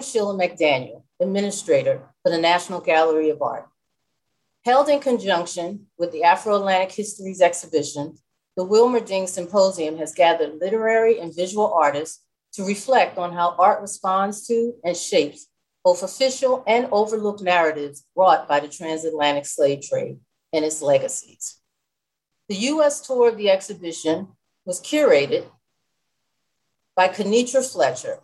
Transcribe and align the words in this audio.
am 0.00 0.04
Sheila 0.04 0.34
McDaniel, 0.34 1.02
Administrator 1.20 2.00
for 2.22 2.30
the 2.30 2.38
National 2.38 2.80
Gallery 2.80 3.28
of 3.28 3.42
Art. 3.42 3.68
Held 4.64 4.88
in 4.88 4.98
conjunction 4.98 5.88
with 5.98 6.10
the 6.10 6.22
Afro 6.22 6.56
Atlantic 6.56 6.92
Histories 6.92 7.42
exhibition, 7.42 8.16
the 8.56 8.64
Wilmer 8.64 9.00
Wilmerding 9.00 9.28
Symposium 9.28 9.98
has 9.98 10.14
gathered 10.14 10.58
literary 10.58 11.20
and 11.20 11.36
visual 11.36 11.74
artists 11.74 12.24
to 12.54 12.64
reflect 12.64 13.18
on 13.18 13.34
how 13.34 13.54
art 13.58 13.82
responds 13.82 14.46
to 14.46 14.72
and 14.84 14.96
shapes 14.96 15.48
both 15.84 16.02
official 16.02 16.64
and 16.66 16.88
overlooked 16.92 17.42
narratives 17.42 18.06
brought 18.14 18.48
by 18.48 18.58
the 18.58 18.68
transatlantic 18.68 19.44
slave 19.44 19.82
trade 19.82 20.18
and 20.54 20.64
its 20.64 20.80
legacies. 20.80 21.60
The 22.48 22.56
US 22.72 23.06
tour 23.06 23.28
of 23.28 23.36
the 23.36 23.50
exhibition 23.50 24.28
was 24.64 24.80
curated 24.80 25.44
by 26.96 27.08
Kanitra 27.08 27.62
Fletcher, 27.70 28.20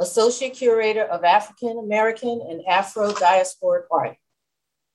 Associate 0.00 0.54
Curator 0.54 1.02
of 1.02 1.24
African 1.24 1.78
American 1.78 2.40
and 2.48 2.62
Afro 2.68 3.10
Diasporic 3.12 3.84
Art, 3.90 4.16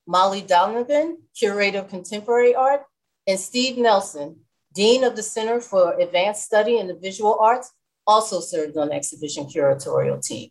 Molly 0.08 0.42
Donovan, 0.42 1.18
Curator 1.38 1.80
of 1.80 1.90
Contemporary 1.90 2.56
Art, 2.56 2.84
and 3.28 3.40
Steve 3.40 3.78
Nelson, 3.78 4.38
Dean 4.74 5.04
of 5.04 5.16
the 5.16 5.24
Center 5.24 5.60
for 5.60 6.00
Advanced 6.00 6.44
Study 6.44 6.78
in 6.78 6.88
the 6.88 6.96
Visual 6.96 7.38
Arts, 7.40 7.72
also 8.08 8.40
served 8.40 8.78
on 8.78 8.90
the 8.90 8.96
exhibition 8.96 9.46
curatorial 9.46 10.22
team. 10.22 10.50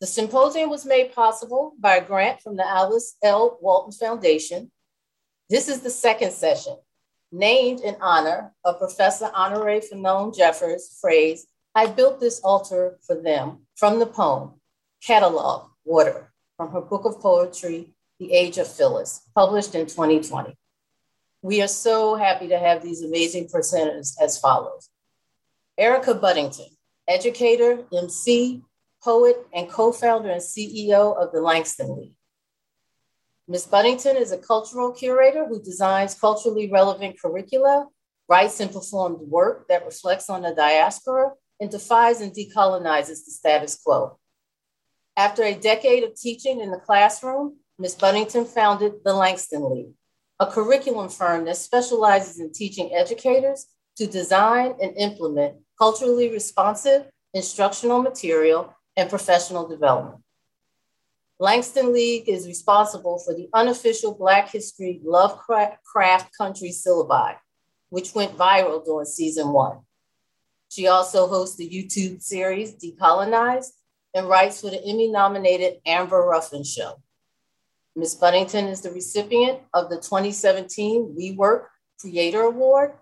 The 0.00 0.06
symposium 0.06 0.70
was 0.70 0.86
made 0.86 1.14
possible 1.14 1.74
by 1.78 1.96
a 1.96 2.04
grant 2.04 2.40
from 2.40 2.56
the 2.56 2.66
Alice 2.66 3.16
L. 3.22 3.58
Walton 3.60 3.92
Foundation. 3.92 4.70
This 5.50 5.68
is 5.68 5.80
the 5.80 5.90
second 5.90 6.32
session, 6.32 6.76
named 7.30 7.80
in 7.80 7.96
honor 8.00 8.54
of 8.64 8.78
Professor 8.78 9.26
Honorée 9.26 9.84
Fanonne 9.86 10.34
Jeffers' 10.34 10.98
phrase, 11.00 11.46
I 11.74 11.86
built 11.86 12.18
this 12.18 12.40
altar 12.40 12.98
for 13.06 13.14
them 13.14 13.66
from 13.76 14.00
the 14.00 14.06
poem, 14.06 14.60
Catalog 15.02 15.70
Water, 15.84 16.32
from 16.56 16.72
her 16.72 16.80
book 16.80 17.04
of 17.04 17.20
poetry, 17.20 17.94
The 18.18 18.32
Age 18.32 18.58
of 18.58 18.66
Phyllis, 18.66 19.28
published 19.36 19.76
in 19.76 19.86
2020. 19.86 20.56
We 21.42 21.62
are 21.62 21.68
so 21.68 22.16
happy 22.16 22.48
to 22.48 22.58
have 22.58 22.82
these 22.82 23.02
amazing 23.02 23.48
presenters 23.48 24.14
as 24.20 24.38
follows. 24.38 24.88
Erica 25.78 26.14
Buddington, 26.14 26.66
educator, 27.06 27.84
MC, 27.96 28.62
poet, 29.02 29.46
and 29.54 29.70
co-founder 29.70 30.28
and 30.28 30.42
CEO 30.42 31.16
of 31.16 31.32
the 31.32 31.40
Langston 31.40 31.96
League. 31.96 32.14
Ms. 33.46 33.66
Buddington 33.66 34.16
is 34.16 34.32
a 34.32 34.38
cultural 34.38 34.92
curator 34.92 35.46
who 35.46 35.62
designs 35.62 36.14
culturally 36.14 36.70
relevant 36.70 37.20
curricula, 37.20 37.86
writes 38.28 38.60
and 38.60 38.72
performs 38.72 39.18
work 39.22 39.66
that 39.68 39.86
reflects 39.86 40.28
on 40.28 40.42
the 40.42 40.54
diaspora, 40.54 41.32
and 41.60 41.70
defies 41.70 42.20
and 42.20 42.32
decolonizes 42.32 43.24
the 43.24 43.30
status 43.30 43.80
quo. 43.84 44.18
After 45.16 45.42
a 45.42 45.54
decade 45.54 46.02
of 46.02 46.14
teaching 46.14 46.60
in 46.60 46.70
the 46.70 46.78
classroom, 46.78 47.56
Ms. 47.78 47.94
Buddington 47.94 48.46
founded 48.46 48.94
the 49.04 49.14
Langston 49.14 49.70
League, 49.70 49.92
a 50.38 50.46
curriculum 50.46 51.08
firm 51.08 51.44
that 51.44 51.56
specializes 51.56 52.40
in 52.40 52.52
teaching 52.52 52.94
educators 52.94 53.66
to 53.96 54.06
design 54.06 54.74
and 54.80 54.96
implement 54.96 55.56
culturally 55.78 56.30
responsive 56.30 57.06
instructional 57.34 58.02
material 58.02 58.74
and 58.96 59.10
professional 59.10 59.68
development. 59.68 60.22
Langston 61.38 61.92
League 61.92 62.28
is 62.28 62.46
responsible 62.46 63.18
for 63.18 63.34
the 63.34 63.48
unofficial 63.54 64.14
Black 64.14 64.50
History 64.50 65.00
Lovecraft 65.02 66.36
Country 66.36 66.68
syllabi, 66.68 67.36
which 67.88 68.14
went 68.14 68.36
viral 68.36 68.84
during 68.84 69.06
season 69.06 69.48
one. 69.48 69.78
She 70.70 70.86
also 70.86 71.26
hosts 71.26 71.56
the 71.56 71.68
YouTube 71.68 72.22
series 72.22 72.76
Decolonized 72.76 73.72
and 74.14 74.28
writes 74.28 74.60
for 74.60 74.70
the 74.70 74.82
Emmy 74.84 75.08
nominated 75.08 75.80
Amber 75.84 76.22
Ruffin 76.22 76.62
Show. 76.62 77.02
Ms. 77.96 78.14
Buddington 78.14 78.66
is 78.66 78.80
the 78.80 78.92
recipient 78.92 79.58
of 79.74 79.90
the 79.90 79.96
2017 79.96 81.16
WeWork 81.18 81.64
Creator 82.00 82.42
Award, 82.42 82.92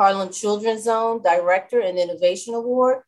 Harlem 0.00 0.32
Children's 0.32 0.82
Zone 0.82 1.22
Director 1.22 1.78
and 1.80 1.96
Innovation 1.96 2.54
Award, 2.54 3.02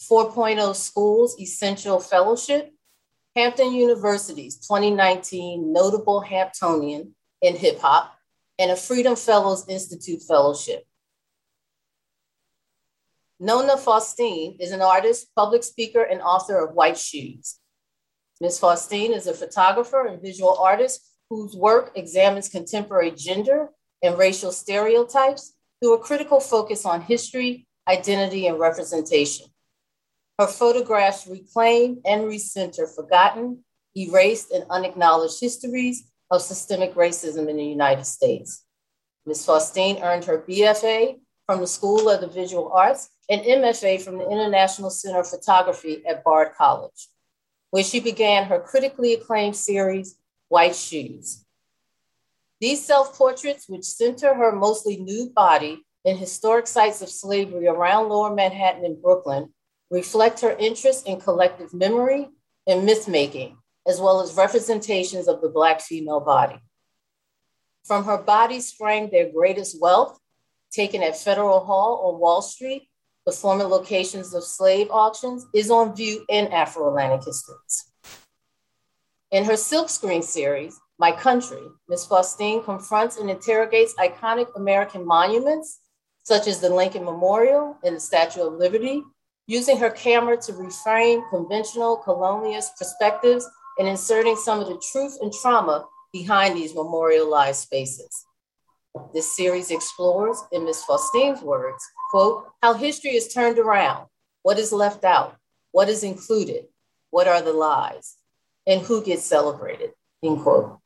4.0 0.00 0.74
Schools 0.76 1.36
Essential 1.40 1.98
Fellowship, 1.98 2.72
Hampton 3.34 3.72
University's 3.72 4.56
2019 4.58 5.72
Notable 5.72 6.22
Hamptonian 6.22 7.10
in 7.40 7.56
Hip 7.56 7.80
Hop, 7.80 8.16
and 8.60 8.70
a 8.70 8.76
Freedom 8.76 9.16
Fellows 9.16 9.68
Institute 9.68 10.22
Fellowship. 10.22 10.86
Nona 13.44 13.76
Faustine 13.76 14.56
is 14.60 14.70
an 14.70 14.82
artist, 14.82 15.26
public 15.34 15.64
speaker, 15.64 16.04
and 16.04 16.22
author 16.22 16.64
of 16.64 16.76
White 16.76 16.96
Shoes. 16.96 17.58
Ms. 18.40 18.60
Faustine 18.60 19.12
is 19.12 19.26
a 19.26 19.34
photographer 19.34 20.06
and 20.06 20.22
visual 20.22 20.56
artist 20.58 21.04
whose 21.28 21.56
work 21.56 21.90
examines 21.96 22.48
contemporary 22.48 23.10
gender 23.10 23.70
and 24.00 24.16
racial 24.16 24.52
stereotypes 24.52 25.54
through 25.80 25.94
a 25.94 25.98
critical 25.98 26.38
focus 26.38 26.86
on 26.86 27.02
history, 27.02 27.66
identity, 27.88 28.46
and 28.46 28.60
representation. 28.60 29.46
Her 30.38 30.46
photographs 30.46 31.26
reclaim 31.26 32.00
and 32.04 32.22
recenter 32.26 32.88
forgotten, 32.94 33.64
erased, 33.96 34.52
and 34.52 34.66
unacknowledged 34.70 35.40
histories 35.40 36.12
of 36.30 36.42
systemic 36.42 36.94
racism 36.94 37.48
in 37.48 37.56
the 37.56 37.66
United 37.66 38.06
States. 38.06 38.64
Ms. 39.26 39.44
Faustine 39.44 40.00
earned 40.00 40.26
her 40.26 40.44
BFA 40.48 41.18
from 41.44 41.60
the 41.60 41.66
School 41.66 42.08
of 42.08 42.20
the 42.20 42.28
Visual 42.28 42.70
Arts 42.72 43.08
and 43.32 43.40
MFA 43.40 43.98
from 44.02 44.18
the 44.18 44.30
International 44.30 44.90
Center 44.90 45.20
of 45.20 45.26
Photography 45.26 46.02
at 46.06 46.22
Bard 46.22 46.48
College, 46.54 47.08
where 47.70 47.82
she 47.82 47.98
began 47.98 48.44
her 48.44 48.60
critically 48.60 49.14
acclaimed 49.14 49.56
series, 49.56 50.18
White 50.48 50.76
Shoes. 50.76 51.42
These 52.60 52.84
self 52.84 53.16
portraits, 53.16 53.70
which 53.70 53.84
center 53.84 54.34
her 54.34 54.52
mostly 54.52 54.98
nude 54.98 55.32
body 55.32 55.82
in 56.04 56.18
historic 56.18 56.66
sites 56.66 57.00
of 57.00 57.08
slavery 57.08 57.66
around 57.66 58.10
Lower 58.10 58.34
Manhattan 58.34 58.84
and 58.84 59.00
Brooklyn, 59.00 59.48
reflect 59.90 60.40
her 60.40 60.54
interest 60.58 61.08
in 61.08 61.18
collective 61.18 61.72
memory 61.72 62.28
and 62.66 62.84
myth 62.84 63.08
making, 63.08 63.56
as 63.88 63.98
well 63.98 64.20
as 64.20 64.36
representations 64.36 65.26
of 65.26 65.40
the 65.40 65.48
Black 65.48 65.80
female 65.80 66.20
body. 66.20 66.60
From 67.84 68.04
her 68.04 68.18
body 68.18 68.60
sprang 68.60 69.08
their 69.08 69.32
greatest 69.32 69.80
wealth, 69.80 70.18
taken 70.70 71.02
at 71.02 71.16
Federal 71.16 71.60
Hall 71.60 72.12
on 72.12 72.20
Wall 72.20 72.42
Street, 72.42 72.90
the 73.26 73.32
former 73.32 73.64
locations 73.64 74.34
of 74.34 74.44
slave 74.44 74.88
auctions, 74.90 75.46
is 75.54 75.70
on 75.70 75.94
view 75.94 76.24
in 76.28 76.48
Afro 76.48 76.88
Atlantic 76.88 77.24
histories. 77.24 77.92
In 79.30 79.44
her 79.44 79.54
Silkscreen 79.54 80.22
series, 80.22 80.78
My 80.98 81.12
Country, 81.12 81.62
Ms. 81.88 82.06
Faustine 82.06 82.62
confronts 82.64 83.16
and 83.16 83.30
interrogates 83.30 83.94
iconic 83.94 84.48
American 84.56 85.06
monuments, 85.06 85.80
such 86.22 86.46
as 86.46 86.60
the 86.60 86.68
Lincoln 86.68 87.04
Memorial 87.04 87.76
and 87.84 87.96
the 87.96 88.00
Statue 88.00 88.42
of 88.42 88.54
Liberty, 88.54 89.02
using 89.46 89.76
her 89.78 89.90
camera 89.90 90.36
to 90.36 90.52
reframe 90.52 91.28
conventional 91.30 92.02
colonialist 92.04 92.76
perspectives 92.78 93.48
and 93.78 93.88
inserting 93.88 94.36
some 94.36 94.60
of 94.60 94.66
the 94.66 94.80
truth 94.92 95.16
and 95.22 95.32
trauma 95.32 95.86
behind 96.12 96.56
these 96.56 96.74
memorialized 96.74 97.60
spaces. 97.60 98.26
This 99.14 99.34
series 99.34 99.70
explores, 99.70 100.44
in 100.52 100.64
Ms. 100.64 100.84
Faustine's 100.84 101.40
words, 101.40 101.82
quote, 102.12 102.44
how 102.62 102.74
history 102.74 103.16
is 103.16 103.32
turned 103.32 103.58
around, 103.58 104.06
what 104.42 104.58
is 104.58 104.70
left 104.70 105.02
out, 105.02 105.34
what 105.70 105.88
is 105.88 106.04
included, 106.04 106.66
what 107.08 107.26
are 107.26 107.40
the 107.40 107.54
lies, 107.54 108.16
and 108.66 108.82
who 108.82 109.02
gets 109.02 109.24
celebrated, 109.24 109.92
end 110.22 110.42
quote. 110.42 110.78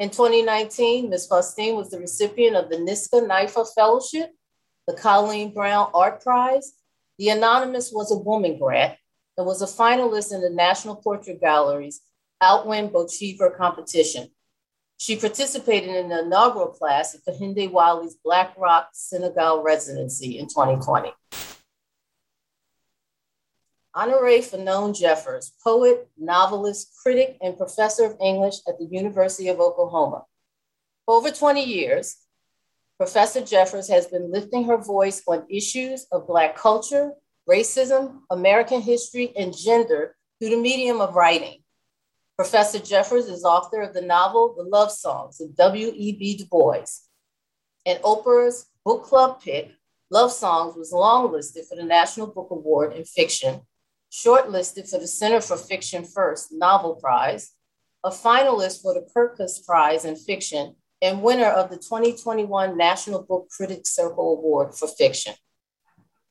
In 0.00 0.10
2019, 0.10 1.08
Ms. 1.08 1.28
Faustine 1.28 1.76
was 1.76 1.90
the 1.90 2.00
recipient 2.00 2.56
of 2.56 2.68
the 2.68 2.78
NYSCA 2.78 3.28
NYFA 3.28 3.64
Fellowship, 3.76 4.30
the 4.88 4.94
Colene 4.94 5.54
Brown 5.54 5.88
Art 5.94 6.20
Prize, 6.20 6.72
the 7.16 7.28
Anonymous 7.28 7.92
was 7.92 8.10
a 8.10 8.18
woman 8.18 8.58
grant 8.58 8.98
and 9.38 9.46
was 9.46 9.62
a 9.62 9.66
finalist 9.66 10.34
in 10.34 10.40
the 10.40 10.50
National 10.50 10.96
Portrait 10.96 11.40
Gallery's 11.40 12.00
Outwin 12.40 12.88
Boochever 12.88 13.56
competition. 13.56 14.30
She 15.00 15.16
participated 15.16 15.96
in 15.96 16.10
the 16.10 16.24
inaugural 16.24 16.66
class 16.66 17.14
at 17.14 17.24
Kehinde 17.24 17.70
Wiley's 17.70 18.16
Black 18.22 18.52
Rock 18.58 18.90
Senegal 18.92 19.62
residency 19.62 20.38
in 20.38 20.46
2020. 20.46 21.10
Honorée 23.96 24.44
Fanonne 24.44 24.92
Jeffers, 24.92 25.52
poet, 25.64 26.06
novelist, 26.18 26.92
critic, 27.02 27.38
and 27.40 27.56
professor 27.56 28.04
of 28.04 28.18
English 28.20 28.56
at 28.68 28.78
the 28.78 28.84
University 28.84 29.48
of 29.48 29.58
Oklahoma. 29.58 30.26
For 31.06 31.14
over 31.14 31.30
20 31.30 31.64
years, 31.64 32.18
Professor 32.98 33.40
Jeffers 33.40 33.88
has 33.88 34.06
been 34.06 34.30
lifting 34.30 34.64
her 34.64 34.76
voice 34.76 35.22
on 35.26 35.46
issues 35.48 36.06
of 36.12 36.26
Black 36.26 36.56
culture, 36.56 37.12
racism, 37.48 38.18
American 38.30 38.82
history, 38.82 39.32
and 39.34 39.56
gender 39.56 40.14
through 40.38 40.50
the 40.50 40.58
medium 40.58 41.00
of 41.00 41.14
writing. 41.14 41.59
Professor 42.40 42.78
Jeffers 42.78 43.26
is 43.26 43.44
author 43.44 43.82
of 43.82 43.92
the 43.92 44.00
novel 44.00 44.54
The 44.56 44.62
Love 44.62 44.90
Songs 44.90 45.42
of 45.42 45.54
W.E.B. 45.56 46.38
Du 46.38 46.46
Bois. 46.46 46.86
And 47.84 47.98
Oprah's 48.02 48.64
book 48.82 49.04
club 49.04 49.42
pick, 49.42 49.72
Love 50.10 50.32
Songs, 50.32 50.74
was 50.74 50.90
longlisted 50.90 51.68
for 51.68 51.76
the 51.76 51.84
National 51.84 52.28
Book 52.28 52.48
Award 52.50 52.94
in 52.94 53.04
Fiction 53.04 53.60
shortlisted 54.10 54.88
for 54.88 54.98
the 54.98 55.06
Center 55.06 55.42
for 55.42 55.58
Fiction 55.58 56.02
First 56.02 56.50
Novel 56.50 56.94
Prize, 56.94 57.50
a 58.04 58.08
finalist 58.08 58.80
for 58.80 58.94
the 58.94 59.06
Kirkus 59.14 59.62
Prize 59.66 60.06
in 60.06 60.16
Fiction, 60.16 60.76
and 61.02 61.22
winner 61.22 61.44
of 61.44 61.68
the 61.68 61.76
2021 61.76 62.74
National 62.74 63.22
Book 63.22 63.50
Critics 63.54 63.90
Circle 63.90 64.38
Award 64.38 64.74
for 64.74 64.88
Fiction. 64.88 65.34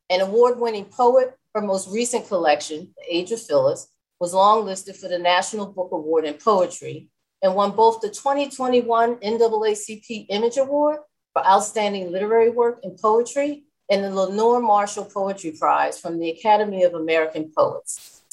An 0.09 0.21
award 0.21 0.59
winning 0.59 0.85
poet, 0.85 1.35
her 1.53 1.61
most 1.61 1.87
recent 1.91 2.27
collection, 2.27 2.95
The 2.97 3.15
Age 3.15 3.31
of 3.31 3.39
Phyllis, 3.39 3.93
was 4.19 4.33
longlisted 4.33 4.97
for 4.97 5.07
the 5.07 5.19
National 5.19 5.67
Book 5.67 5.89
Award 5.91 6.25
in 6.25 6.33
Poetry 6.35 7.09
and 7.41 7.55
won 7.55 7.71
both 7.71 8.01
the 8.01 8.09
2021 8.09 9.15
NAACP 9.17 10.25
Image 10.29 10.57
Award 10.57 10.99
for 11.33 11.45
Outstanding 11.45 12.11
Literary 12.11 12.49
Work 12.49 12.79
in 12.83 12.97
Poetry 13.01 13.63
and 13.89 14.03
the 14.03 14.13
Lenore 14.13 14.61
Marshall 14.61 15.05
Poetry 15.05 15.51
Prize 15.57 15.99
from 15.99 16.19
the 16.19 16.29
Academy 16.29 16.83
of 16.83 16.93
American 16.93 17.51
Poets. 17.55 18.23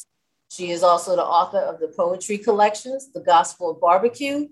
She 0.51 0.71
is 0.71 0.83
also 0.83 1.17
the 1.17 1.25
author 1.25 1.59
of 1.59 1.81
the 1.81 1.89
poetry 1.89 2.39
collections, 2.39 3.13
The 3.13 3.21
Gospel 3.21 3.71
of 3.71 3.81
Barbecue, 3.81 4.49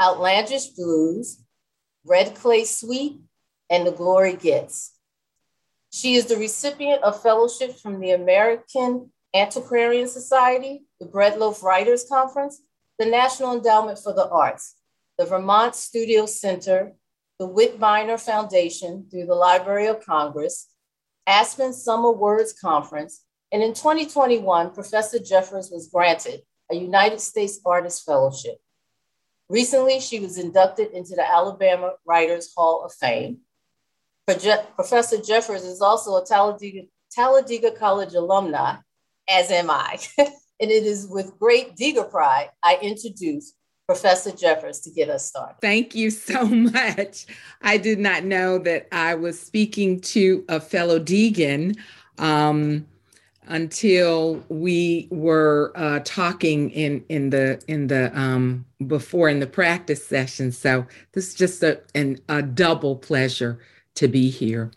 Outlandish 0.00 0.68
Blues, 0.68 1.42
Red 2.04 2.34
Clay 2.34 2.64
Suite, 2.64 3.20
and 3.68 3.86
The 3.86 3.92
Glory 3.92 4.36
Gets. 4.36 4.92
She 5.92 6.14
is 6.14 6.26
the 6.26 6.36
recipient 6.36 7.02
of 7.02 7.22
fellowships 7.22 7.80
from 7.80 8.00
the 8.00 8.12
American 8.12 9.10
Antiquarian 9.40 10.08
Society, 10.08 10.84
the 11.00 11.06
Breadloaf 11.06 11.62
Writers 11.62 12.04
Conference, 12.08 12.62
the 12.98 13.06
National 13.06 13.54
Endowment 13.54 13.98
for 13.98 14.12
the 14.12 14.28
Arts, 14.28 14.76
the 15.18 15.26
Vermont 15.26 15.74
Studio 15.74 16.26
Center, 16.26 16.92
the 17.38 17.46
Whit 17.46 17.78
Bynner 17.78 18.20
Foundation 18.20 19.06
through 19.10 19.26
the 19.26 19.34
Library 19.34 19.86
of 19.86 20.04
Congress, 20.04 20.68
Aspen 21.26 21.72
Summer 21.72 22.12
Words 22.12 22.52
Conference, 22.52 23.24
and 23.52 23.62
in 23.62 23.74
2021, 23.74 24.70
Professor 24.70 25.18
Jeffers 25.18 25.70
was 25.70 25.88
granted 25.88 26.40
a 26.70 26.74
United 26.74 27.20
States 27.20 27.60
Artist 27.64 28.04
Fellowship. 28.04 28.56
Recently, 29.48 30.00
she 30.00 30.18
was 30.18 30.38
inducted 30.38 30.90
into 30.92 31.14
the 31.14 31.24
Alabama 31.24 31.92
Writers 32.04 32.52
Hall 32.56 32.84
of 32.84 32.92
Fame. 32.92 33.38
Professor 34.26 35.18
Jeffers 35.20 35.62
is 35.62 35.80
also 35.80 36.16
a 36.16 36.26
Talladega, 36.26 36.82
Talladega 37.12 37.70
College 37.70 38.14
alumni, 38.14 38.76
as 39.28 39.50
am 39.50 39.70
I. 39.70 39.98
and 40.18 40.70
it 40.70 40.84
is 40.84 41.06
with 41.08 41.38
great 41.38 41.76
Deeger 41.76 42.10
pride 42.10 42.50
I 42.62 42.78
introduce 42.82 43.54
Professor 43.86 44.32
Jeffers 44.32 44.80
to 44.80 44.90
get 44.90 45.08
us 45.08 45.28
started. 45.28 45.56
Thank 45.60 45.94
you 45.94 46.10
so 46.10 46.44
much. 46.46 47.26
I 47.62 47.76
did 47.76 47.98
not 47.98 48.24
know 48.24 48.58
that 48.58 48.88
I 48.90 49.14
was 49.14 49.40
speaking 49.40 50.00
to 50.00 50.44
a 50.48 50.60
fellow 50.60 50.98
Deegan 50.98 51.78
um, 52.18 52.86
until 53.46 54.44
we 54.48 55.06
were 55.10 55.72
uh, 55.76 56.00
talking 56.04 56.70
in 56.70 57.04
in 57.08 57.30
the 57.30 57.62
in 57.68 57.86
the 57.86 58.16
um, 58.18 58.64
before 58.88 59.28
in 59.28 59.38
the 59.38 59.46
practice 59.46 60.04
session. 60.04 60.50
So 60.50 60.86
this 61.12 61.28
is 61.28 61.34
just 61.34 61.62
a 61.62 61.80
an, 61.94 62.18
a 62.28 62.42
double 62.42 62.96
pleasure 62.96 63.60
to 63.94 64.08
be 64.08 64.30
here. 64.30 64.72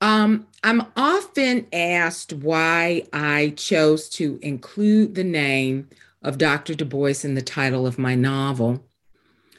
Um, 0.00 0.46
I'm 0.64 0.86
often 0.96 1.66
asked 1.72 2.32
why 2.32 3.04
I 3.12 3.54
chose 3.56 4.08
to 4.10 4.38
include 4.42 5.14
the 5.14 5.24
name 5.24 5.88
of 6.22 6.38
Dr. 6.38 6.74
Du 6.74 6.84
Bois 6.84 7.24
in 7.24 7.34
the 7.34 7.42
title 7.42 7.86
of 7.86 7.98
my 7.98 8.14
novel, 8.14 8.84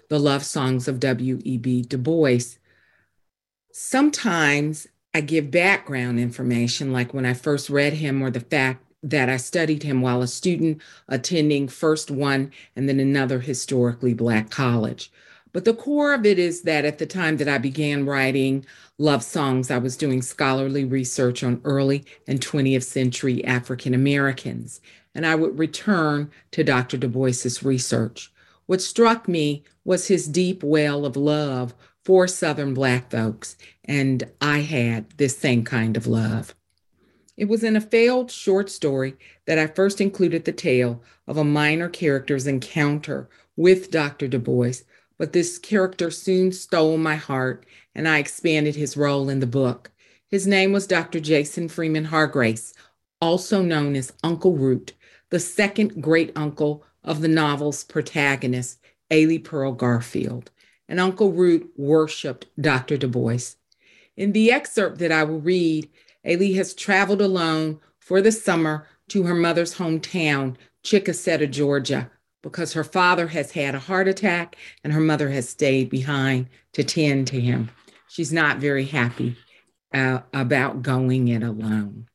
The 0.10 0.20
Love 0.20 0.44
Songs 0.44 0.88
of 0.88 1.00
W.E.B. 1.00 1.84
Du 1.84 1.98
Bois. 1.98 2.58
Sometimes 3.72 4.88
I 5.14 5.22
give 5.22 5.52
background 5.52 6.20
information, 6.20 6.92
like 6.92 7.14
when 7.14 7.26
I 7.26 7.34
first 7.34 7.70
read 7.70 7.94
him, 7.94 8.22
or 8.22 8.32
the 8.32 8.40
fact 8.40 8.84
that 9.04 9.30
I 9.30 9.38
studied 9.38 9.84
him 9.84 10.02
while 10.02 10.22
a 10.22 10.28
student 10.28 10.82
attending 11.08 11.68
first 11.68 12.12
one 12.12 12.52
and 12.76 12.88
then 12.88 13.00
another 13.00 13.40
historically 13.40 14.14
Black 14.14 14.50
college. 14.50 15.12
But 15.54 15.66
the 15.66 15.74
core 15.74 16.14
of 16.14 16.26
it 16.26 16.40
is 16.40 16.62
that 16.62 16.86
at 16.86 16.98
the 16.98 17.06
time 17.06 17.38
that 17.38 17.50
I 17.50 17.58
began 17.58 18.06
writing 18.06 18.66
love 18.98 19.24
songs, 19.24 19.70
I 19.70 19.78
was 19.78 19.98
doing 19.98 20.22
scholarly 20.22 20.86
research 20.86 21.44
on 21.44 21.62
early 21.64 22.06
and 22.28 22.40
20th 22.40 22.84
century 22.84 23.44
African 23.44 23.94
Americans 23.94 24.80
and 25.14 25.26
I 25.26 25.36
would 25.36 25.60
return 25.60 26.32
to 26.52 26.64
Dr. 26.64 26.98
Du 26.98 27.08
Bois's 27.08 27.64
research. 27.64 28.32
What 28.66 28.82
struck 28.82 29.28
me 29.28 29.64
was 29.84 30.08
his 30.08 30.28
deep 30.28 30.64
well 30.64 31.06
of 31.06 31.18
love 31.18 31.74
for 32.04 32.28
Southern 32.28 32.74
Black 32.74 33.12
folks, 33.12 33.58
and 33.86 34.24
I 34.40 34.60
had 34.60 35.10
this 35.18 35.38
same 35.38 35.64
kind 35.64 35.98
of 35.98 36.08
love. 36.08 36.56
It 37.38 37.46
was 37.46 37.64
in 37.64 37.76
a 37.76 37.82
failed 37.82 38.32
short 38.32 38.70
story 38.70 39.16
that 39.46 39.60
I 39.60 39.68
first 39.68 40.00
included 40.00 40.46
the 40.46 40.52
tale 40.52 41.02
of 41.28 41.38
a 41.38 41.44
minor 41.44 41.90
character's 41.90 42.48
encounter 42.48 43.30
with 43.56 43.92
Dr. 43.92 44.28
Du 44.28 44.40
Bois, 44.40 44.84
but 45.22 45.34
this 45.34 45.60
character 45.60 46.10
soon 46.10 46.52
stole 46.52 46.98
my 46.98 47.16
heart, 47.16 47.64
and 47.94 48.08
I 48.08 48.18
expanded 48.18 48.76
his 48.76 48.98
role 48.98 49.30
in 49.30 49.40
the 49.40 49.46
book. 49.46 49.92
His 50.28 50.48
name 50.48 50.72
was 50.72 50.88
Dr. 50.88 51.20
Jason 51.20 51.70
Freeman 51.70 52.06
Hargrace, 52.06 52.74
also 53.22 53.62
known 53.62 53.96
as 53.96 54.14
Uncle 54.24 54.58
Root, 54.58 54.94
the 55.30 55.40
second 55.40 56.02
great 56.02 56.32
uncle 56.36 56.84
of 57.04 57.22
the 57.22 57.28
novel's 57.28 57.84
protagonist, 57.84 58.80
Ailey 59.12 59.44
Pearl 59.44 59.74
Garfield, 59.74 60.50
and 60.90 61.00
Uncle 61.00 61.32
Root 61.32 61.70
worshiped 61.78 62.48
Dr. 62.60 62.98
Du 62.98 63.08
Bois. 63.08 63.54
In 64.18 64.32
the 64.32 64.52
excerpt 64.52 64.98
that 64.98 65.12
I 65.12 65.24
will 65.24 65.40
read, 65.40 65.88
Ailey 66.26 66.56
has 66.56 66.74
traveled 66.74 67.22
alone 67.22 67.80
for 68.00 68.24
the 68.24 68.32
summer 68.32 68.88
to 69.10 69.22
her 69.22 69.36
mother's 69.36 69.76
hometown, 69.76 70.56
Chickasetta, 70.84 71.48
Georgia, 71.48 72.10
because 72.42 72.74
her 72.74 72.84
father 72.84 73.28
has 73.28 73.52
had 73.52 73.76
a 73.76 73.80
heart 73.80 74.08
attack 74.08 74.56
and 74.84 74.94
her 74.94 75.00
mother 75.00 75.30
has 75.30 75.48
stayed 75.48 75.90
behind 75.90 76.48
to 76.74 76.84
tend 76.84 77.28
to 77.28 77.40
him. 77.40 77.70
She's 78.08 78.34
not 78.34 78.58
very 78.58 78.86
happy 78.86 79.38
uh, 79.94 80.22
about 80.34 80.82
going 80.82 81.28
it 81.28 81.44
alone. 81.44 82.08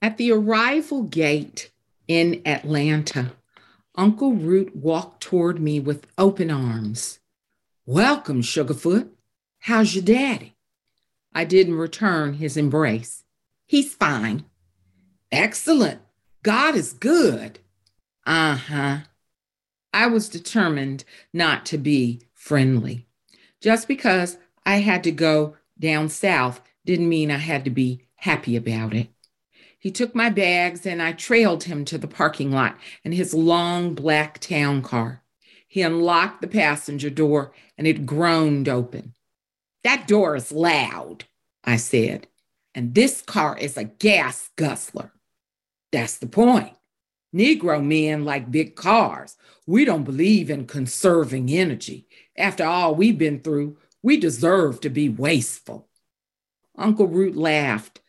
At 0.00 0.18
the 0.18 0.32
arrival 0.32 1.04
gate 1.04 1.70
in 2.06 2.42
Atlanta, 2.44 3.32
Uncle 3.96 4.34
Root 4.34 4.76
walked 4.76 5.22
toward 5.22 5.58
me 5.58 5.80
with 5.80 6.06
open 6.18 6.50
arms. 6.50 7.20
Welcome, 7.86 8.42
Sugarfoot. 8.42 9.08
How's 9.60 9.94
your 9.94 10.04
daddy? 10.04 10.56
I 11.32 11.44
didn't 11.44 11.76
return 11.76 12.34
his 12.34 12.56
embrace. 12.56 13.23
He's 13.66 13.94
fine. 13.94 14.44
Excellent. 15.32 16.00
God 16.42 16.74
is 16.74 16.92
good. 16.92 17.58
Uh 18.26 18.56
huh. 18.56 18.98
I 19.92 20.06
was 20.06 20.28
determined 20.28 21.04
not 21.32 21.64
to 21.66 21.78
be 21.78 22.22
friendly. 22.34 23.06
Just 23.60 23.88
because 23.88 24.38
I 24.66 24.76
had 24.76 25.04
to 25.04 25.12
go 25.12 25.56
down 25.78 26.08
south 26.08 26.60
didn't 26.84 27.08
mean 27.08 27.30
I 27.30 27.38
had 27.38 27.64
to 27.64 27.70
be 27.70 28.06
happy 28.16 28.56
about 28.56 28.94
it. 28.94 29.08
He 29.78 29.90
took 29.90 30.14
my 30.14 30.30
bags 30.30 30.86
and 30.86 31.02
I 31.02 31.12
trailed 31.12 31.64
him 31.64 31.84
to 31.86 31.98
the 31.98 32.08
parking 32.08 32.50
lot 32.50 32.78
in 33.02 33.12
his 33.12 33.34
long 33.34 33.94
black 33.94 34.38
town 34.38 34.82
car. 34.82 35.22
He 35.68 35.82
unlocked 35.82 36.40
the 36.40 36.46
passenger 36.46 37.10
door 37.10 37.52
and 37.76 37.86
it 37.86 38.06
groaned 38.06 38.68
open. 38.68 39.14
That 39.82 40.08
door 40.08 40.36
is 40.36 40.52
loud, 40.52 41.24
I 41.64 41.76
said, 41.76 42.26
and 42.74 42.94
this 42.94 43.22
car 43.22 43.56
is 43.56 43.76
a 43.76 43.84
gas 43.84 44.50
guzzler. 44.56 45.12
That's 45.92 46.18
the 46.18 46.26
point. 46.26 46.74
Negro 47.34 47.84
men 47.84 48.24
like 48.24 48.50
big 48.50 48.76
cars. 48.76 49.36
We 49.66 49.84
don't 49.84 50.04
believe 50.04 50.50
in 50.50 50.66
conserving 50.66 51.50
energy. 51.50 52.06
After 52.36 52.64
all 52.64 52.94
we've 52.94 53.18
been 53.18 53.40
through, 53.40 53.76
we 54.02 54.16
deserve 54.16 54.80
to 54.80 54.90
be 54.90 55.08
wasteful. 55.08 55.88
Uncle 56.76 57.06
Root 57.06 57.36
laughed 57.36 58.00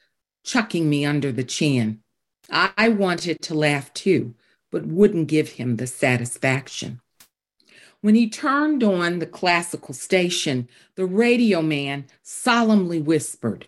chucking 0.45 0.89
me 0.89 1.03
under 1.05 1.31
the 1.31 1.43
chin. 1.43 1.99
I 2.49 2.89
wanted 2.89 3.41
to 3.41 3.55
laugh 3.55 3.91
too, 3.93 4.35
but 4.71 4.85
wouldn't 4.85 5.27
give 5.27 5.49
him 5.49 5.75
the 5.75 5.87
satisfaction. 5.87 7.01
When 8.01 8.13
he 8.13 8.29
turned 8.29 8.83
on 8.83 9.17
the 9.17 9.25
classical 9.25 9.95
station, 9.95 10.69
the 10.93 11.07
radio 11.07 11.63
man 11.63 12.05
solemnly 12.21 13.01
whispered, 13.01 13.67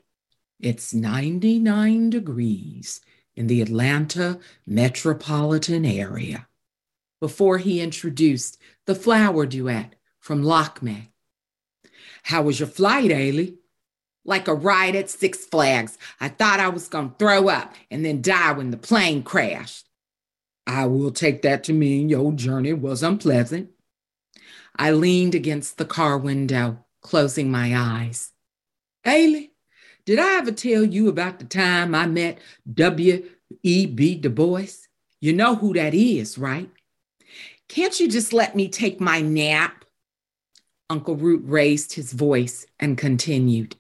It's 0.60 0.94
99 0.94 2.10
degrees 2.10 3.02
in 3.36 3.48
the 3.48 3.62
Atlanta 3.62 4.40
metropolitan 4.66 5.86
area, 5.86 6.48
before 7.20 7.60
he 7.60 7.82
introduced 7.82 8.58
the 8.86 8.96
flower 8.96 9.46
duet 9.46 9.96
from 10.20 10.44
Lakme. 10.44 11.10
How 12.24 12.42
was 12.42 12.60
your 12.60 12.68
flight, 12.68 13.12
Ailey? 13.12 13.58
like 14.28 14.48
a 14.48 14.54
ride 14.54 14.96
at 14.96 15.10
Six 15.10 15.46
Flags. 15.46 15.98
I 16.20 16.28
thought 16.28 16.60
I 16.60 16.68
was 16.68 16.90
going 16.90 17.10
to 17.10 17.16
throw 17.16 17.48
up 17.48 17.74
and 17.90 18.06
then 18.06 18.22
die 18.22 18.52
when 18.52 18.70
the 18.70 18.78
plane 18.78 19.24
crashed. 19.24 19.88
I 20.68 20.86
will 20.86 21.12
take 21.12 21.42
that 21.42 21.64
to 21.64 21.74
mean 21.74 22.10
your 22.10 22.34
journey 22.34 22.74
was 22.74 23.02
unpleasant. 23.02 23.70
I 24.76 24.92
leaned 24.92 25.34
against 25.34 25.78
the 25.78 25.86
car 25.86 26.18
window, 26.18 26.86
closing 27.02 27.50
my 27.50 27.76
eyes. 27.76 28.34
Ailey, 29.06 29.52
did 30.08 30.20
I 30.20 30.38
ever 30.38 30.54
tell 30.54 30.86
you 30.86 31.10
about 31.10 31.38
the 31.38 31.44
time 31.44 31.94
I 31.94 32.08
met 32.08 32.40
W.E.B. 32.74 34.16
Du 34.16 34.30
Bois? 34.30 34.88
You 35.20 35.34
know 35.34 35.56
who 35.56 35.74
that 35.74 35.94
is, 35.94 36.38
right? 36.38 36.70
Can't 37.68 38.00
you 38.00 38.08
just 38.08 38.32
let 38.32 38.56
me 38.56 38.70
take 38.70 39.02
my 39.02 39.20
nap? 39.20 39.84
Uncle 40.90 41.18
Root 41.18 41.42
raised 41.44 41.92
his 41.92 42.14
voice 42.14 42.66
and 42.80 42.98
continued. 42.98 43.76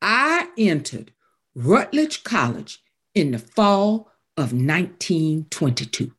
I 0.00 0.50
entered 0.56 1.12
Rutledge 1.56 2.22
College 2.22 2.80
in 3.16 3.32
the 3.32 3.40
fall 3.40 4.12
of 4.36 4.52
1922. 4.52 6.12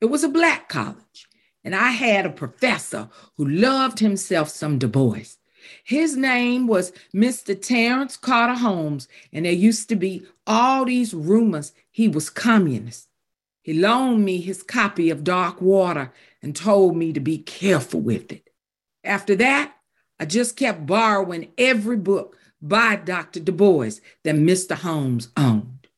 It 0.00 0.06
was 0.06 0.24
a 0.24 0.30
black 0.30 0.70
college, 0.70 1.28
and 1.62 1.74
I 1.76 1.88
had 1.88 2.24
a 2.24 2.30
professor 2.30 3.10
who 3.36 3.46
loved 3.46 3.98
himself 3.98 4.48
some 4.48 4.78
Du 4.78 4.88
Bois. 4.88 5.36
His 5.84 6.16
name 6.16 6.66
was 6.66 6.92
Mr. 7.14 7.60
Terence 7.60 8.16
Carter 8.16 8.54
Holmes, 8.54 9.08
and 9.32 9.44
there 9.44 9.52
used 9.52 9.88
to 9.88 9.96
be 9.96 10.26
all 10.46 10.84
these 10.84 11.14
rumors 11.14 11.72
he 11.90 12.08
was 12.08 12.30
communist. 12.30 13.08
He 13.62 13.74
loaned 13.74 14.24
me 14.24 14.40
his 14.40 14.62
copy 14.62 15.10
of 15.10 15.24
Darkwater 15.24 16.12
and 16.40 16.54
told 16.54 16.96
me 16.96 17.12
to 17.12 17.20
be 17.20 17.38
careful 17.38 18.00
with 18.00 18.30
it. 18.30 18.48
After 19.02 19.34
that, 19.36 19.74
I 20.20 20.24
just 20.24 20.56
kept 20.56 20.86
borrowing 20.86 21.52
every 21.58 21.96
book 21.96 22.36
by 22.62 22.96
Dr. 22.96 23.40
Du 23.40 23.52
Bois 23.52 24.00
that 24.24 24.34
Mr. 24.34 24.74
Holmes 24.74 25.28
owned. 25.36 25.88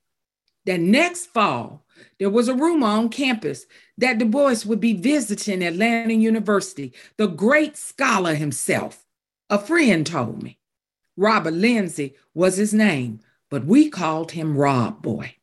That 0.67 0.81
next 0.81 1.27
fall, 1.27 1.85
there 2.19 2.31
was 2.31 2.49
a 2.49 2.55
rumor 2.55 2.87
on 2.87 3.09
campus 3.09 3.67
that 3.97 4.19
Du 4.19 4.25
Bois 4.25 4.65
would 4.67 4.81
be 4.81 4.95
visiting 4.95 5.63
Atlanta 5.63 6.15
University, 6.15 6.93
the 7.17 7.27
great 7.27 7.77
scholar 7.77 8.35
himself. 8.35 9.05
A 9.51 9.59
friend 9.59 10.07
told 10.07 10.43
me. 10.43 10.59
Robert 11.17 11.55
Lindsay 11.55 12.15
was 12.35 12.57
his 12.57 12.75
name, 12.75 13.21
but 13.51 13.65
we 13.65 13.89
called 13.89 14.33
him 14.33 14.59
Rob 14.59 15.01
Boy. 15.01 15.37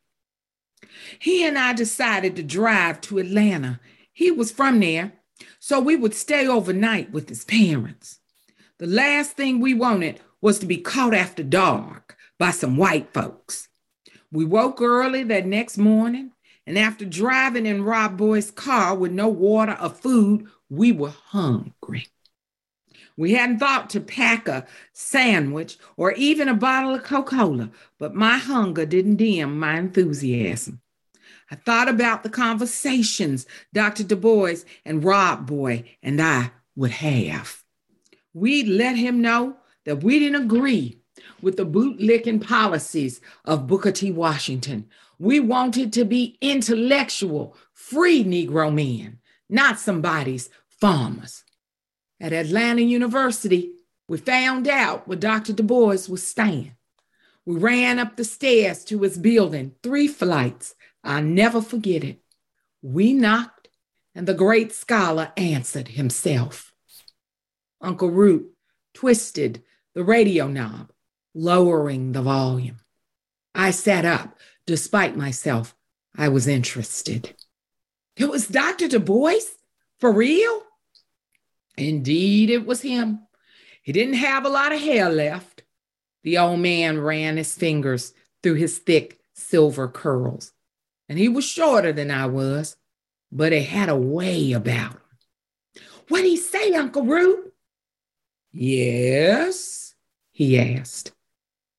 He 1.19 1.45
and 1.45 1.57
I 1.57 1.73
decided 1.73 2.35
to 2.35 2.43
drive 2.43 3.01
to 3.01 3.17
Atlanta. 3.17 3.79
He 4.13 4.29
was 4.31 4.51
from 4.51 4.79
there, 4.79 5.13
so 5.59 5.79
we 5.79 5.95
would 5.95 6.13
stay 6.13 6.47
overnight 6.47 7.11
with 7.11 7.29
his 7.29 7.43
parents. 7.43 8.19
The 8.77 8.87
last 8.87 9.31
thing 9.31 9.59
we 9.59 9.73
wanted 9.73 10.19
was 10.39 10.59
to 10.59 10.65
be 10.65 10.77
caught 10.77 11.13
after 11.13 11.43
dark 11.43 12.15
by 12.37 12.51
some 12.51 12.77
white 12.77 13.11
folks. 13.11 13.69
We 14.31 14.45
woke 14.45 14.81
early 14.81 15.23
that 15.23 15.47
next 15.47 15.77
morning, 15.77 16.31
and 16.67 16.77
after 16.77 17.05
driving 17.05 17.65
in 17.65 17.83
Rob 17.83 18.17
Boy's 18.17 18.51
car 18.51 18.95
with 18.95 19.11
no 19.11 19.27
water 19.27 19.77
or 19.81 19.89
food, 19.89 20.47
we 20.69 20.91
were 20.91 21.13
hungry. 21.27 22.07
We 23.17 23.33
hadn't 23.33 23.59
thought 23.59 23.89
to 23.91 24.01
pack 24.01 24.47
a 24.47 24.65
sandwich 24.91 25.77
or 25.95 26.11
even 26.13 26.49
a 26.49 26.53
bottle 26.53 26.95
of 26.95 27.03
Coca 27.03 27.37
Cola, 27.37 27.71
but 27.97 28.13
my 28.13 28.37
hunger 28.37 28.85
didn't 28.85 29.15
dim 29.15 29.57
my 29.57 29.77
enthusiasm. 29.77 30.81
I 31.49 31.55
thought 31.55 31.87
about 31.87 32.23
the 32.23 32.29
conversations 32.29 33.45
Dr. 33.73 34.03
Du 34.03 34.15
Bois 34.15 34.63
and 34.83 35.03
Rob 35.03 35.45
Boy 35.45 35.95
and 36.03 36.21
I 36.21 36.51
would 36.75 36.91
have. 36.91 37.63
We'd 38.33 38.67
let 38.67 38.97
him 38.97 39.21
know 39.21 39.57
that 39.85 40.03
we 40.03 40.19
didn't 40.19 40.43
agree 40.43 40.99
with 41.41 41.55
the 41.55 41.65
bootlicking 41.65 42.45
policies 42.45 43.21
of 43.45 43.67
Booker 43.67 43.91
T. 43.91 44.11
Washington. 44.11 44.89
We 45.19 45.39
wanted 45.39 45.93
to 45.93 46.03
be 46.03 46.37
intellectual, 46.41 47.55
free 47.71 48.25
Negro 48.25 48.73
men, 48.73 49.19
not 49.49 49.79
somebody's 49.79 50.49
farmers. 50.67 51.44
At 52.19 52.33
Atlanta 52.33 52.81
University, 52.81 53.73
we 54.07 54.17
found 54.17 54.67
out 54.67 55.07
where 55.07 55.17
Dr. 55.17 55.53
Du 55.53 55.63
Bois 55.63 56.07
was 56.07 56.25
staying. 56.25 56.75
We 57.45 57.57
ran 57.57 57.99
up 57.99 58.15
the 58.15 58.23
stairs 58.23 58.83
to 58.85 59.01
his 59.01 59.17
building, 59.17 59.73
three 59.83 60.07
flights, 60.07 60.75
I'll 61.05 61.21
never 61.21 61.61
forget 61.61 62.03
it. 62.03 62.19
We 62.81 63.13
knocked, 63.13 63.69
and 64.15 64.27
the 64.27 64.33
great 64.33 64.73
scholar 64.73 65.31
answered 65.37 65.89
himself. 65.89 66.73
Uncle 67.79 68.09
Root 68.09 68.51
twisted 68.95 69.63
the 69.93 70.03
radio 70.03 70.47
knob, 70.47 70.91
lowering 71.35 72.11
the 72.11 72.23
volume. 72.23 72.79
I 73.53 73.71
sat 73.71 74.03
up. 74.03 74.37
Despite 74.65 75.15
myself, 75.15 75.75
I 76.17 76.29
was 76.29 76.47
interested. 76.47 77.35
It 78.17 78.29
was 78.29 78.47
Dr. 78.47 78.87
Du 78.87 78.99
Bois? 78.99 79.41
For 79.99 80.11
real? 80.11 80.63
Indeed, 81.77 82.49
it 82.49 82.65
was 82.65 82.81
him. 82.81 83.27
He 83.81 83.91
didn't 83.91 84.15
have 84.15 84.45
a 84.45 84.49
lot 84.49 84.71
of 84.71 84.79
hair 84.79 85.09
left. 85.09 85.63
The 86.23 86.37
old 86.37 86.59
man 86.59 86.99
ran 86.99 87.37
his 87.37 87.55
fingers 87.55 88.13
through 88.41 88.55
his 88.55 88.79
thick 88.79 89.19
silver 89.33 89.87
curls 89.87 90.53
and 91.07 91.19
he 91.19 91.29
was 91.29 91.45
shorter 91.45 91.93
than 91.93 92.11
I 92.11 92.25
was, 92.25 92.77
but 93.31 93.51
he 93.51 93.63
had 93.63 93.89
a 93.89 93.95
way 93.95 94.53
about 94.53 94.93
him. 94.93 95.01
What'd 96.07 96.25
he 96.25 96.37
say, 96.37 96.73
Uncle 96.73 97.03
Root? 97.03 97.53
Yes, 98.51 99.95
he 100.31 100.59
asked. 100.59 101.11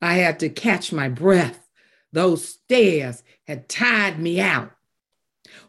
I 0.00 0.15
had 0.15 0.41
to 0.41 0.49
catch 0.49 0.93
my 0.93 1.09
breath. 1.09 1.69
Those 2.12 2.49
stairs 2.49 3.23
had 3.47 3.69
tired 3.69 4.19
me 4.19 4.41
out. 4.41 4.71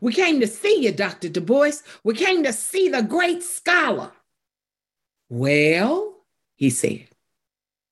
We 0.02 0.14
came 0.14 0.40
to 0.42 0.48
see 0.48 0.84
you, 0.84 0.92
Dr. 0.92 1.30
Du 1.30 1.42
Bois. 1.42 1.82
We 2.04 2.14
came 2.14 2.44
to 2.44 2.54
see 2.54 2.90
the 2.90 3.02
great 3.02 3.42
scholar. 3.42 4.12
Well, 5.30 6.16
he 6.56 6.70
said, 6.70 7.08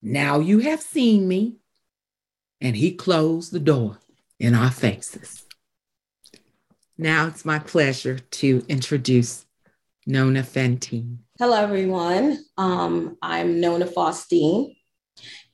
now 0.01 0.39
you 0.39 0.59
have 0.59 0.81
seen 0.81 1.27
me. 1.27 1.57
And 2.61 2.75
he 2.75 2.93
closed 2.93 3.51
the 3.51 3.59
door 3.59 3.99
in 4.39 4.55
our 4.55 4.71
faces. 4.71 5.43
Now 6.97 7.27
it's 7.27 7.43
my 7.43 7.59
pleasure 7.59 8.17
to 8.17 8.63
introduce 8.69 9.45
Nona 10.07 10.41
Fantine. 10.41 11.19
Hello, 11.37 11.61
everyone. 11.61 12.39
Um, 12.57 13.17
I'm 13.21 13.59
Nona 13.59 13.85
Faustine, 13.85 14.73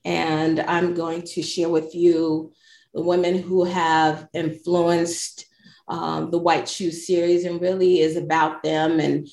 and 0.06 0.60
I'm 0.60 0.94
going 0.94 1.24
to 1.24 1.42
share 1.42 1.70
with 1.70 1.96
you 1.96 2.54
the 2.94 3.02
women 3.02 3.42
who 3.42 3.64
have 3.64 4.28
influenced 4.34 5.48
um, 5.88 6.30
the 6.30 6.38
White 6.38 6.70
Shoe 6.70 6.92
series 6.92 7.46
and 7.46 7.60
really 7.60 8.00
is 8.00 8.16
about 8.16 8.62
them 8.62 9.00
and 9.00 9.28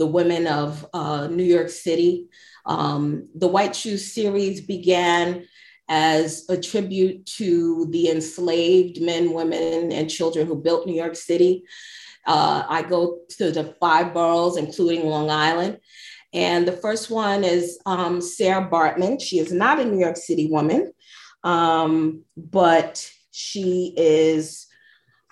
the 0.00 0.06
women 0.06 0.46
of 0.46 0.84
uh, 0.94 1.28
New 1.28 1.44
York 1.44 1.68
City. 1.68 2.26
Um, 2.64 3.28
the 3.34 3.46
White 3.46 3.76
Shoe 3.76 3.98
series 3.98 4.62
began 4.62 5.46
as 5.90 6.46
a 6.48 6.56
tribute 6.56 7.26
to 7.26 7.86
the 7.90 8.08
enslaved 8.08 9.02
men, 9.02 9.34
women, 9.34 9.92
and 9.92 10.08
children 10.08 10.46
who 10.46 10.56
built 10.56 10.86
New 10.86 10.94
York 10.94 11.16
City. 11.16 11.64
Uh, 12.26 12.64
I 12.66 12.82
go 12.82 13.20
to 13.36 13.52
the 13.52 13.74
five 13.78 14.14
boroughs, 14.14 14.56
including 14.56 15.06
Long 15.06 15.30
Island. 15.30 15.80
And 16.32 16.66
the 16.66 16.72
first 16.72 17.10
one 17.10 17.44
is 17.44 17.78
um, 17.84 18.22
Sarah 18.22 18.70
Baartman. 18.70 19.20
She 19.20 19.38
is 19.38 19.52
not 19.52 19.80
a 19.80 19.84
New 19.84 19.98
York 19.98 20.16
City 20.16 20.48
woman, 20.50 20.92
um, 21.44 22.22
but 22.36 23.06
she 23.32 23.92
is 23.98 24.66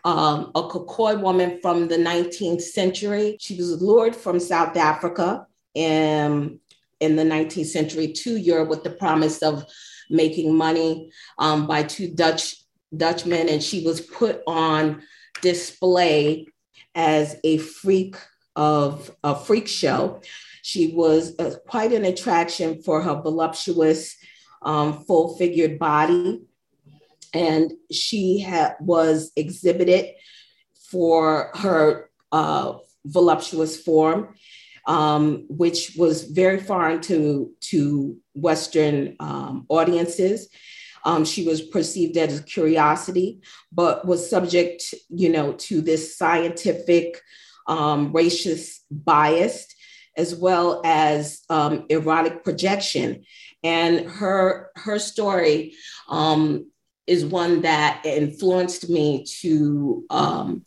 um, 0.08 0.52
a 0.54 0.62
Khoikhoi 0.62 1.20
woman 1.20 1.58
from 1.60 1.86
the 1.86 1.98
19th 1.98 2.62
century. 2.62 3.36
She 3.40 3.56
was 3.56 3.82
lured 3.82 4.16
from 4.16 4.40
South 4.40 4.74
Africa 4.74 5.46
in, 5.74 6.58
in 6.98 7.16
the 7.16 7.24
19th 7.24 7.66
century 7.66 8.12
to 8.12 8.38
Europe 8.38 8.70
with 8.70 8.84
the 8.84 8.90
promise 8.90 9.42
of 9.42 9.66
making 10.08 10.56
money 10.56 11.12
um, 11.36 11.66
by 11.66 11.82
two 11.82 12.08
Dutch 12.08 12.56
Dutchmen, 12.96 13.50
and 13.50 13.62
she 13.62 13.84
was 13.84 14.00
put 14.00 14.40
on 14.46 15.02
display 15.42 16.46
as 16.94 17.36
a 17.44 17.58
freak 17.58 18.16
of 18.56 19.14
a 19.22 19.36
freak 19.36 19.68
show. 19.68 20.22
She 20.62 20.94
was 20.94 21.38
uh, 21.38 21.56
quite 21.68 21.92
an 21.92 22.06
attraction 22.06 22.82
for 22.82 23.02
her 23.02 23.20
voluptuous, 23.20 24.16
um, 24.62 25.04
full-figured 25.04 25.78
body, 25.78 26.47
and 27.32 27.72
she 27.90 28.40
ha- 28.40 28.74
was 28.80 29.32
exhibited 29.36 30.14
for 30.90 31.50
her 31.54 32.10
uh, 32.32 32.74
voluptuous 33.04 33.80
form 33.80 34.34
um, 34.88 35.44
which 35.48 35.94
was 35.96 36.24
very 36.24 36.58
foreign 36.58 37.00
to, 37.02 37.52
to 37.60 38.16
Western 38.34 39.16
um, 39.20 39.66
audiences. 39.68 40.48
Um, 41.04 41.26
she 41.26 41.46
was 41.46 41.60
perceived 41.60 42.16
as 42.16 42.40
a 42.40 42.42
curiosity, 42.42 43.40
but 43.70 44.06
was 44.06 44.28
subject, 44.28 44.94
you 45.10 45.28
know, 45.28 45.52
to 45.52 45.82
this 45.82 46.16
scientific 46.16 47.20
um, 47.66 48.14
racist 48.14 48.78
bias, 48.90 49.66
as 50.16 50.34
well 50.34 50.80
as 50.84 51.42
um, 51.50 51.84
erotic 51.90 52.42
projection. 52.42 53.24
And 53.62 54.06
her 54.06 54.70
her 54.76 54.98
story 54.98 55.74
um, 56.08 56.70
is 57.08 57.24
one 57.24 57.62
that 57.62 58.02
influenced 58.04 58.88
me 58.88 59.24
to 59.40 60.04
um, 60.10 60.62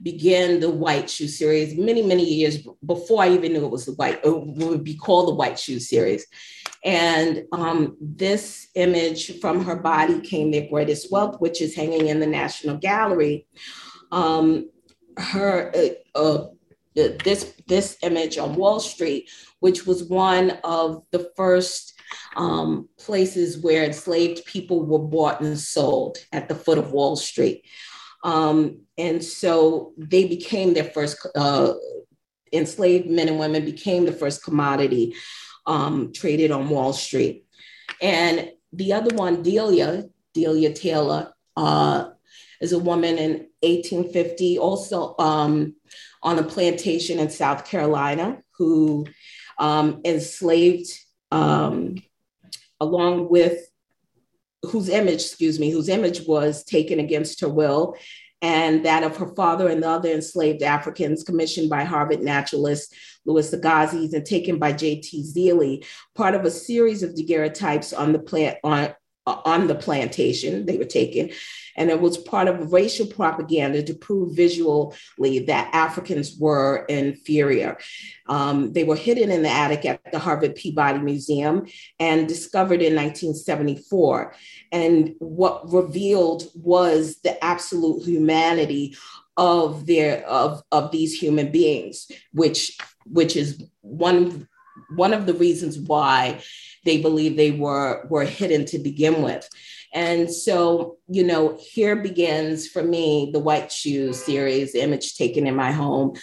began 0.00 0.60
the 0.60 0.70
White 0.70 1.10
Shoe 1.10 1.28
series 1.28 1.76
many, 1.76 2.02
many 2.02 2.24
years 2.24 2.66
before 2.84 3.22
I 3.22 3.30
even 3.30 3.52
knew 3.52 3.64
it 3.64 3.70
was 3.70 3.86
the 3.86 3.92
White, 3.92 4.20
it 4.24 4.30
would 4.30 4.84
be 4.84 4.96
called 4.96 5.28
the 5.28 5.34
White 5.34 5.58
Shoe 5.58 5.80
series. 5.80 6.26
And 6.84 7.44
um, 7.52 7.96
this 8.00 8.68
image 8.74 9.40
from 9.40 9.64
her 9.64 9.76
body 9.76 10.20
came 10.20 10.50
their 10.50 10.68
greatest 10.68 11.12
wealth, 11.12 11.40
which 11.40 11.60
is 11.60 11.76
hanging 11.76 12.08
in 12.08 12.20
the 12.20 12.26
National 12.26 12.76
Gallery. 12.76 13.46
Um, 14.10 14.70
her 15.16 15.72
uh, 16.14 16.18
uh, 16.18 16.46
this 16.94 17.54
this 17.68 17.98
image 18.02 18.38
on 18.38 18.56
Wall 18.56 18.80
Street, 18.80 19.30
which 19.60 19.86
was 19.86 20.04
one 20.04 20.58
of 20.64 21.04
the 21.10 21.30
first 21.36 21.94
um, 22.36 22.88
places 22.98 23.58
where 23.58 23.84
enslaved 23.84 24.44
people 24.46 24.84
were 24.84 24.98
bought 24.98 25.40
and 25.40 25.58
sold 25.58 26.18
at 26.32 26.48
the 26.48 26.54
foot 26.54 26.78
of 26.78 26.92
Wall 26.92 27.16
Street. 27.16 27.64
Um, 28.24 28.82
and 28.96 29.22
so 29.22 29.92
they 29.96 30.26
became 30.26 30.74
their 30.74 30.84
first, 30.84 31.26
uh, 31.34 31.74
enslaved 32.52 33.08
men 33.08 33.28
and 33.28 33.38
women 33.38 33.64
became 33.64 34.04
the 34.04 34.12
first 34.12 34.44
commodity 34.44 35.14
um, 35.66 36.12
traded 36.12 36.50
on 36.50 36.68
Wall 36.68 36.92
Street. 36.92 37.46
And 38.00 38.52
the 38.72 38.92
other 38.92 39.14
one, 39.14 39.42
Delia, 39.42 40.04
Delia 40.34 40.72
Taylor, 40.72 41.32
uh, 41.56 42.10
is 42.60 42.72
a 42.72 42.78
woman 42.78 43.18
in 43.18 43.32
1850, 43.60 44.58
also 44.58 45.14
um, 45.18 45.74
on 46.22 46.38
a 46.38 46.42
plantation 46.42 47.18
in 47.18 47.28
South 47.28 47.64
Carolina, 47.64 48.42
who 48.56 49.06
um, 49.58 50.00
enslaved, 50.04 50.88
um, 51.32 51.96
along 52.78 53.28
with 53.30 53.66
whose 54.62 54.88
image, 54.88 55.14
excuse 55.14 55.58
me, 55.58 55.70
whose 55.70 55.88
image 55.88 56.26
was 56.26 56.62
taken 56.62 57.00
against 57.00 57.40
her 57.40 57.48
will, 57.48 57.96
and 58.42 58.84
that 58.84 59.02
of 59.02 59.16
her 59.16 59.34
father 59.34 59.68
and 59.68 59.82
the 59.82 59.88
other 59.88 60.10
enslaved 60.10 60.62
Africans, 60.62 61.24
commissioned 61.24 61.70
by 61.70 61.84
Harvard 61.84 62.20
naturalist 62.20 62.94
Louis 63.24 63.52
Agassiz 63.52 64.12
and 64.12 64.26
taken 64.26 64.58
by 64.58 64.72
J.T. 64.72 65.24
Zealy, 65.24 65.84
part 66.14 66.34
of 66.34 66.44
a 66.44 66.50
series 66.50 67.02
of 67.02 67.14
daguerreotypes 67.14 67.92
on 67.92 68.12
the 68.12 68.18
plant 68.18 68.58
on 68.62 68.94
on 69.26 69.68
the 69.68 69.74
plantation 69.74 70.66
they 70.66 70.76
were 70.76 70.84
taken 70.84 71.30
and 71.76 71.90
it 71.90 72.00
was 72.00 72.16
part 72.16 72.48
of 72.48 72.72
racial 72.72 73.06
propaganda 73.06 73.82
to 73.82 73.94
prove 73.94 74.36
visually 74.36 75.38
that 75.46 75.70
Africans 75.72 76.36
were 76.38 76.84
inferior. 76.88 77.78
Um, 78.26 78.72
they 78.72 78.84
were 78.84 78.96
hidden 78.96 79.30
in 79.30 79.42
the 79.42 79.48
attic 79.48 79.84
at 79.84 80.00
the 80.12 80.18
Harvard 80.18 80.54
Peabody 80.54 80.98
Museum 80.98 81.66
and 81.98 82.28
discovered 82.28 82.82
in 82.82 82.94
1974. 82.94 84.34
And 84.70 85.14
what 85.18 85.72
revealed 85.72 86.44
was 86.54 87.20
the 87.22 87.42
absolute 87.42 88.04
humanity 88.04 88.96
of 89.38 89.86
their 89.86 90.26
of, 90.26 90.62
of 90.72 90.92
these 90.92 91.18
human 91.18 91.50
beings, 91.50 92.10
which 92.32 92.76
which 93.06 93.34
is 93.34 93.64
one 93.80 94.46
one 94.94 95.14
of 95.14 95.24
the 95.24 95.34
reasons 95.34 95.78
why 95.78 96.42
they 96.84 97.00
believe 97.00 97.36
they 97.36 97.52
were 97.52 98.06
were 98.08 98.24
hidden 98.24 98.64
to 98.66 98.78
begin 98.78 99.22
with. 99.22 99.48
And 99.94 100.32
so, 100.32 100.96
you 101.08 101.22
know, 101.22 101.58
here 101.60 101.96
begins 101.96 102.66
for 102.66 102.82
me 102.82 103.30
the 103.32 103.38
White 103.38 103.70
Shoes 103.70 104.22
series, 104.22 104.74
image 104.74 105.16
taken 105.16 105.46
in 105.46 105.54
my 105.54 105.70
home. 105.72 106.14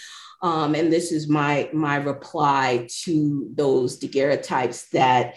Um, 0.42 0.74
and 0.74 0.92
this 0.92 1.12
is 1.12 1.28
my 1.28 1.68
my 1.72 1.96
reply 1.96 2.88
to 3.04 3.48
those 3.54 3.98
daguerreotypes 3.98 4.88
that 4.90 5.34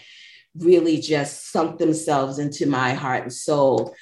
really 0.57 0.99
just 0.99 1.51
sunk 1.51 1.79
themselves 1.79 2.39
into 2.39 2.65
my 2.65 2.93
heart 2.93 3.23
and 3.23 3.33
soul. 3.33 3.93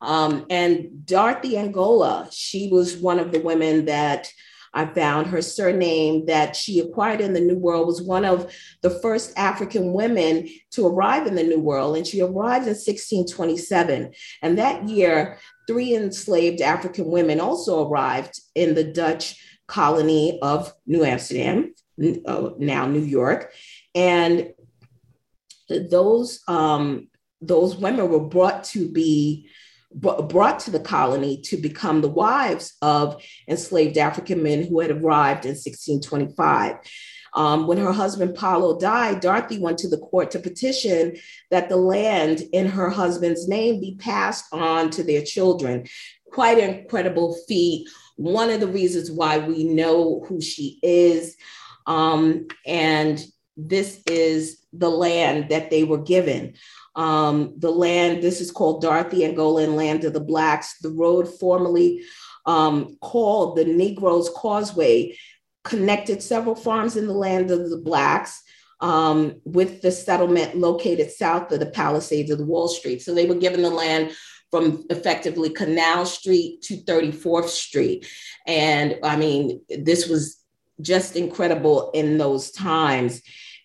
Um, 0.00 0.46
and 0.50 1.06
Dorothy 1.06 1.58
Angola, 1.58 2.28
she 2.32 2.68
was 2.70 2.96
one 2.96 3.18
of 3.18 3.32
the 3.32 3.40
women 3.40 3.86
that 3.86 4.32
I 4.72 4.86
found 4.86 5.26
her 5.26 5.42
surname 5.42 6.26
that 6.26 6.54
she 6.54 6.78
acquired 6.78 7.20
in 7.20 7.32
the 7.32 7.40
New 7.40 7.56
World 7.56 7.86
was 7.86 8.02
one 8.02 8.24
of 8.24 8.52
the 8.82 8.90
first 8.90 9.32
African 9.36 9.92
women 9.92 10.48
to 10.72 10.86
arrive 10.86 11.26
in 11.26 11.34
the 11.34 11.42
New 11.42 11.60
World, 11.60 11.96
and 11.96 12.06
she 12.06 12.20
arrived 12.20 12.66
in 12.66 12.74
1627. 12.74 14.12
And 14.42 14.58
that 14.58 14.88
year, 14.88 15.38
three 15.66 15.94
enslaved 15.94 16.60
African 16.60 17.10
women 17.10 17.40
also 17.40 17.88
arrived 17.88 18.40
in 18.54 18.74
the 18.74 18.84
Dutch 18.84 19.42
colony 19.66 20.38
of 20.42 20.72
New 20.86 21.04
Amsterdam, 21.04 21.74
uh, 22.26 22.50
now 22.58 22.86
New 22.86 23.02
York. 23.02 23.52
And 23.94 24.52
those 25.68 26.40
um, 26.48 27.08
those 27.40 27.76
women 27.76 28.08
were 28.08 28.20
brought 28.20 28.64
to 28.64 28.90
be 28.90 29.48
brought 29.92 30.60
to 30.60 30.70
the 30.70 30.80
colony 30.80 31.40
to 31.42 31.56
become 31.56 32.00
the 32.00 32.08
wives 32.08 32.76
of 32.80 33.22
enslaved 33.48 33.98
African 33.98 34.42
men 34.42 34.64
who 34.64 34.80
had 34.80 34.90
arrived 34.90 35.44
in 35.44 35.50
1625. 35.50 36.76
Um, 37.32 37.66
when 37.66 37.78
her 37.78 37.92
husband 37.92 38.34
Paulo 38.34 38.78
died, 38.78 39.20
Dorothy 39.20 39.58
went 39.58 39.78
to 39.78 39.88
the 39.88 39.98
court 39.98 40.32
to 40.32 40.38
petition 40.38 41.16
that 41.50 41.68
the 41.68 41.76
land 41.76 42.42
in 42.52 42.66
her 42.66 42.90
husband's 42.90 43.48
name 43.48 43.80
be 43.80 43.96
passed 43.98 44.46
on 44.52 44.90
to 44.90 45.02
their 45.02 45.22
children. 45.22 45.86
Quite 46.32 46.58
an 46.58 46.74
incredible 46.74 47.36
feat. 47.46 47.88
One 48.16 48.50
of 48.50 48.60
the 48.60 48.66
reasons 48.66 49.10
why 49.10 49.38
we 49.38 49.64
know 49.64 50.24
who 50.28 50.40
she 50.40 50.78
is. 50.82 51.36
Um, 51.86 52.46
and 52.66 53.24
this 53.56 54.02
is 54.06 54.59
the 54.72 54.90
land 54.90 55.48
that 55.48 55.70
they 55.70 55.84
were 55.84 55.98
given. 55.98 56.54
Um, 56.96 57.54
the 57.56 57.70
land, 57.70 58.22
this 58.22 58.40
is 58.40 58.50
called 58.50 58.82
Dorothy 58.82 59.20
Angolan 59.20 59.74
Land 59.74 60.04
of 60.04 60.12
the 60.12 60.20
Blacks. 60.20 60.78
The 60.78 60.90
road 60.90 61.28
formerly 61.38 62.02
um, 62.46 62.96
called 63.00 63.56
the 63.56 63.64
Negroes 63.64 64.30
Causeway 64.34 65.16
connected 65.64 66.22
several 66.22 66.54
farms 66.54 66.96
in 66.96 67.06
the 67.06 67.12
land 67.12 67.50
of 67.50 67.70
the 67.70 67.76
Blacks 67.76 68.42
um, 68.80 69.40
with 69.44 69.82
the 69.82 69.92
settlement 69.92 70.56
located 70.56 71.10
south 71.10 71.52
of 71.52 71.60
the 71.60 71.66
Palisades 71.66 72.30
of 72.30 72.38
the 72.38 72.46
Wall 72.46 72.68
Street. 72.68 73.02
So 73.02 73.14
they 73.14 73.26
were 73.26 73.34
given 73.34 73.62
the 73.62 73.70
land 73.70 74.12
from 74.50 74.84
effectively 74.90 75.50
Canal 75.50 76.06
Street 76.06 76.62
to 76.62 76.76
34th 76.78 77.48
Street. 77.48 78.06
And 78.46 78.98
I 79.02 79.16
mean, 79.16 79.60
this 79.68 80.08
was 80.08 80.38
just 80.80 81.14
incredible 81.14 81.90
in 81.92 82.18
those 82.18 82.50
times. 82.50 83.22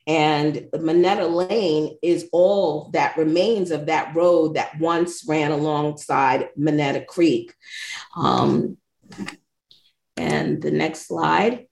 And 0.07 0.67
Minetta 0.73 1.25
Lane 1.25 1.97
is 2.03 2.29
all 2.31 2.89
that 2.93 3.17
remains 3.17 3.71
of 3.71 3.87
that 3.87 4.15
road 4.15 4.55
that 4.55 4.79
once 4.79 5.25
ran 5.27 5.51
alongside 5.51 6.49
Minetta 6.55 7.01
Creek. 7.01 7.53
Um, 8.15 8.77
and 10.17 10.61
the 10.61 10.71
next 10.71 11.07
slide. 11.07 11.67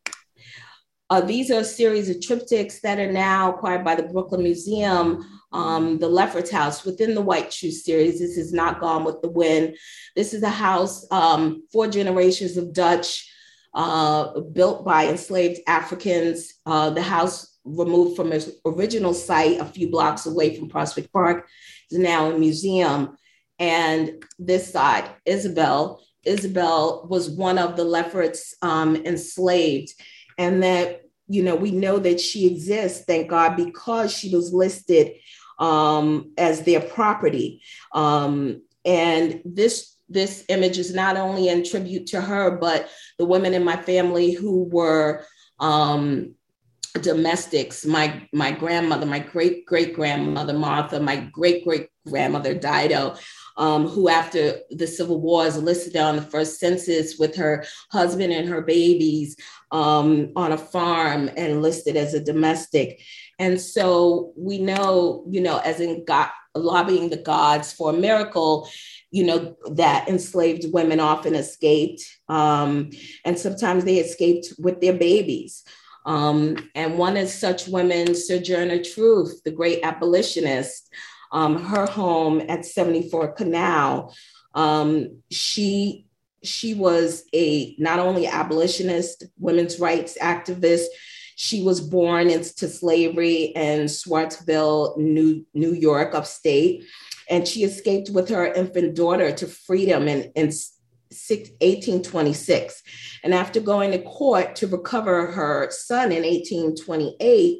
Uh, 1.09 1.21
these 1.21 1.51
are 1.51 1.59
a 1.59 1.65
series 1.65 2.09
of 2.09 2.17
triptychs 2.17 2.81
that 2.81 2.97
are 2.97 3.11
now 3.11 3.53
acquired 3.53 3.83
by 3.83 3.93
the 3.93 4.03
Brooklyn 4.03 4.41
Museum, 4.41 5.23
um, 5.51 5.99
the 5.99 6.07
Lefferts 6.07 6.49
House 6.49 6.83
within 6.83 7.13
the 7.13 7.21
White 7.21 7.53
Shoe 7.53 7.71
series. 7.71 8.19
This 8.19 8.37
is 8.37 8.51
not 8.51 8.79
Gone 8.79 9.03
with 9.03 9.21
the 9.21 9.29
Wind. 9.29 9.77
This 10.15 10.33
is 10.33 10.41
a 10.41 10.49
house, 10.49 11.05
um, 11.11 11.67
four 11.71 11.87
generations 11.87 12.57
of 12.57 12.73
Dutch, 12.73 13.29
uh, 13.75 14.39
built 14.39 14.83
by 14.83 15.07
enslaved 15.07 15.59
Africans. 15.67 16.53
Uh, 16.65 16.89
the 16.89 17.01
house 17.01 17.52
removed 17.65 18.15
from 18.15 18.31
its 18.31 18.49
original 18.65 19.13
site 19.13 19.59
a 19.59 19.65
few 19.65 19.89
blocks 19.89 20.25
away 20.25 20.55
from 20.55 20.69
Prospect 20.69 21.11
Park, 21.11 21.47
is 21.91 21.99
now 21.99 22.31
a 22.31 22.37
museum. 22.37 23.17
And 23.59 24.23
this 24.39 24.71
side, 24.71 25.09
Isabel, 25.25 26.03
Isabel 26.25 27.05
was 27.09 27.29
one 27.29 27.57
of 27.57 27.75
the 27.75 27.83
Lefferts 27.83 28.55
um, 28.61 28.95
enslaved. 28.95 29.93
And 30.37 30.63
that, 30.63 31.01
you 31.27 31.43
know, 31.43 31.55
we 31.55 31.71
know 31.71 31.99
that 31.99 32.19
she 32.19 32.47
exists, 32.47 33.05
thank 33.05 33.29
God, 33.29 33.55
because 33.55 34.11
she 34.15 34.33
was 34.33 34.53
listed 34.53 35.13
um, 35.59 36.33
as 36.37 36.61
their 36.61 36.81
property. 36.81 37.61
Um, 37.93 38.63
and 38.85 39.41
this 39.45 39.93
this 40.09 40.45
image 40.49 40.77
is 40.77 40.93
not 40.93 41.17
only 41.17 41.47
in 41.47 41.63
tribute 41.63 42.07
to 42.07 42.21
her, 42.21 42.57
but 42.57 42.89
the 43.17 43.25
women 43.25 43.53
in 43.53 43.63
my 43.63 43.77
family 43.77 44.31
who 44.31 44.65
were 44.65 45.25
um, 45.59 46.35
domestics. 47.01 47.85
My 47.85 48.27
my 48.33 48.51
grandmother 48.51 49.05
my 49.05 49.19
great 49.19 49.65
great 49.65 49.95
grandmother 49.95 50.53
martha 50.53 50.99
my 50.99 51.15
great 51.31 51.63
great 51.63 51.89
grandmother 52.07 52.53
dido 52.53 53.15
um, 53.57 53.87
who 53.87 54.09
after 54.09 54.59
the 54.69 54.85
civil 54.85 55.19
war 55.19 55.45
is 55.45 55.57
listed 55.57 55.95
on 55.95 56.17
the 56.17 56.21
first 56.21 56.59
census 56.59 57.17
with 57.17 57.35
her 57.35 57.65
husband 57.91 58.31
and 58.31 58.47
her 58.47 58.61
babies 58.61 59.35
um, 59.71 60.31
on 60.35 60.51
a 60.51 60.57
farm 60.57 61.31
and 61.35 61.61
listed 61.61 61.95
as 61.95 62.13
a 62.13 62.23
domestic. 62.23 63.01
And 63.39 63.59
so 63.59 64.31
we 64.37 64.59
know 64.59 65.25
you 65.29 65.41
know 65.41 65.57
as 65.59 65.79
in 65.79 66.05
god 66.05 66.29
lobbying 66.55 67.09
the 67.09 67.17
gods 67.17 67.73
for 67.73 67.89
a 67.89 67.97
miracle 67.97 68.69
you 69.09 69.23
know 69.23 69.55
that 69.71 70.07
enslaved 70.07 70.71
women 70.71 70.99
often 70.99 71.33
escaped 71.33 72.03
um, 72.29 72.91
and 73.25 73.39
sometimes 73.39 73.83
they 73.83 73.97
escaped 73.97 74.53
with 74.59 74.79
their 74.79 74.93
babies 74.93 75.63
um, 76.05 76.57
and 76.75 76.97
one 76.97 77.17
of 77.17 77.29
such 77.29 77.67
women, 77.67 78.15
Sojourner 78.15 78.83
Truth, 78.83 79.41
the 79.43 79.51
great 79.51 79.79
abolitionist, 79.83 80.89
um, 81.31 81.63
her 81.63 81.85
home 81.85 82.41
at 82.49 82.65
74 82.65 83.33
Canal, 83.33 84.13
um, 84.53 85.21
she 85.31 86.05
she 86.43 86.73
was 86.73 87.23
a 87.33 87.75
not 87.79 87.99
only 87.99 88.27
abolitionist, 88.27 89.25
women's 89.39 89.79
rights 89.79 90.17
activist, 90.21 90.85
She 91.35 91.63
was 91.63 91.81
born 91.81 92.29
into 92.29 92.67
slavery 92.67 93.53
in 93.55 93.85
Swartekill, 93.85 94.97
New, 94.97 95.45
New 95.53 95.73
York, 95.73 96.13
upstate, 96.13 96.85
and 97.29 97.47
she 97.47 97.63
escaped 97.63 98.09
with 98.11 98.29
her 98.29 98.45
infant 98.45 98.95
daughter 98.95 99.31
to 99.31 99.47
freedom 99.47 100.07
in, 100.07 100.31
in 100.35 100.51
1826. 101.13 102.83
And 103.23 103.33
after 103.33 103.59
going 103.59 103.91
to 103.91 104.01
court 104.01 104.55
to 104.57 104.67
recover 104.67 105.27
her 105.31 105.69
son 105.71 106.11
in 106.11 106.23
1828, 106.23 107.59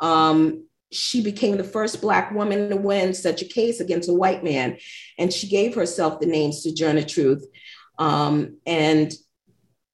um, 0.00 0.66
she 0.92 1.22
became 1.22 1.56
the 1.56 1.64
first 1.64 2.00
Black 2.00 2.32
woman 2.32 2.70
to 2.70 2.76
win 2.76 3.14
such 3.14 3.42
a 3.42 3.46
case 3.48 3.80
against 3.80 4.08
a 4.08 4.14
white 4.14 4.42
man. 4.42 4.78
And 5.18 5.32
she 5.32 5.48
gave 5.48 5.74
herself 5.74 6.20
the 6.20 6.26
name 6.26 6.52
Sojourner 6.52 7.04
Truth. 7.04 7.46
Um, 7.98 8.56
and 8.66 9.12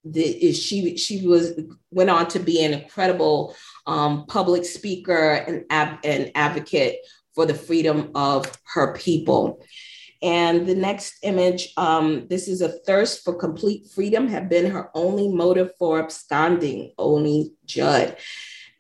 the, 0.05 0.53
she 0.53 0.97
she 0.97 1.27
was 1.27 1.61
went 1.91 2.11
on 2.11 2.29
to 2.29 2.39
be 2.39 2.65
an 2.65 2.73
incredible 2.73 3.55
um, 3.87 4.27
public 4.27 4.65
speaker 4.65 5.33
and, 5.33 5.65
ab, 5.69 5.99
and 6.05 6.31
advocate 6.35 6.99
for 7.35 7.45
the 7.45 7.55
freedom 7.55 8.13
of 8.15 8.51
her 8.75 8.95
people. 8.95 9.63
And 10.27 10.67
the 10.67 10.75
next 10.75 11.19
image, 11.23 11.73
um, 11.77 12.27
this 12.29 12.49
is 12.49 12.61
a 12.61 12.69
thirst 12.69 13.23
for 13.23 13.33
complete 13.33 13.87
freedom, 13.95 14.27
had 14.27 14.49
been 14.49 14.69
her 14.73 14.91
only 14.93 15.29
motive 15.29 15.71
for 15.79 16.03
absconding, 16.03 16.93
Oney 16.99 17.53
Judge. 17.65 18.17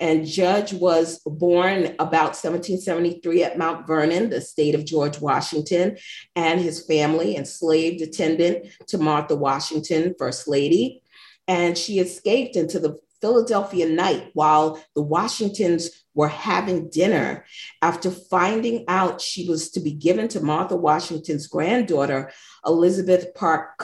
And 0.01 0.27
Judge 0.27 0.75
was 0.75 1.21
born 1.25 1.95
about 2.01 2.35
1773 2.35 3.45
at 3.45 3.59
Mount 3.59 3.87
Vernon, 3.87 4.29
the 4.29 4.41
state 4.41 4.75
of 4.75 4.85
George 4.85 5.21
Washington, 5.21 5.99
and 6.35 6.61
his 6.61 6.85
family, 6.85 7.37
enslaved 7.37 8.03
attendant 8.03 8.67
to 8.89 8.99
Martha 8.99 9.37
Washington, 9.37 10.17
First 10.19 10.49
Lady. 10.49 11.01
And 11.47 11.79
she 11.79 12.01
escaped 12.01 12.57
into 12.57 12.81
the 12.81 12.99
Philadelphia 13.21 13.89
night 13.89 14.31
while 14.35 14.83
the 14.97 15.03
Washingtons 15.03 15.91
were 16.17 16.27
having 16.29 16.89
dinner. 16.89 17.45
After 17.83 18.11
finding 18.11 18.87
out 18.89 19.21
she 19.21 19.49
was 19.49 19.71
to 19.73 19.81
be 19.81 19.93
given 19.93 20.27
to 20.29 20.41
Martha 20.41 20.75
Washington's 20.75 21.47
granddaughter, 21.47 22.33
Elizabeth 22.65 23.35
Parke 23.35 23.79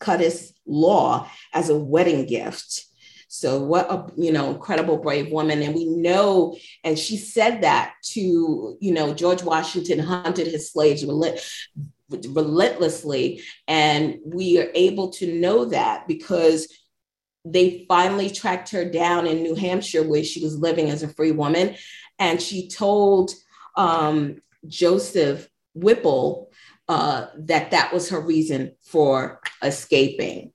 Custis 0.00 0.52
Law, 0.66 1.30
as 1.54 1.70
a 1.70 1.78
wedding 1.78 2.26
gift. 2.26 2.82
So 3.28 3.62
what 3.62 3.90
a 3.90 4.06
you 4.16 4.32
know 4.32 4.50
incredible 4.50 4.98
brave 4.98 5.30
woman, 5.30 5.62
and 5.62 5.74
we 5.74 5.86
know, 5.86 6.56
and 6.84 6.98
she 6.98 7.16
said 7.16 7.62
that 7.62 7.94
to 8.12 8.76
you 8.80 8.92
know 8.92 9.14
George 9.14 9.42
Washington 9.42 9.98
hunted 9.98 10.46
his 10.46 10.70
slaves 10.72 11.04
relentlessly, 12.08 13.42
and 13.68 14.18
we 14.24 14.58
are 14.58 14.70
able 14.74 15.10
to 15.10 15.38
know 15.40 15.66
that 15.66 16.06
because 16.08 16.68
they 17.46 17.84
finally 17.88 18.28
tracked 18.28 18.70
her 18.70 18.84
down 18.84 19.26
in 19.26 19.42
New 19.42 19.54
Hampshire 19.54 20.02
where 20.02 20.24
she 20.24 20.42
was 20.42 20.58
living 20.58 20.90
as 20.90 21.02
a 21.02 21.08
free 21.08 21.30
woman, 21.30 21.76
and 22.18 22.42
she 22.42 22.68
told 22.68 23.30
um, 23.76 24.42
Joseph 24.66 25.48
Whipple 25.74 26.50
uh, 26.88 27.26
that 27.38 27.70
that 27.70 27.92
was 27.92 28.10
her 28.10 28.20
reason 28.20 28.72
for 28.82 29.40
escaping. 29.62 30.52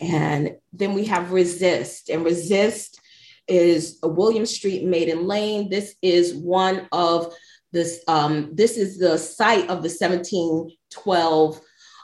And 0.00 0.56
then 0.72 0.94
we 0.94 1.06
have 1.06 1.32
resist, 1.32 2.10
and 2.10 2.24
resist 2.24 3.00
is 3.48 3.98
a 4.02 4.08
William 4.08 4.46
Street 4.46 4.84
Maiden 4.84 5.26
Lane. 5.26 5.70
This 5.70 5.94
is 6.02 6.34
one 6.34 6.88
of 6.92 7.32
this. 7.72 8.02
Um, 8.06 8.50
this 8.52 8.76
is 8.76 8.98
the 8.98 9.16
site 9.16 9.70
of 9.70 9.82
the 9.82 9.88
1712 9.88 11.60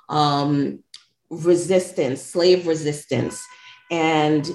um, 0.09 0.83
resistance, 1.31 2.23
slave 2.23 2.67
resistance, 2.67 3.45
and 3.91 4.51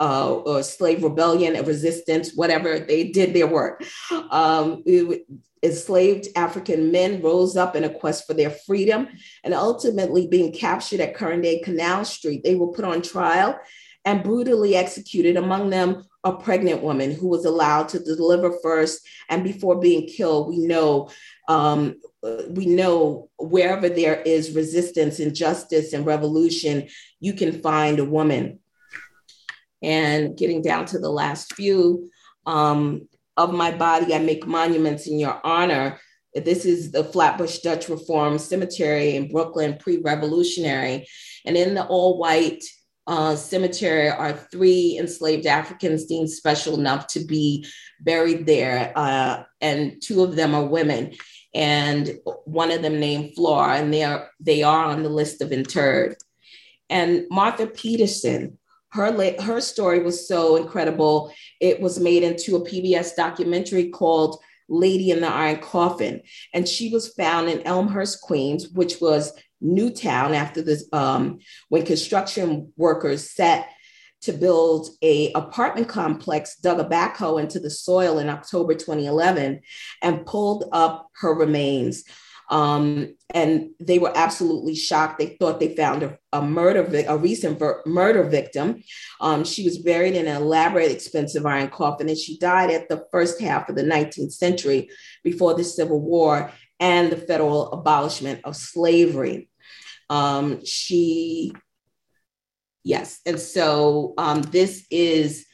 uh, 0.00 0.34
or 0.34 0.62
slave 0.62 1.02
rebellion, 1.02 1.54
and 1.56 1.66
resistance, 1.66 2.34
whatever 2.34 2.80
they 2.80 3.10
did 3.10 3.32
their 3.32 3.46
work. 3.46 3.84
Um, 4.30 4.82
enslaved 5.62 6.28
African 6.36 6.92
men 6.92 7.22
rose 7.22 7.56
up 7.56 7.74
in 7.74 7.84
a 7.84 7.88
quest 7.88 8.26
for 8.26 8.34
their 8.34 8.50
freedom 8.50 9.08
and 9.42 9.54
ultimately 9.54 10.26
being 10.26 10.52
captured 10.52 11.00
at 11.00 11.14
current 11.14 11.42
day 11.42 11.60
Canal 11.60 12.04
Street. 12.04 12.42
They 12.44 12.54
were 12.54 12.72
put 12.72 12.84
on 12.84 13.02
trial 13.02 13.58
and 14.04 14.22
brutally 14.22 14.76
executed, 14.76 15.36
among 15.36 15.70
them 15.70 16.04
a 16.24 16.32
pregnant 16.32 16.82
woman 16.82 17.10
who 17.10 17.28
was 17.28 17.46
allowed 17.46 17.88
to 17.90 17.98
deliver 17.98 18.52
first. 18.62 19.00
And 19.30 19.42
before 19.42 19.80
being 19.80 20.06
killed, 20.06 20.48
we 20.48 20.58
know 20.58 21.08
um, 21.48 21.96
we 22.50 22.66
know 22.66 23.28
wherever 23.38 23.88
there 23.88 24.20
is 24.22 24.54
resistance, 24.54 25.20
injustice, 25.20 25.92
and 25.92 26.06
revolution, 26.06 26.88
you 27.20 27.34
can 27.34 27.60
find 27.60 27.98
a 27.98 28.04
woman. 28.04 28.60
And 29.84 30.36
getting 30.36 30.62
down 30.62 30.86
to 30.86 30.98
the 30.98 31.10
last 31.10 31.54
few, 31.54 32.10
um, 32.46 33.08
of 33.36 33.52
my 33.52 33.70
body, 33.72 34.14
I 34.14 34.18
make 34.18 34.46
monuments 34.46 35.06
in 35.06 35.18
your 35.18 35.40
honor. 35.44 35.98
This 36.34 36.64
is 36.64 36.92
the 36.92 37.04
Flatbush 37.04 37.58
Dutch 37.58 37.88
Reform 37.88 38.38
Cemetery 38.38 39.16
in 39.16 39.28
Brooklyn, 39.28 39.76
pre 39.78 39.98
revolutionary. 39.98 41.06
And 41.44 41.56
in 41.56 41.74
the 41.74 41.86
all 41.86 42.18
white 42.18 42.64
uh, 43.06 43.36
cemetery 43.36 44.08
are 44.08 44.32
three 44.32 44.96
enslaved 44.98 45.46
Africans 45.46 46.06
deemed 46.06 46.30
special 46.30 46.78
enough 46.78 47.06
to 47.08 47.24
be 47.24 47.66
buried 48.00 48.46
there. 48.46 48.92
Uh, 48.96 49.42
and 49.60 50.00
two 50.02 50.22
of 50.22 50.36
them 50.36 50.54
are 50.54 50.64
women. 50.64 51.14
And 51.54 52.18
one 52.44 52.72
of 52.72 52.82
them 52.82 52.98
named 52.98 53.34
Flora, 53.36 53.76
and 53.76 53.92
they 53.92 54.02
are, 54.02 54.30
they 54.40 54.64
are 54.64 54.86
on 54.86 55.04
the 55.04 55.08
list 55.08 55.40
of 55.40 55.52
interred. 55.52 56.16
And 56.90 57.26
Martha 57.30 57.68
Peterson, 57.68 58.58
her 58.94 59.42
her 59.42 59.60
story 59.60 60.02
was 60.02 60.26
so 60.26 60.56
incredible. 60.56 61.32
It 61.60 61.80
was 61.80 61.98
made 61.98 62.22
into 62.22 62.56
a 62.56 62.64
PBS 62.64 63.16
documentary 63.16 63.90
called 63.90 64.38
Lady 64.68 65.10
in 65.10 65.20
the 65.20 65.28
Iron 65.28 65.58
Coffin, 65.58 66.22
and 66.54 66.66
she 66.66 66.90
was 66.90 67.12
found 67.14 67.48
in 67.48 67.66
Elmhurst, 67.66 68.20
Queens, 68.22 68.68
which 68.68 69.00
was 69.00 69.32
Newtown 69.60 70.32
after 70.32 70.62
this 70.62 70.86
um, 70.92 71.40
when 71.70 71.84
construction 71.84 72.72
workers 72.76 73.30
set 73.30 73.68
to 74.22 74.32
build 74.32 74.88
a 75.02 75.32
apartment 75.32 75.88
complex 75.88 76.56
dug 76.56 76.78
a 76.78 76.84
backhoe 76.84 77.40
into 77.40 77.58
the 77.58 77.70
soil 77.70 78.18
in 78.18 78.28
October 78.28 78.74
2011 78.74 79.60
and 80.02 80.24
pulled 80.24 80.68
up 80.72 81.10
her 81.20 81.34
remains. 81.34 82.04
Um, 82.50 83.14
and 83.30 83.70
they 83.80 83.98
were 83.98 84.12
absolutely 84.14 84.74
shocked. 84.74 85.18
They 85.18 85.36
thought 85.40 85.60
they 85.60 85.74
found 85.74 86.02
a, 86.02 86.18
a 86.32 86.42
murder, 86.42 86.84
a 87.08 87.16
recent 87.16 87.58
ver- 87.58 87.82
murder 87.86 88.24
victim. 88.24 88.82
Um, 89.20 89.44
she 89.44 89.64
was 89.64 89.78
buried 89.78 90.14
in 90.14 90.26
an 90.26 90.36
elaborate, 90.36 90.90
expensive 90.90 91.46
iron 91.46 91.68
coffin, 91.68 92.08
and 92.08 92.18
she 92.18 92.38
died 92.38 92.70
at 92.70 92.88
the 92.88 93.06
first 93.10 93.40
half 93.40 93.68
of 93.68 93.76
the 93.76 93.82
19th 93.82 94.32
century 94.32 94.90
before 95.22 95.54
the 95.54 95.64
Civil 95.64 96.00
War 96.00 96.52
and 96.80 97.10
the 97.10 97.16
federal 97.16 97.72
abolishment 97.72 98.40
of 98.44 98.56
slavery. 98.56 99.48
Um, 100.10 100.64
she, 100.64 101.52
yes, 102.82 103.20
and 103.24 103.40
so 103.40 104.14
um, 104.18 104.42
this 104.42 104.86
is 104.90 105.46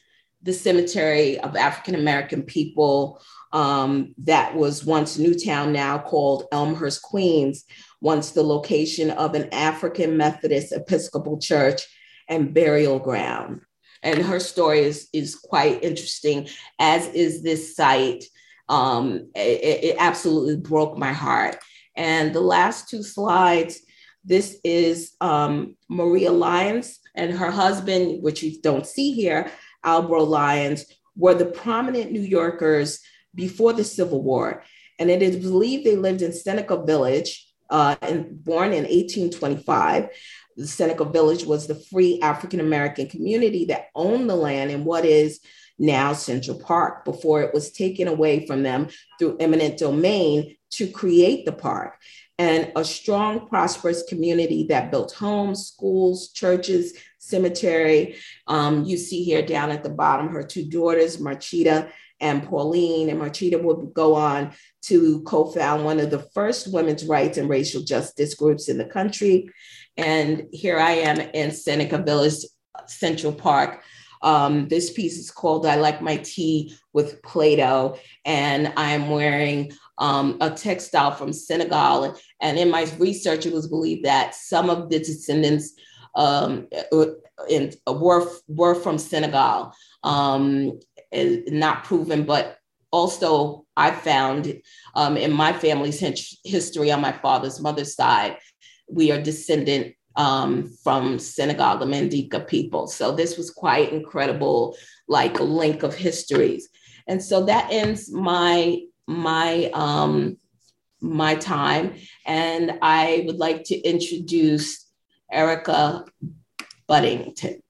the 0.43 0.53
cemetery 0.53 1.39
of 1.39 1.55
African 1.55 1.95
American 1.95 2.43
people 2.43 3.21
um, 3.53 4.13
that 4.19 4.55
was 4.55 4.85
once 4.85 5.17
Newtown, 5.17 5.73
now 5.73 5.97
called 5.97 6.45
Elmhurst, 6.51 7.01
Queens, 7.01 7.65
once 7.99 8.31
the 8.31 8.43
location 8.43 9.11
of 9.11 9.35
an 9.35 9.53
African 9.53 10.17
Methodist 10.17 10.71
Episcopal 10.71 11.37
church 11.39 11.81
and 12.27 12.53
burial 12.53 12.97
ground. 12.99 13.61
And 14.03 14.19
her 14.19 14.39
story 14.39 14.79
is, 14.79 15.09
is 15.13 15.35
quite 15.35 15.83
interesting, 15.83 16.47
as 16.79 17.07
is 17.09 17.43
this 17.43 17.75
site. 17.75 18.23
Um, 18.69 19.29
it, 19.35 19.83
it 19.83 19.95
absolutely 19.99 20.57
broke 20.57 20.97
my 20.97 21.11
heart. 21.11 21.57
And 21.95 22.33
the 22.33 22.41
last 22.41 22.89
two 22.89 23.03
slides, 23.03 23.81
this 24.23 24.59
is 24.63 25.13
um, 25.19 25.75
Maria 25.89 26.31
Lyons 26.31 26.99
and 27.15 27.33
her 27.33 27.51
husband, 27.51 28.23
which 28.23 28.41
you 28.41 28.61
don't 28.61 28.87
see 28.87 29.11
here, 29.11 29.51
Albro 29.85 30.27
Lyons, 30.27 30.85
were 31.15 31.33
the 31.33 31.45
prominent 31.45 32.11
New 32.11 32.21
Yorkers 32.21 32.99
before 33.35 33.73
the 33.73 33.83
Civil 33.83 34.21
War. 34.21 34.63
And 34.99 35.09
it 35.09 35.21
is 35.21 35.37
believed 35.37 35.85
they 35.85 35.95
lived 35.95 36.21
in 36.21 36.33
Seneca 36.33 36.83
Village, 36.83 37.47
uh, 37.69 37.95
and 38.01 38.43
born 38.43 38.73
in 38.73 38.83
1825. 38.83 40.09
The 40.57 40.67
Seneca 40.67 41.05
Village 41.05 41.45
was 41.45 41.65
the 41.65 41.75
free 41.75 42.19
African 42.21 42.59
American 42.59 43.07
community 43.07 43.65
that 43.65 43.87
owned 43.95 44.29
the 44.29 44.35
land 44.35 44.69
in 44.69 44.83
what 44.83 45.05
is 45.05 45.39
now 45.79 46.13
Central 46.13 46.59
Park 46.59 47.05
before 47.05 47.41
it 47.41 47.53
was 47.53 47.71
taken 47.71 48.07
away 48.07 48.45
from 48.45 48.61
them 48.61 48.89
through 49.17 49.37
eminent 49.39 49.79
domain 49.79 50.55
to 50.71 50.87
create 50.87 51.45
the 51.45 51.51
park. 51.51 51.97
And 52.41 52.61
a 52.75 52.83
strong, 52.83 53.47
prosperous 53.53 54.01
community 54.11 54.61
that 54.69 54.89
built 54.89 55.11
homes, 55.11 55.59
schools, 55.67 56.17
churches, 56.41 56.85
cemetery. 57.19 58.15
Um, 58.47 58.73
you 58.89 58.97
see 58.97 59.21
here 59.29 59.45
down 59.55 59.69
at 59.69 59.83
the 59.83 59.95
bottom 60.03 60.29
her 60.29 60.43
two 60.53 60.65
daughters, 60.77 61.17
Maritcha 61.17 61.91
and 62.19 62.37
Pauline 62.47 63.09
and 63.09 63.19
Maritcha 63.21 63.61
would 63.61 63.93
go 63.93 64.09
on 64.15 64.53
to 64.89 65.21
co-found 65.31 65.85
one 65.85 65.99
of 65.99 66.09
the 66.09 66.25
first 66.35 66.73
women's 66.73 67.05
rights 67.05 67.37
and 67.37 67.47
racial 67.47 67.83
justice 67.83 68.33
groups 68.41 68.69
in 68.69 68.77
the 68.79 68.91
country. 68.97 69.35
And 69.95 70.47
here 70.51 70.79
I 70.79 70.93
am 71.09 71.17
in 71.19 71.51
Seneca 71.51 71.99
Village 72.09 72.39
Central 72.87 73.33
Park, 73.33 73.71
Um, 74.21 74.67
this 74.67 74.93
piece 74.93 75.17
is 75.17 75.31
called 75.31 75.65
I 75.65 75.75
Like 75.75 76.01
My 76.01 76.17
Tea 76.17 76.75
with 76.93 77.21
Play 77.23 77.55
Doh, 77.55 77.97
and 78.23 78.71
I'm 78.77 79.09
wearing 79.09 79.71
um, 80.01 80.37
a 80.41 80.49
textile 80.49 81.11
from 81.11 81.31
Senegal. 81.31 82.17
And 82.41 82.57
in 82.57 82.69
my 82.69 82.91
research, 82.97 83.45
it 83.45 83.53
was 83.53 83.67
believed 83.67 84.03
that 84.03 84.35
some 84.35 84.69
of 84.69 84.89
the 84.89 84.99
descendants 84.99 85.73
um, 86.15 86.67
in, 87.47 87.71
were, 87.87 88.27
were 88.47 88.75
from 88.75 88.97
Senegal. 88.97 89.73
Um, 90.03 90.79
not 91.13 91.83
proven, 91.83 92.23
but 92.23 92.57
also 92.91 93.65
I 93.77 93.91
found 93.91 94.61
um, 94.95 95.17
in 95.17 95.31
my 95.31 95.53
family's 95.53 95.99
history 96.43 96.91
on 96.91 97.01
my 97.01 97.11
father's 97.11 97.59
mother's 97.61 97.95
side, 97.95 98.37
we 98.89 99.11
are 99.11 99.21
descendant 99.21 99.93
um, 100.15 100.69
from 100.83 101.19
Senegal, 101.19 101.77
the 101.77 101.85
Mandinka 101.85 102.47
people. 102.47 102.87
So 102.87 103.13
this 103.13 103.37
was 103.37 103.51
quite 103.51 103.93
incredible, 103.93 104.75
like 105.07 105.39
a 105.39 105.43
link 105.43 105.83
of 105.83 105.93
histories. 105.93 106.69
And 107.07 107.21
so 107.23 107.45
that 107.45 107.67
ends 107.71 108.11
my 108.11 108.81
my 109.11 109.69
um, 109.73 110.37
my 111.01 111.35
time, 111.35 111.95
and 112.25 112.77
I 112.81 113.23
would 113.25 113.37
like 113.37 113.63
to 113.65 113.75
introduce 113.75 114.85
Erica 115.31 116.05
Buddington. 116.87 117.61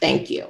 Thank 0.00 0.30
you. 0.30 0.46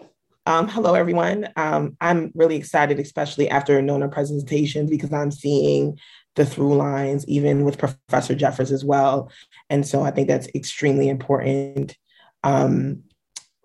Um, 0.46 0.68
hello, 0.68 0.94
everyone. 0.94 1.48
Um, 1.56 1.96
I'm 2.00 2.30
really 2.34 2.56
excited, 2.56 2.98
especially 2.98 3.48
after 3.48 3.80
Nona 3.80 4.08
presentations, 4.08 4.90
because 4.90 5.12
I'm 5.12 5.30
seeing 5.30 5.98
the 6.34 6.44
through 6.44 6.76
lines, 6.76 7.26
even 7.28 7.64
with 7.64 7.78
Professor 7.78 8.34
Jeffers 8.34 8.72
as 8.72 8.84
well. 8.84 9.30
And 9.70 9.86
so 9.86 10.02
I 10.02 10.10
think 10.10 10.28
that's 10.28 10.48
extremely 10.54 11.08
important 11.08 11.96
um, 12.42 13.04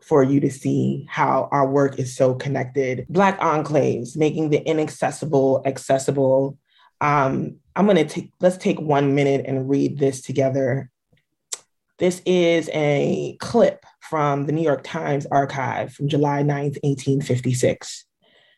for 0.01 0.23
you 0.23 0.39
to 0.39 0.49
see 0.49 1.05
how 1.09 1.49
our 1.51 1.67
work 1.67 1.99
is 1.99 2.15
so 2.15 2.33
connected. 2.33 3.05
Black 3.09 3.39
enclaves, 3.39 4.15
making 4.15 4.49
the 4.49 4.59
inaccessible 4.59 5.61
accessible. 5.65 6.57
Um, 7.01 7.57
I'm 7.75 7.85
going 7.85 7.97
to 7.97 8.05
take, 8.05 8.31
let's 8.39 8.57
take 8.57 8.79
one 8.79 9.15
minute 9.15 9.45
and 9.47 9.69
read 9.69 9.99
this 9.99 10.21
together. 10.21 10.89
This 11.97 12.21
is 12.25 12.69
a 12.73 13.37
clip 13.39 13.85
from 14.01 14.45
the 14.45 14.51
New 14.51 14.61
York 14.63 14.81
Times 14.83 15.25
archive 15.31 15.93
from 15.93 16.07
July 16.07 16.43
9th, 16.43 16.77
1856. 16.83 18.05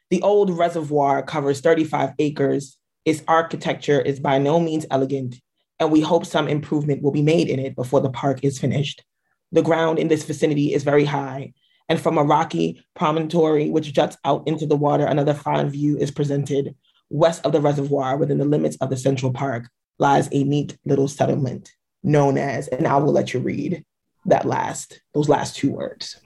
The 0.10 0.21
old 0.21 0.49
reservoir 0.49 1.23
covers 1.23 1.62
35 1.62 2.12
acres. 2.19 2.77
Its 3.06 3.23
architecture 3.27 4.01
is 4.01 4.19
by 4.19 4.38
no 4.38 4.60
means 4.60 4.86
elegant, 4.91 5.38
and 5.80 5.91
we 5.91 6.01
hope 6.01 6.25
some 6.25 6.47
improvement 6.47 7.01
will 7.01 7.12
be 7.12 7.21
made 7.21 7.47
in 7.47 7.60
it 7.60 7.75
before 7.75 8.01
the 8.01 8.10
park 8.10 8.43
is 8.43 8.60
finished. 8.60 9.04
The 9.51 9.62
ground 9.62 9.99
in 9.99 10.08
this 10.08 10.23
vicinity 10.23 10.73
is 10.73 10.84
very 10.84 11.06
high, 11.06 11.54
and 11.89 11.99
from 11.99 12.17
a 12.17 12.23
rocky 12.23 12.84
promontory 12.95 13.69
which 13.69 13.93
juts 13.93 14.17
out 14.23 14.47
into 14.47 14.65
the 14.65 14.75
water, 14.75 15.06
another 15.06 15.34
fine 15.34 15.69
view 15.69 15.97
is 15.97 16.12
presented. 16.12 16.75
West 17.12 17.45
of 17.45 17.52
the 17.52 17.60
reservoir, 17.60 18.15
within 18.15 18.38
the 18.38 18.45
limits 18.45 18.78
of 18.78 18.89
the 18.89 18.95
Central 18.95 19.34
Park, 19.34 19.67
lies 20.00 20.30
a 20.32 20.43
neat 20.43 20.78
little 20.86 21.10
settlement 21.10 21.69
known 22.04 22.38
as, 22.38 22.67
and 22.69 22.88
I 22.88 22.97
will 22.97 23.12
let 23.12 23.34
you 23.34 23.41
read 23.41 23.84
that 24.26 24.45
last, 24.45 25.02
those 25.13 25.28
last 25.30 25.56
two 25.58 25.71
words. 25.71 26.19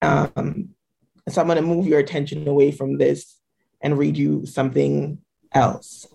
Um, 0.00 0.70
so 1.28 1.40
I'm 1.40 1.48
going 1.48 1.56
to 1.56 1.62
move 1.62 1.86
your 1.86 1.98
attention 1.98 2.46
away 2.46 2.70
from 2.70 2.96
this 2.96 3.36
and 3.80 3.98
read 3.98 4.16
you 4.16 4.46
something 4.46 5.18
else. 5.52 6.06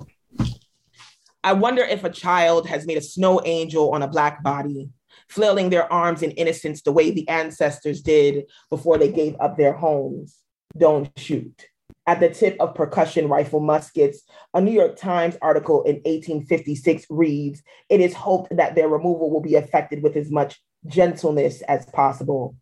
I 1.43 1.53
wonder 1.53 1.83
if 1.83 2.03
a 2.03 2.09
child 2.09 2.67
has 2.67 2.87
made 2.87 2.97
a 2.97 3.01
snow 3.01 3.41
angel 3.43 3.91
on 3.91 4.01
a 4.01 4.07
black 4.07 4.41
body, 4.43 4.89
flailing 5.27 5.69
their 5.69 5.91
arms 5.91 6.21
in 6.23 6.31
innocence 6.31 6.81
the 6.81 6.91
way 6.91 7.11
the 7.11 7.27
ancestors 7.27 8.01
did 8.01 8.45
before 8.69 8.97
they 8.97 9.11
gave 9.11 9.35
up 9.39 9.57
their 9.57 9.73
homes. 9.73 10.37
Don't 10.77 11.11
shoot 11.17 11.67
at 12.07 12.21
the 12.21 12.29
tip 12.29 12.55
of 12.59 12.73
percussion 12.73 13.27
rifle 13.27 13.59
muskets. 13.59 14.23
A 14.53 14.61
New 14.61 14.71
York 14.71 14.95
Times 14.95 15.37
article 15.41 15.83
in 15.83 15.95
1856 15.97 17.05
reads 17.09 17.61
It 17.89 17.99
is 17.99 18.13
hoped 18.13 18.55
that 18.55 18.75
their 18.75 18.87
removal 18.87 19.29
will 19.29 19.41
be 19.41 19.55
effected 19.55 20.01
with 20.01 20.15
as 20.15 20.31
much 20.31 20.59
gentleness 20.87 21.61
as 21.63 21.85
possible. 21.87 22.55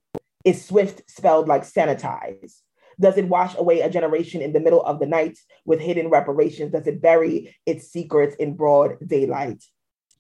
Is 0.43 0.65
swift 0.65 1.03
spelled 1.09 1.47
like 1.47 1.63
sanitize? 1.63 2.55
Does 2.99 3.17
it 3.17 3.27
wash 3.27 3.55
away 3.57 3.81
a 3.81 3.89
generation 3.89 4.41
in 4.41 4.53
the 4.53 4.59
middle 4.59 4.81
of 4.81 4.99
the 4.99 5.05
night 5.05 5.37
with 5.65 5.79
hidden 5.79 6.09
reparations? 6.09 6.71
Does 6.71 6.87
it 6.87 7.01
bury 7.01 7.55
its 7.65 7.87
secrets 7.87 8.35
in 8.37 8.55
broad 8.55 8.95
daylight? 9.05 9.63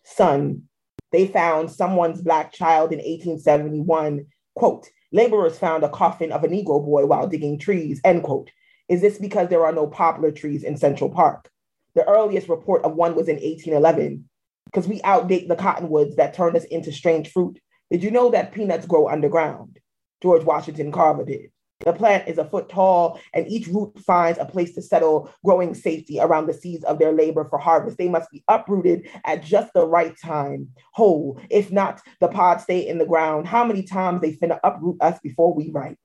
Son, 0.03 0.63
they 1.11 1.25
found 1.27 1.71
someone's 1.71 2.21
black 2.21 2.51
child 2.51 2.91
in 2.91 2.97
1871. 2.99 4.25
Quote, 4.55 4.87
laborers 5.11 5.57
found 5.57 5.83
a 5.83 5.89
coffin 5.89 6.31
of 6.31 6.43
a 6.43 6.47
Negro 6.47 6.83
boy 6.83 7.05
while 7.05 7.27
digging 7.27 7.57
trees, 7.57 8.01
end 8.03 8.23
quote. 8.23 8.51
Is 8.87 9.01
this 9.01 9.17
because 9.17 9.49
there 9.49 9.65
are 9.65 9.71
no 9.71 9.87
poplar 9.87 10.31
trees 10.31 10.63
in 10.63 10.77
Central 10.77 11.09
Park? 11.09 11.49
The 11.95 12.07
earliest 12.07 12.49
report 12.49 12.83
of 12.83 12.95
one 12.95 13.15
was 13.15 13.27
in 13.27 13.35
1811, 13.35 14.29
because 14.65 14.87
we 14.87 15.01
outdate 15.01 15.47
the 15.47 15.55
cottonwoods 15.55 16.17
that 16.17 16.33
turned 16.33 16.55
us 16.55 16.65
into 16.65 16.91
strange 16.91 17.31
fruit. 17.31 17.59
Did 17.89 18.03
you 18.03 18.11
know 18.11 18.29
that 18.31 18.51
peanuts 18.51 18.85
grow 18.85 19.07
underground? 19.07 19.79
George 20.21 20.43
Washington 20.43 20.91
Carver 20.91 21.25
did. 21.25 21.51
The 21.79 21.93
plant 21.93 22.27
is 22.27 22.37
a 22.37 22.45
foot 22.45 22.69
tall, 22.69 23.19
and 23.33 23.47
each 23.47 23.67
root 23.67 23.99
finds 23.99 24.39
a 24.39 24.45
place 24.45 24.73
to 24.75 24.81
settle, 24.81 25.29
growing 25.43 25.73
safety 25.73 26.19
around 26.19 26.47
the 26.47 26.53
seeds 26.53 26.83
of 26.85 26.99
their 26.99 27.11
labor 27.11 27.45
for 27.49 27.59
harvest. 27.59 27.97
They 27.97 28.07
must 28.07 28.31
be 28.31 28.43
uprooted 28.47 29.07
at 29.25 29.43
just 29.43 29.73
the 29.73 29.85
right 29.85 30.15
time, 30.23 30.69
whole. 30.93 31.39
If 31.49 31.71
not, 31.71 32.01
the 32.21 32.27
pods 32.27 32.63
stay 32.63 32.87
in 32.87 32.97
the 32.97 33.05
ground. 33.05 33.47
How 33.47 33.65
many 33.65 33.83
times 33.83 34.21
they 34.21 34.33
finna 34.33 34.59
uproot 34.63 34.97
us 35.01 35.19
before 35.19 35.53
we 35.53 35.69
ripe? 35.71 35.97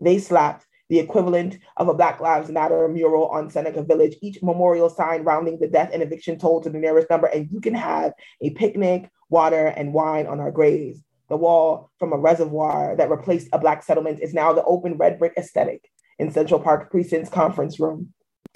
They 0.00 0.18
slapped 0.18 0.66
the 0.88 0.98
equivalent 0.98 1.58
of 1.76 1.88
a 1.88 1.94
Black 1.94 2.20
Lives 2.20 2.50
Matter 2.50 2.86
mural 2.88 3.26
on 3.28 3.50
Seneca 3.50 3.82
Village, 3.82 4.16
each 4.22 4.42
memorial 4.42 4.88
sign 4.88 5.24
rounding 5.24 5.58
the 5.58 5.68
death 5.68 5.90
and 5.92 6.02
eviction 6.02 6.38
toll 6.38 6.60
to 6.62 6.70
the 6.70 6.78
nearest 6.78 7.10
number, 7.10 7.26
and 7.26 7.48
you 7.50 7.60
can 7.60 7.74
have 7.74 8.12
a 8.40 8.50
picnic, 8.50 9.10
water, 9.28 9.66
and 9.66 9.92
wine 9.92 10.26
on 10.26 10.40
our 10.40 10.50
graves. 10.50 11.02
The 11.28 11.36
wall 11.36 11.90
from 11.98 12.12
a 12.12 12.18
reservoir 12.18 12.94
that 12.96 13.10
replaced 13.10 13.48
a 13.52 13.58
Black 13.58 13.82
settlement 13.82 14.20
is 14.20 14.32
now 14.32 14.52
the 14.52 14.64
open 14.64 14.96
red 14.96 15.18
brick 15.18 15.32
aesthetic 15.36 15.90
in 16.18 16.30
Central 16.30 16.60
Park 16.60 16.90
Precinct's 16.90 17.30
conference 17.30 17.80
room. 17.80 18.12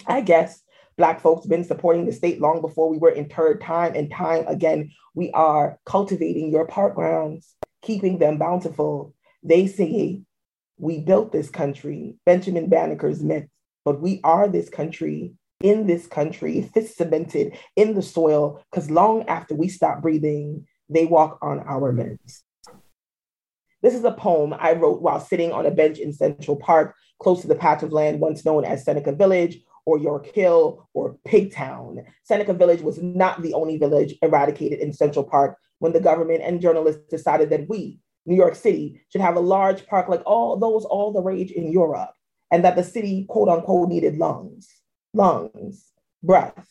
I 0.07 0.21
guess 0.21 0.61
Black 0.97 1.19
folks 1.19 1.45
been 1.45 1.63
supporting 1.63 2.05
the 2.05 2.13
state 2.13 2.39
long 2.39 2.61
before 2.61 2.89
we 2.89 2.97
were 2.97 3.11
interred 3.11 3.61
time 3.61 3.93
and 3.95 4.09
time 4.11 4.45
again. 4.47 4.91
We 5.13 5.31
are 5.31 5.79
cultivating 5.85 6.51
your 6.51 6.65
park 6.65 6.95
grounds, 6.95 7.53
keeping 7.81 8.19
them 8.19 8.37
bountiful. 8.37 9.13
They 9.43 9.67
say 9.67 10.21
we 10.81 10.99
built 10.99 11.31
this 11.31 11.49
country, 11.49 12.15
Benjamin 12.25 12.67
Banneker's 12.69 13.23
myth, 13.23 13.47
but 13.85 14.01
we 14.01 14.19
are 14.23 14.47
this 14.47 14.67
country 14.67 15.33
in 15.61 15.85
this 15.85 16.07
country, 16.07 16.61
fist 16.73 16.97
cemented 16.97 17.57
in 17.75 17.93
the 17.93 18.01
soil, 18.01 18.63
because 18.71 18.89
long 18.89 19.23
after 19.27 19.55
we 19.55 19.69
stop 19.69 20.01
breathing, 20.01 20.65
they 20.89 21.05
walk 21.05 21.37
on 21.41 21.59
our 21.59 21.93
limbs. 21.93 22.43
This 23.83 23.93
is 23.95 24.03
a 24.03 24.11
poem 24.11 24.53
I 24.57 24.73
wrote 24.73 25.01
while 25.01 25.19
sitting 25.19 25.51
on 25.51 25.65
a 25.65 25.71
bench 25.71 25.99
in 25.99 26.13
Central 26.13 26.57
Park, 26.57 26.95
close 27.19 27.41
to 27.41 27.47
the 27.47 27.55
patch 27.55 27.83
of 27.83 27.91
land 27.91 28.19
once 28.19 28.43
known 28.43 28.65
as 28.65 28.83
Seneca 28.83 29.11
Village 29.11 29.59
or 29.85 29.97
York 29.97 30.27
Hill 30.27 30.87
or 30.93 31.17
Pigtown. 31.27 32.03
Seneca 32.23 32.53
Village 32.53 32.81
was 32.81 33.01
not 33.01 33.41
the 33.41 33.53
only 33.53 33.77
village 33.77 34.15
eradicated 34.21 34.79
in 34.79 34.93
Central 34.93 35.25
Park 35.25 35.57
when 35.79 35.93
the 35.93 35.99
government 35.99 36.41
and 36.43 36.61
journalists 36.61 37.01
decided 37.09 37.49
that 37.49 37.67
we, 37.67 37.99
New 38.25 38.35
York 38.35 38.55
City 38.55 39.01
should 39.09 39.21
have 39.21 39.35
a 39.35 39.41
large 39.41 39.85
park 39.87 40.07
like 40.07 40.21
all 40.25 40.57
those 40.57 40.85
all 40.85 41.11
the 41.11 41.21
rage 41.21 41.51
in 41.51 41.71
Europe, 41.71 42.11
and 42.51 42.63
that 42.63 42.75
the 42.75 42.83
city, 42.83 43.25
quote 43.27 43.49
unquote, 43.49 43.89
needed 43.89 44.17
lungs, 44.17 44.69
lungs, 45.13 45.91
breath. 46.21 46.67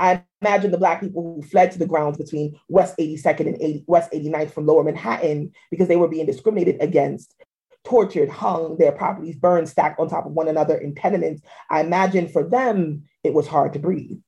I 0.00 0.22
imagine 0.40 0.70
the 0.70 0.78
Black 0.78 1.00
people 1.00 1.22
who 1.22 1.42
fled 1.42 1.72
to 1.72 1.78
the 1.78 1.86
grounds 1.86 2.18
between 2.18 2.58
West 2.68 2.96
82nd 2.98 3.40
and 3.40 3.56
80, 3.60 3.84
West 3.88 4.12
89th 4.12 4.52
from 4.52 4.66
Lower 4.66 4.84
Manhattan 4.84 5.52
because 5.70 5.88
they 5.88 5.96
were 5.96 6.08
being 6.08 6.26
discriminated 6.26 6.80
against, 6.80 7.34
tortured, 7.84 8.28
hung, 8.28 8.78
their 8.78 8.92
properties 8.92 9.36
burned, 9.36 9.68
stacked 9.68 9.98
on 9.98 10.08
top 10.08 10.24
of 10.24 10.32
one 10.32 10.46
another 10.46 10.76
in 10.76 10.94
tenements. 10.94 11.42
I 11.68 11.80
imagine 11.80 12.28
for 12.28 12.44
them, 12.44 13.04
it 13.24 13.34
was 13.34 13.48
hard 13.48 13.72
to 13.72 13.80
breathe. 13.80 14.20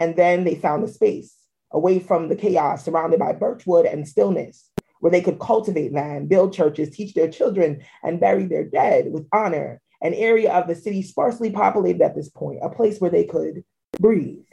And 0.00 0.16
then 0.16 0.44
they 0.44 0.54
found 0.54 0.84
a 0.84 0.88
space 0.88 1.34
away 1.72 1.98
from 1.98 2.28
the 2.28 2.36
chaos, 2.36 2.84
surrounded 2.84 3.18
by 3.18 3.32
birchwood 3.32 3.86
and 3.86 4.06
stillness 4.06 4.70
where 5.00 5.10
they 5.10 5.20
could 5.20 5.38
cultivate 5.38 5.92
land, 5.92 6.28
build 6.28 6.52
churches, 6.52 6.90
teach 6.90 7.14
their 7.14 7.28
children, 7.28 7.82
and 8.02 8.20
bury 8.20 8.46
their 8.46 8.64
dead 8.64 9.12
with 9.12 9.28
honor. 9.32 9.80
An 10.00 10.14
area 10.14 10.52
of 10.52 10.66
the 10.66 10.74
city 10.74 11.02
sparsely 11.02 11.50
populated 11.50 12.02
at 12.02 12.14
this 12.14 12.28
point, 12.28 12.60
a 12.62 12.68
place 12.68 13.00
where 13.00 13.10
they 13.10 13.24
could 13.24 13.64
breathe. 13.98 14.44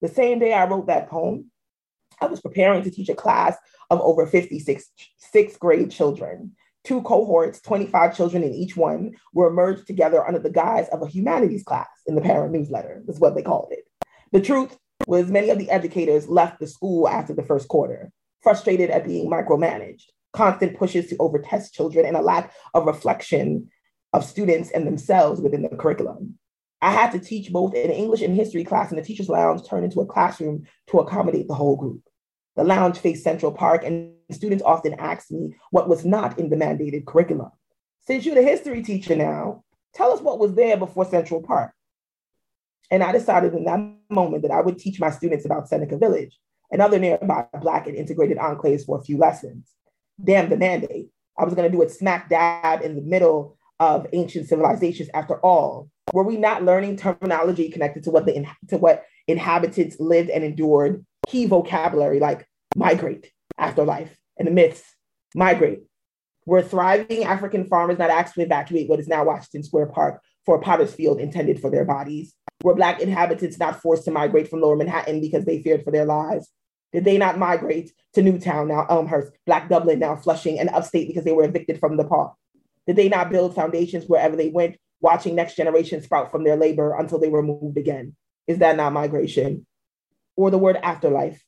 The 0.00 0.08
same 0.08 0.38
day 0.38 0.52
I 0.52 0.66
wrote 0.66 0.86
that 0.86 1.08
poem, 1.08 1.50
I 2.20 2.26
was 2.26 2.40
preparing 2.40 2.82
to 2.82 2.90
teach 2.90 3.08
a 3.08 3.14
class 3.14 3.56
of 3.90 4.00
over 4.00 4.26
56 4.26 4.90
sixth 5.16 5.58
grade 5.58 5.90
children. 5.90 6.52
Two 6.84 7.02
cohorts, 7.02 7.60
25 7.60 8.16
children 8.16 8.42
in 8.42 8.54
each 8.54 8.76
one, 8.76 9.16
were 9.32 9.52
merged 9.52 9.86
together 9.86 10.26
under 10.26 10.38
the 10.38 10.50
guise 10.50 10.88
of 10.88 11.02
a 11.02 11.08
humanities 11.08 11.62
class 11.62 11.88
in 12.06 12.14
the 12.14 12.20
parent 12.20 12.52
newsletter, 12.52 13.02
is 13.08 13.20
what 13.20 13.34
they 13.34 13.42
called 13.42 13.68
it. 13.70 13.84
The 14.32 14.40
truth 14.40 14.76
was 15.06 15.30
many 15.30 15.50
of 15.50 15.58
the 15.58 15.70
educators 15.70 16.28
left 16.28 16.60
the 16.60 16.66
school 16.66 17.08
after 17.08 17.34
the 17.34 17.42
first 17.42 17.68
quarter 17.68 18.12
frustrated 18.42 18.90
at 18.90 19.04
being 19.04 19.30
micromanaged. 19.30 20.04
constant 20.32 20.76
pushes 20.76 21.08
to 21.08 21.16
overtest 21.16 21.72
children, 21.72 22.06
and 22.06 22.16
a 22.16 22.20
lack 22.20 22.52
of 22.74 22.86
reflection 22.86 23.68
of 24.12 24.24
students 24.24 24.70
and 24.70 24.86
themselves 24.86 25.40
within 25.40 25.62
the 25.62 25.68
curriculum. 25.70 26.38
I 26.80 26.92
had 26.92 27.10
to 27.12 27.18
teach 27.18 27.50
both 27.52 27.74
an 27.74 27.90
English 27.90 28.22
and 28.22 28.36
history 28.36 28.64
class, 28.64 28.90
and 28.90 28.98
the 28.98 29.04
teacher's 29.04 29.28
lounge 29.28 29.66
turned 29.66 29.84
into 29.84 30.00
a 30.00 30.06
classroom 30.06 30.64
to 30.88 30.98
accommodate 31.00 31.48
the 31.48 31.54
whole 31.54 31.76
group. 31.76 32.02
The 32.56 32.64
lounge 32.64 32.98
faced 32.98 33.24
Central 33.24 33.52
Park, 33.52 33.84
and 33.84 34.12
students 34.30 34.62
often 34.64 34.94
asked 34.94 35.30
me 35.30 35.56
what 35.70 35.88
was 35.88 36.04
not 36.04 36.38
in 36.38 36.50
the 36.50 36.56
mandated 36.56 37.06
curriculum. 37.06 37.50
Since 38.06 38.24
you're 38.24 38.34
the 38.34 38.42
history 38.42 38.82
teacher 38.82 39.16
now, 39.16 39.64
tell 39.94 40.12
us 40.12 40.20
what 40.20 40.38
was 40.38 40.54
there 40.54 40.76
before 40.76 41.04
Central 41.04 41.42
Park. 41.42 41.72
And 42.90 43.02
I 43.02 43.12
decided 43.12 43.54
in 43.54 43.64
that 43.64 43.80
moment 44.08 44.42
that 44.42 44.50
I 44.50 44.60
would 44.60 44.78
teach 44.78 45.00
my 45.00 45.10
students 45.10 45.44
about 45.44 45.68
Seneca 45.68 45.98
Village 45.98 46.38
and 46.70 46.82
other 46.82 46.98
nearby 46.98 47.46
Black 47.60 47.86
and 47.86 47.96
integrated 47.96 48.38
enclaves 48.38 48.84
for 48.84 48.98
a 48.98 49.02
few 49.02 49.18
lessons. 49.18 49.68
Damn 50.22 50.48
the 50.48 50.56
mandate. 50.56 51.10
I 51.38 51.44
was 51.44 51.54
going 51.54 51.70
to 51.70 51.76
do 51.76 51.82
it 51.82 51.90
smack 51.90 52.28
dab 52.28 52.82
in 52.82 52.96
the 52.96 53.02
middle 53.02 53.56
of 53.78 54.06
ancient 54.12 54.48
civilizations 54.48 55.08
after 55.14 55.36
all. 55.40 55.88
Were 56.12 56.24
we 56.24 56.36
not 56.36 56.64
learning 56.64 56.96
terminology 56.96 57.70
connected 57.70 58.02
to 58.04 58.10
what 58.10 58.26
the 58.26 58.46
to 58.68 58.78
what 58.78 59.04
inhabitants 59.26 60.00
lived 60.00 60.30
and 60.30 60.42
endured? 60.42 61.04
Key 61.28 61.46
vocabulary 61.46 62.18
like 62.18 62.46
migrate, 62.74 63.30
afterlife, 63.56 64.16
and 64.38 64.48
the 64.48 64.52
myths, 64.52 64.82
migrate. 65.34 65.80
We're 66.46 66.62
thriving 66.62 67.24
African 67.24 67.66
farmers 67.66 67.98
not 67.98 68.10
asked 68.10 68.34
to 68.34 68.40
evacuate 68.40 68.88
what 68.88 69.00
is 69.00 69.08
now 69.08 69.24
Washington 69.24 69.62
Square 69.62 69.86
Park 69.88 70.22
for 70.48 70.58
potter's 70.58 70.94
field 70.94 71.20
intended 71.20 71.60
for 71.60 71.70
their 71.70 71.84
bodies. 71.84 72.34
Were 72.64 72.74
Black 72.74 73.02
inhabitants 73.02 73.58
not 73.58 73.82
forced 73.82 74.06
to 74.06 74.10
migrate 74.10 74.48
from 74.48 74.62
lower 74.62 74.76
Manhattan 74.76 75.20
because 75.20 75.44
they 75.44 75.60
feared 75.62 75.84
for 75.84 75.90
their 75.90 76.06
lives? 76.06 76.48
Did 76.90 77.04
they 77.04 77.18
not 77.18 77.36
migrate 77.36 77.92
to 78.14 78.22
Newtown, 78.22 78.68
now 78.68 78.86
Elmhurst, 78.88 79.30
Black 79.44 79.68
Dublin, 79.68 79.98
now 79.98 80.16
Flushing, 80.16 80.58
and 80.58 80.70
upstate 80.70 81.06
because 81.06 81.24
they 81.24 81.32
were 81.32 81.44
evicted 81.44 81.78
from 81.78 81.98
the 81.98 82.04
park? 82.04 82.32
Did 82.86 82.96
they 82.96 83.10
not 83.10 83.28
build 83.28 83.54
foundations 83.54 84.06
wherever 84.06 84.36
they 84.36 84.48
went, 84.48 84.78
watching 85.02 85.34
next 85.34 85.54
generation 85.54 86.00
sprout 86.00 86.30
from 86.30 86.44
their 86.44 86.56
labor 86.56 86.96
until 86.98 87.18
they 87.18 87.28
were 87.28 87.42
moved 87.42 87.76
again? 87.76 88.16
Is 88.46 88.56
that 88.60 88.76
not 88.76 88.94
migration? 88.94 89.66
Or 90.34 90.50
the 90.50 90.56
word 90.56 90.76
afterlife? 90.76 91.44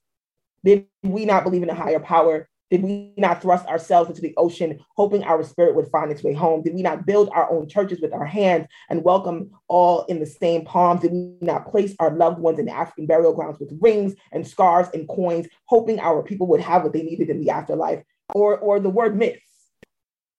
Did 0.62 0.88
we 1.02 1.24
not 1.24 1.44
believe 1.44 1.62
in 1.62 1.70
a 1.70 1.74
higher 1.74 2.00
power 2.00 2.50
did 2.70 2.82
we 2.84 3.12
not 3.16 3.42
thrust 3.42 3.66
ourselves 3.66 4.08
into 4.08 4.22
the 4.22 4.34
ocean, 4.36 4.78
hoping 4.96 5.24
our 5.24 5.42
spirit 5.42 5.74
would 5.74 5.88
find 5.88 6.12
its 6.12 6.22
way 6.22 6.32
home? 6.32 6.62
Did 6.62 6.74
we 6.74 6.82
not 6.82 7.04
build 7.04 7.28
our 7.32 7.50
own 7.50 7.68
churches 7.68 8.00
with 8.00 8.12
our 8.12 8.24
hands 8.24 8.68
and 8.88 9.02
welcome 9.02 9.50
all 9.66 10.04
in 10.04 10.20
the 10.20 10.26
same 10.26 10.64
palms? 10.64 11.00
Did 11.00 11.10
we 11.10 11.36
not 11.40 11.68
place 11.68 11.96
our 11.98 12.14
loved 12.14 12.38
ones 12.38 12.60
in 12.60 12.68
African 12.68 13.06
burial 13.06 13.34
grounds 13.34 13.58
with 13.58 13.76
rings 13.80 14.14
and 14.30 14.46
scarves 14.46 14.88
and 14.94 15.08
coins, 15.08 15.48
hoping 15.64 15.98
our 15.98 16.22
people 16.22 16.46
would 16.46 16.60
have 16.60 16.84
what 16.84 16.92
they 16.92 17.02
needed 17.02 17.28
in 17.28 17.40
the 17.40 17.50
afterlife? 17.50 18.04
Or, 18.34 18.56
or 18.56 18.78
the 18.78 18.88
word 18.88 19.16
myths. 19.16 19.42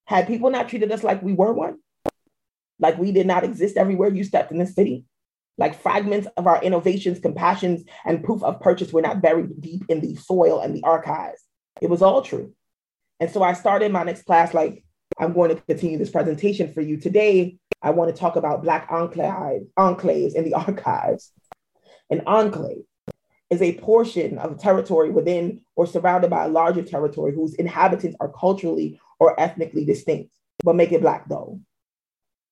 Had 0.06 0.28
people 0.28 0.50
not 0.50 0.70
treated 0.70 0.92
us 0.92 1.04
like 1.04 1.22
we 1.22 1.34
were 1.34 1.52
one? 1.52 1.80
Like 2.80 2.98
we 2.98 3.12
did 3.12 3.28
not 3.28 3.44
exist 3.44 3.76
everywhere 3.76 4.10
you 4.10 4.24
stepped 4.24 4.54
in 4.54 4.58
the 4.58 4.66
city? 4.66 5.04
Like 5.58 5.82
fragments 5.82 6.30
of 6.38 6.48
our 6.48 6.64
innovations, 6.64 7.20
compassions, 7.20 7.84
and 8.06 8.24
proof 8.24 8.42
of 8.42 8.62
purchase 8.62 8.94
were 8.94 9.02
not 9.02 9.22
buried 9.22 9.60
deep 9.60 9.84
in 9.90 10.00
the 10.00 10.16
soil 10.16 10.62
and 10.62 10.74
the 10.74 10.84
archives? 10.84 11.44
It 11.80 11.90
was 11.90 12.02
all 12.02 12.22
true. 12.22 12.54
And 13.20 13.30
so 13.30 13.44
I 13.44 13.54
started 13.54 13.92
my 13.92 14.04
next 14.04 14.24
class 14.24 14.54
like, 14.54 14.84
I'm 15.20 15.34
going 15.34 15.56
to 15.56 15.62
continue 15.62 15.98
this 15.98 16.10
presentation 16.10 16.74
for 16.74 16.82
you. 16.82 16.98
Today, 16.98 17.58
I 17.82 17.92
want 17.92 18.14
to 18.14 18.20
talk 18.20 18.36
about 18.36 18.64
Black 18.64 18.88
enclave, 18.92 19.68
enclaves 19.78 20.36
in 20.36 20.44
the 20.44 20.54
archives. 20.68 21.32
An 22.10 22.22
enclave 22.26 22.84
is 23.50 23.62
a 23.62 23.78
portion 23.78 24.38
of 24.38 24.60
territory 24.60 25.12
within 25.12 25.62
or 25.76 25.86
surrounded 25.86 26.30
by 26.30 26.46
a 26.46 26.50
larger 26.50 26.82
territory 26.82 27.34
whose 27.34 27.54
inhabitants 27.56 28.18
are 28.20 28.32
culturally 28.32 29.00
or 29.20 29.40
ethnically 29.40 29.86
distinct, 29.86 30.34
but 30.64 30.76
make 30.76 30.92
it 30.92 31.02
Black 31.02 31.28
though. 31.30 31.60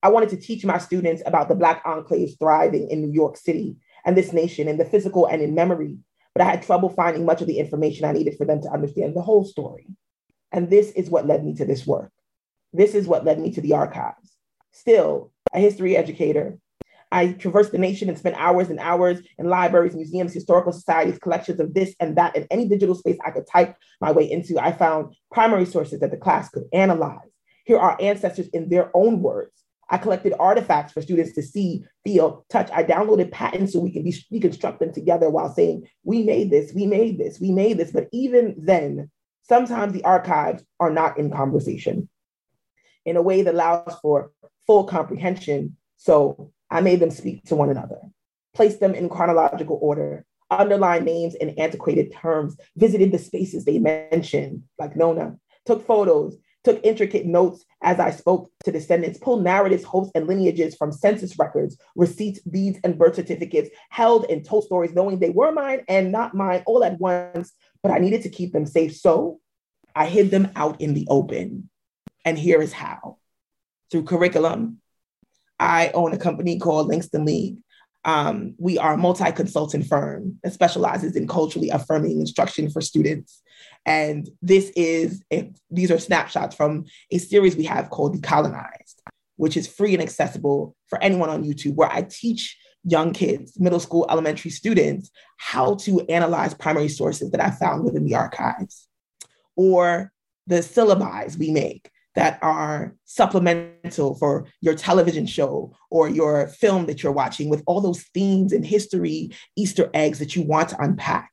I 0.01 0.09
wanted 0.09 0.29
to 0.29 0.37
teach 0.37 0.63
my 0.63 0.77
students 0.77 1.21
about 1.25 1.49
the 1.49 1.55
Black 1.55 1.83
enclaves 1.83 2.37
thriving 2.37 2.89
in 2.89 3.01
New 3.01 3.11
York 3.11 3.37
City 3.37 3.77
and 4.05 4.15
this 4.15 4.33
nation 4.33 4.67
in 4.67 4.77
the 4.77 4.85
physical 4.85 5.25
and 5.25 5.41
in 5.41 5.55
memory 5.55 5.97
but 6.39 6.47
I 6.47 6.51
had 6.51 6.63
trouble 6.63 6.87
finding 6.87 7.25
much 7.25 7.41
of 7.41 7.47
the 7.47 7.59
information 7.59 8.05
I 8.05 8.13
needed 8.13 8.37
for 8.37 8.45
them 8.45 8.61
to 8.61 8.71
understand 8.71 9.13
the 9.13 9.21
whole 9.21 9.43
story. 9.43 9.87
And 10.53 10.69
this 10.69 10.91
is 10.91 11.09
what 11.09 11.27
led 11.27 11.43
me 11.43 11.53
to 11.55 11.65
this 11.65 11.85
work. 11.85 12.13
This 12.71 12.95
is 12.95 13.07
what 13.07 13.25
led 13.25 13.41
me 13.41 13.51
to 13.51 13.59
the 13.59 13.73
archives. 13.73 14.37
Still, 14.71 15.33
a 15.53 15.59
history 15.59 15.97
educator, 15.97 16.57
I 17.11 17.33
traversed 17.33 17.73
the 17.73 17.77
nation 17.77 18.07
and 18.07 18.17
spent 18.17 18.37
hours 18.37 18.69
and 18.69 18.79
hours 18.79 19.19
in 19.37 19.49
libraries, 19.49 19.95
museums, 19.95 20.33
historical 20.33 20.71
societies, 20.71 21.19
collections 21.19 21.59
of 21.59 21.73
this 21.73 21.93
and 21.99 22.17
that, 22.17 22.37
and 22.37 22.47
any 22.49 22.69
digital 22.69 22.95
space 22.95 23.17
I 23.25 23.31
could 23.31 23.45
type 23.45 23.75
my 23.99 24.13
way 24.13 24.31
into. 24.31 24.63
I 24.63 24.71
found 24.71 25.15
primary 25.33 25.65
sources 25.65 25.99
that 25.99 26.11
the 26.11 26.15
class 26.15 26.47
could 26.47 26.67
analyze. 26.71 27.27
Here 27.65 27.77
are 27.77 27.97
ancestors 27.99 28.47
in 28.53 28.69
their 28.69 28.91
own 28.93 29.21
words 29.21 29.61
I 29.89 29.97
collected 29.97 30.33
artifacts 30.39 30.93
for 30.93 31.01
students 31.01 31.33
to 31.33 31.41
see, 31.41 31.83
feel, 32.03 32.45
touch. 32.49 32.69
I 32.71 32.83
downloaded 32.83 33.31
patents 33.31 33.73
so 33.73 33.79
we 33.79 33.91
can 33.91 34.03
deconstruct 34.03 34.79
them 34.79 34.93
together 34.93 35.29
while 35.29 35.53
saying, 35.53 35.87
we 36.03 36.23
made 36.23 36.51
this, 36.51 36.73
we 36.73 36.85
made 36.85 37.17
this, 37.17 37.39
we 37.39 37.51
made 37.51 37.77
this. 37.77 37.91
But 37.91 38.07
even 38.11 38.55
then, 38.57 39.09
sometimes 39.43 39.93
the 39.93 40.03
archives 40.03 40.63
are 40.79 40.91
not 40.91 41.17
in 41.17 41.31
conversation 41.31 42.07
in 43.05 43.17
a 43.17 43.21
way 43.21 43.41
that 43.41 43.55
allows 43.55 43.97
for 44.01 44.31
full 44.67 44.83
comprehension. 44.83 45.75
So 45.97 46.51
I 46.69 46.81
made 46.81 46.99
them 46.99 47.09
speak 47.09 47.45
to 47.45 47.55
one 47.55 47.69
another, 47.69 47.99
placed 48.53 48.79
them 48.79 48.93
in 48.93 49.09
chronological 49.09 49.79
order, 49.81 50.25
underlined 50.51 51.05
names 51.05 51.35
and 51.35 51.57
antiquated 51.57 52.13
terms, 52.13 52.55
visited 52.75 53.11
the 53.11 53.17
spaces 53.17 53.65
they 53.65 53.79
mentioned, 53.79 54.63
like 54.77 54.95
Nona, 54.95 55.37
took 55.65 55.85
photos, 55.85 56.37
took 56.63 56.79
intricate 56.83 57.25
notes 57.25 57.63
as 57.81 57.99
I 57.99 58.11
spoke 58.11 58.51
to 58.65 58.71
descendants, 58.71 59.19
pulled 59.19 59.43
narratives, 59.43 59.83
hopes, 59.83 60.11
and 60.13 60.27
lineages 60.27 60.75
from 60.75 60.91
census 60.91 61.39
records, 61.39 61.77
receipts, 61.95 62.41
deeds, 62.41 62.79
and 62.83 62.97
birth 62.97 63.15
certificates, 63.15 63.69
held 63.89 64.25
and 64.29 64.45
told 64.45 64.65
stories, 64.65 64.93
knowing 64.93 65.19
they 65.19 65.29
were 65.29 65.51
mine 65.51 65.83
and 65.87 66.11
not 66.11 66.35
mine 66.35 66.63
all 66.65 66.83
at 66.83 66.99
once, 66.99 67.53
but 67.81 67.91
I 67.91 67.99
needed 67.99 68.23
to 68.23 68.29
keep 68.29 68.51
them 68.51 68.65
safe. 68.65 68.97
So 68.97 69.39
I 69.95 70.07
hid 70.07 70.31
them 70.31 70.51
out 70.55 70.81
in 70.81 70.93
the 70.93 71.07
open. 71.09 71.69
And 72.25 72.37
here 72.37 72.61
is 72.61 72.73
how 72.73 73.17
through 73.91 74.03
curriculum. 74.03 74.79
I 75.59 75.91
own 75.93 76.13
a 76.13 76.17
company 76.17 76.59
called 76.59 76.87
Langston 76.87 77.25
League. 77.25 77.57
Um, 78.05 78.55
we 78.57 78.77
are 78.77 78.93
a 78.93 78.97
multi 78.97 79.29
consultant 79.31 79.85
firm 79.85 80.39
that 80.43 80.53
specializes 80.53 81.15
in 81.15 81.27
culturally 81.27 81.69
affirming 81.69 82.21
instruction 82.21 82.69
for 82.69 82.81
students. 82.81 83.41
And 83.85 84.29
this 84.41 84.71
is, 84.75 85.23
a, 85.31 85.51
these 85.71 85.91
are 85.91 85.99
snapshots 85.99 86.55
from 86.55 86.85
a 87.11 87.17
series 87.17 87.55
we 87.55 87.63
have 87.65 87.89
called 87.89 88.15
Decolonized, 88.15 88.95
which 89.37 89.57
is 89.57 89.67
free 89.67 89.93
and 89.93 90.03
accessible 90.03 90.75
for 90.87 91.01
anyone 91.01 91.29
on 91.29 91.43
YouTube, 91.43 91.75
where 91.75 91.91
I 91.91 92.03
teach 92.03 92.57
young 92.83 93.13
kids, 93.13 93.59
middle 93.59 93.79
school, 93.79 94.05
elementary 94.09 94.51
students, 94.51 95.11
how 95.37 95.75
to 95.75 96.01
analyze 96.07 96.53
primary 96.53 96.89
sources 96.89 97.31
that 97.31 97.41
I 97.41 97.51
found 97.51 97.83
within 97.83 98.05
the 98.05 98.15
archives 98.15 98.87
or 99.55 100.11
the 100.47 100.57
syllabi 100.57 101.37
we 101.37 101.51
make 101.51 101.91
that 102.15 102.39
are 102.41 102.95
supplemental 103.05 104.15
for 104.15 104.47
your 104.61 104.73
television 104.73 105.25
show 105.25 105.73
or 105.91 106.09
your 106.09 106.47
film 106.47 106.85
that 106.87 107.03
you're 107.03 107.11
watching 107.11 107.49
with 107.49 107.63
all 107.65 107.81
those 107.81 108.03
themes 108.13 108.51
and 108.51 108.65
history, 108.65 109.29
Easter 109.55 109.89
eggs 109.93 110.19
that 110.19 110.35
you 110.35 110.41
want 110.41 110.69
to 110.69 110.81
unpack. 110.81 111.31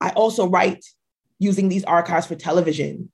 I 0.00 0.10
also 0.10 0.48
write 0.48 0.84
using 1.38 1.68
these 1.68 1.84
archives 1.84 2.26
for 2.26 2.34
television. 2.34 3.10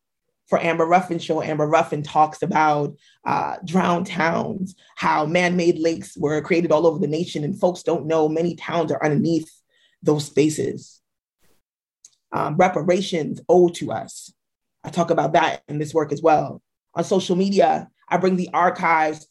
For 0.49 0.61
Amber 0.61 0.85
Ruffin 0.85 1.19
show, 1.19 1.43
Amber 1.43 1.67
Ruffin 1.67 2.03
talks 2.03 2.43
about 2.43 2.95
uh, 3.25 3.57
drowned 3.65 4.07
towns, 4.07 4.75
how 4.95 5.25
man-made 5.25 5.79
lakes 5.79 6.17
were 6.19 6.43
created 6.43 6.71
all 6.71 6.87
over 6.87 6.99
the 6.99 7.07
nation, 7.07 7.45
and 7.45 7.59
folks 7.59 7.83
don't 7.83 8.07
know 8.07 8.29
many 8.29 8.55
towns 8.55 8.93
are 8.93 9.03
underneath 9.03 9.51
those 10.03 10.27
spaces. 10.27 11.01
Um, 12.31 12.57
reparations 12.57 13.41
owed 13.49 13.75
to 13.77 13.91
us. 13.91 14.35
I 14.85 14.91
talk 14.91 15.11
about 15.11 15.33
that 15.33 15.63
in 15.67 15.79
this 15.79 15.95
work 15.95 16.13
as 16.13 16.21
well. 16.21 16.61
On 16.95 17.03
social 17.05 17.37
media, 17.37 17.89
I 18.07 18.19
bring 18.19 18.37
the 18.37 18.51
archives 18.53 19.27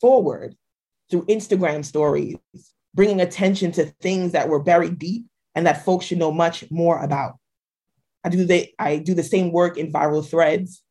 forward 0.00 0.56
through 1.10 1.26
Instagram 1.26 1.84
stories, 1.84 2.38
bringing 2.94 3.20
attention 3.20 3.72
to 3.72 3.84
things 3.84 4.32
that 4.32 4.48
were 4.48 4.62
buried 4.62 4.98
deep 4.98 5.26
and 5.56 5.66
that 5.66 5.84
folks 5.84 6.06
should 6.06 6.18
know 6.18 6.30
much 6.30 6.70
more 6.70 7.02
about. 7.02 7.38
I 8.22 8.28
do 8.28 8.44
the, 8.44 8.68
I 8.78 8.98
do 8.98 9.14
the 9.14 9.22
same 9.22 9.50
work 9.50 9.78
in 9.78 9.90
viral 9.90 10.28
threads, 10.28 10.82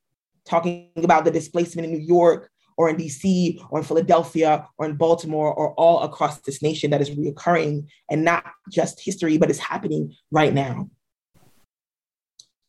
talking 0.46 0.90
about 0.98 1.24
the 1.24 1.32
displacement 1.32 1.86
in 1.86 1.94
New 1.94 2.06
York 2.06 2.50
or 2.76 2.90
in 2.90 2.98
DC 2.98 3.64
or 3.70 3.80
in 3.80 3.86
Philadelphia 3.86 4.68
or 4.78 4.88
in 4.88 4.96
Baltimore 4.96 5.54
or 5.54 5.74
all 5.76 6.02
across 6.04 6.42
this 6.42 6.62
nation 6.62 6.92
that 6.92 7.00
is 7.00 7.12
reoccurring 7.12 7.88
and 8.10 8.26
not 8.26 8.44
just 8.70 9.00
history, 9.00 9.38
but 9.38 9.50
it's 9.50 9.60
happening 9.60 10.14
right 10.32 10.54
now. 10.54 10.90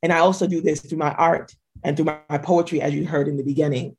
And 0.02 0.12
I 0.12 0.18
also 0.18 0.46
do 0.46 0.60
this 0.60 0.80
through 0.80 0.98
my 0.98 1.12
art 1.12 1.54
and 1.82 1.96
through 1.96 2.06
my, 2.06 2.18
my 2.28 2.38
poetry, 2.38 2.80
as 2.80 2.94
you 2.94 3.06
heard 3.06 3.26
in 3.26 3.36
the 3.36 3.42
beginning. 3.42 3.96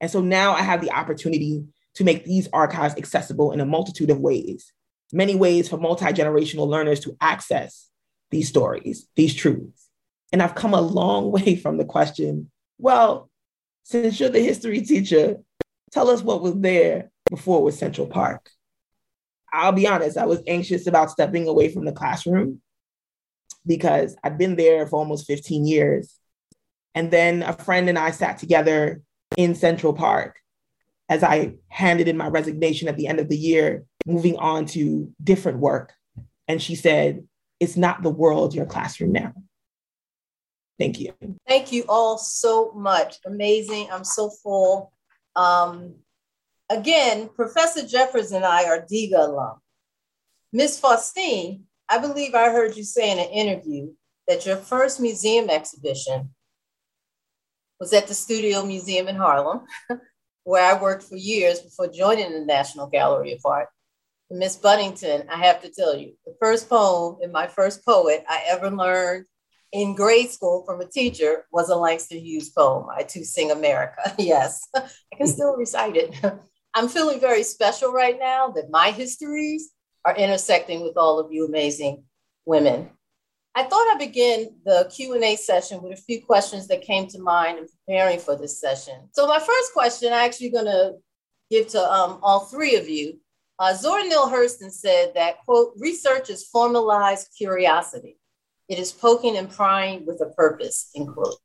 And 0.00 0.10
so 0.10 0.20
now 0.20 0.54
I 0.54 0.62
have 0.62 0.80
the 0.80 0.90
opportunity 0.90 1.64
to 1.94 2.04
make 2.04 2.24
these 2.24 2.48
archives 2.52 2.96
accessible 2.96 3.52
in 3.52 3.60
a 3.60 3.66
multitude 3.66 4.10
of 4.10 4.18
ways 4.18 4.72
many 5.12 5.34
ways 5.34 5.68
for 5.68 5.76
multi 5.76 6.06
generational 6.06 6.68
learners 6.68 7.00
to 7.00 7.16
access 7.20 7.88
these 8.30 8.48
stories, 8.48 9.08
these 9.16 9.34
truths. 9.34 9.88
And 10.32 10.42
I've 10.42 10.54
come 10.54 10.74
a 10.74 10.80
long 10.80 11.30
way 11.32 11.56
from 11.56 11.78
the 11.78 11.84
question, 11.84 12.50
well, 12.78 13.30
since 13.82 14.20
you're 14.20 14.28
the 14.28 14.40
history 14.40 14.82
teacher, 14.82 15.36
tell 15.90 16.10
us 16.10 16.22
what 16.22 16.42
was 16.42 16.54
there 16.54 17.10
before 17.28 17.58
it 17.58 17.64
was 17.64 17.78
Central 17.78 18.06
Park. 18.06 18.50
I'll 19.52 19.72
be 19.72 19.88
honest, 19.88 20.16
I 20.16 20.26
was 20.26 20.42
anxious 20.46 20.86
about 20.86 21.10
stepping 21.10 21.48
away 21.48 21.72
from 21.72 21.84
the 21.84 21.92
classroom 21.92 22.60
because 23.66 24.16
I'd 24.22 24.38
been 24.38 24.56
there 24.56 24.86
for 24.86 24.98
almost 24.98 25.26
15 25.26 25.66
years. 25.66 26.14
And 26.94 27.10
then 27.10 27.42
a 27.42 27.52
friend 27.52 27.88
and 27.88 27.98
I 27.98 28.12
sat 28.12 28.38
together 28.38 29.02
in 29.36 29.54
Central 29.54 29.92
Park 29.92 30.38
as 31.08 31.24
I 31.24 31.54
handed 31.68 32.08
in 32.08 32.16
my 32.16 32.28
resignation 32.28 32.88
at 32.88 32.96
the 32.96 33.08
end 33.08 33.18
of 33.18 33.28
the 33.28 33.36
year, 33.36 33.84
moving 34.06 34.36
on 34.36 34.66
to 34.66 35.12
different 35.22 35.58
work. 35.58 35.92
And 36.48 36.60
she 36.60 36.74
said, 36.74 37.26
It's 37.58 37.76
not 37.76 38.02
the 38.02 38.10
world, 38.10 38.54
your 38.54 38.66
classroom 38.66 39.12
now. 39.12 39.32
Thank 40.78 40.98
you. 40.98 41.12
Thank 41.46 41.72
you 41.72 41.84
all 41.88 42.16
so 42.16 42.72
much. 42.72 43.18
Amazing. 43.26 43.88
I'm 43.92 44.04
so 44.04 44.30
full. 44.42 44.92
Um, 45.36 45.96
again, 46.70 47.28
Professor 47.34 47.86
Jeffers 47.86 48.32
and 48.32 48.44
I 48.44 48.64
are 48.64 48.86
DIGA 48.90 49.28
alum. 49.28 49.56
Ms. 50.52 50.80
Faustine, 50.80 51.64
I 51.88 51.98
believe 51.98 52.34
I 52.34 52.50
heard 52.50 52.76
you 52.76 52.84
say 52.84 53.10
in 53.10 53.18
an 53.18 53.28
interview 53.28 53.92
that 54.26 54.46
your 54.46 54.56
first 54.56 55.00
museum 55.00 55.50
exhibition 55.50 56.30
was 57.78 57.92
at 57.92 58.06
the 58.06 58.14
Studio 58.14 58.64
Museum 58.64 59.08
in 59.08 59.16
Harlem, 59.16 59.62
where 60.44 60.64
I 60.64 60.80
worked 60.80 61.02
for 61.02 61.16
years 61.16 61.60
before 61.60 61.88
joining 61.88 62.32
the 62.32 62.44
National 62.44 62.86
Gallery 62.86 63.32
of 63.32 63.40
Art. 63.44 63.68
Miss 64.30 64.56
Buddington, 64.56 65.24
I 65.28 65.44
have 65.44 65.60
to 65.62 65.70
tell 65.70 65.96
you, 65.96 66.12
the 66.24 66.34
first 66.40 66.68
poem 66.68 67.18
in 67.20 67.32
my 67.32 67.48
first 67.48 67.84
poet 67.84 68.24
I 68.28 68.44
ever 68.48 68.70
learned 68.70 69.26
in 69.72 69.94
grade 69.94 70.30
school 70.30 70.64
from 70.64 70.80
a 70.80 70.86
teacher 70.86 71.46
was 71.52 71.68
a 71.68 71.76
Langston 71.76 72.18
Hughes 72.18 72.50
poem, 72.50 72.86
I 72.96 73.02
Too 73.02 73.24
Sing 73.24 73.50
America. 73.50 74.14
yes, 74.18 74.68
I 74.74 75.16
can 75.16 75.26
still 75.26 75.56
recite 75.56 75.96
it. 75.96 76.14
I'm 76.74 76.88
feeling 76.88 77.18
very 77.18 77.42
special 77.42 77.92
right 77.92 78.18
now 78.18 78.48
that 78.50 78.70
my 78.70 78.92
histories 78.92 79.70
are 80.04 80.16
intersecting 80.16 80.82
with 80.82 80.96
all 80.96 81.18
of 81.18 81.32
you 81.32 81.44
amazing 81.44 82.04
women. 82.46 82.90
I 83.56 83.64
thought 83.64 83.88
I'd 83.92 83.98
begin 83.98 84.56
the 84.64 84.88
Q&A 84.94 85.34
session 85.34 85.82
with 85.82 85.98
a 85.98 86.02
few 86.02 86.24
questions 86.24 86.68
that 86.68 86.82
came 86.82 87.08
to 87.08 87.18
mind 87.18 87.58
in 87.58 87.66
preparing 87.66 88.20
for 88.20 88.36
this 88.36 88.60
session. 88.60 89.08
So 89.12 89.26
my 89.26 89.40
first 89.40 89.72
question, 89.72 90.12
I'm 90.12 90.24
actually 90.24 90.50
gonna 90.50 90.92
give 91.50 91.66
to 91.68 91.80
um, 91.82 92.20
all 92.22 92.40
three 92.40 92.76
of 92.76 92.88
you. 92.88 93.18
Uh, 93.60 93.74
Zora 93.74 94.04
Neale 94.04 94.30
Hurston 94.30 94.70
said 94.70 95.12
that, 95.14 95.44
quote, 95.44 95.74
research 95.76 96.30
is 96.30 96.48
formalized 96.48 97.28
curiosity. 97.36 98.16
It 98.70 98.78
is 98.78 98.90
poking 98.90 99.36
and 99.36 99.50
prying 99.50 100.06
with 100.06 100.22
a 100.22 100.30
purpose, 100.30 100.90
end 100.96 101.08
quote. 101.08 101.36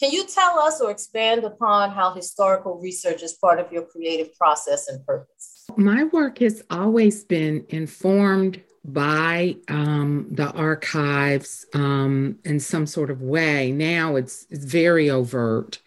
Can 0.00 0.10
you 0.10 0.26
tell 0.26 0.58
us 0.58 0.80
or 0.80 0.90
expand 0.90 1.44
upon 1.44 1.90
how 1.90 2.12
historical 2.12 2.80
research 2.80 3.22
is 3.22 3.34
part 3.34 3.60
of 3.60 3.70
your 3.70 3.82
creative 3.82 4.34
process 4.34 4.88
and 4.88 5.04
purpose? 5.06 5.66
My 5.76 6.04
work 6.04 6.38
has 6.38 6.64
always 6.70 7.22
been 7.22 7.64
informed 7.68 8.60
by 8.84 9.56
um, 9.68 10.26
the 10.32 10.50
archives 10.50 11.66
um, 11.72 12.38
in 12.44 12.58
some 12.58 12.86
sort 12.86 13.10
of 13.10 13.22
way. 13.22 13.70
Now 13.70 14.16
it's, 14.16 14.44
it's 14.50 14.64
very 14.64 15.08
overt. 15.08 15.78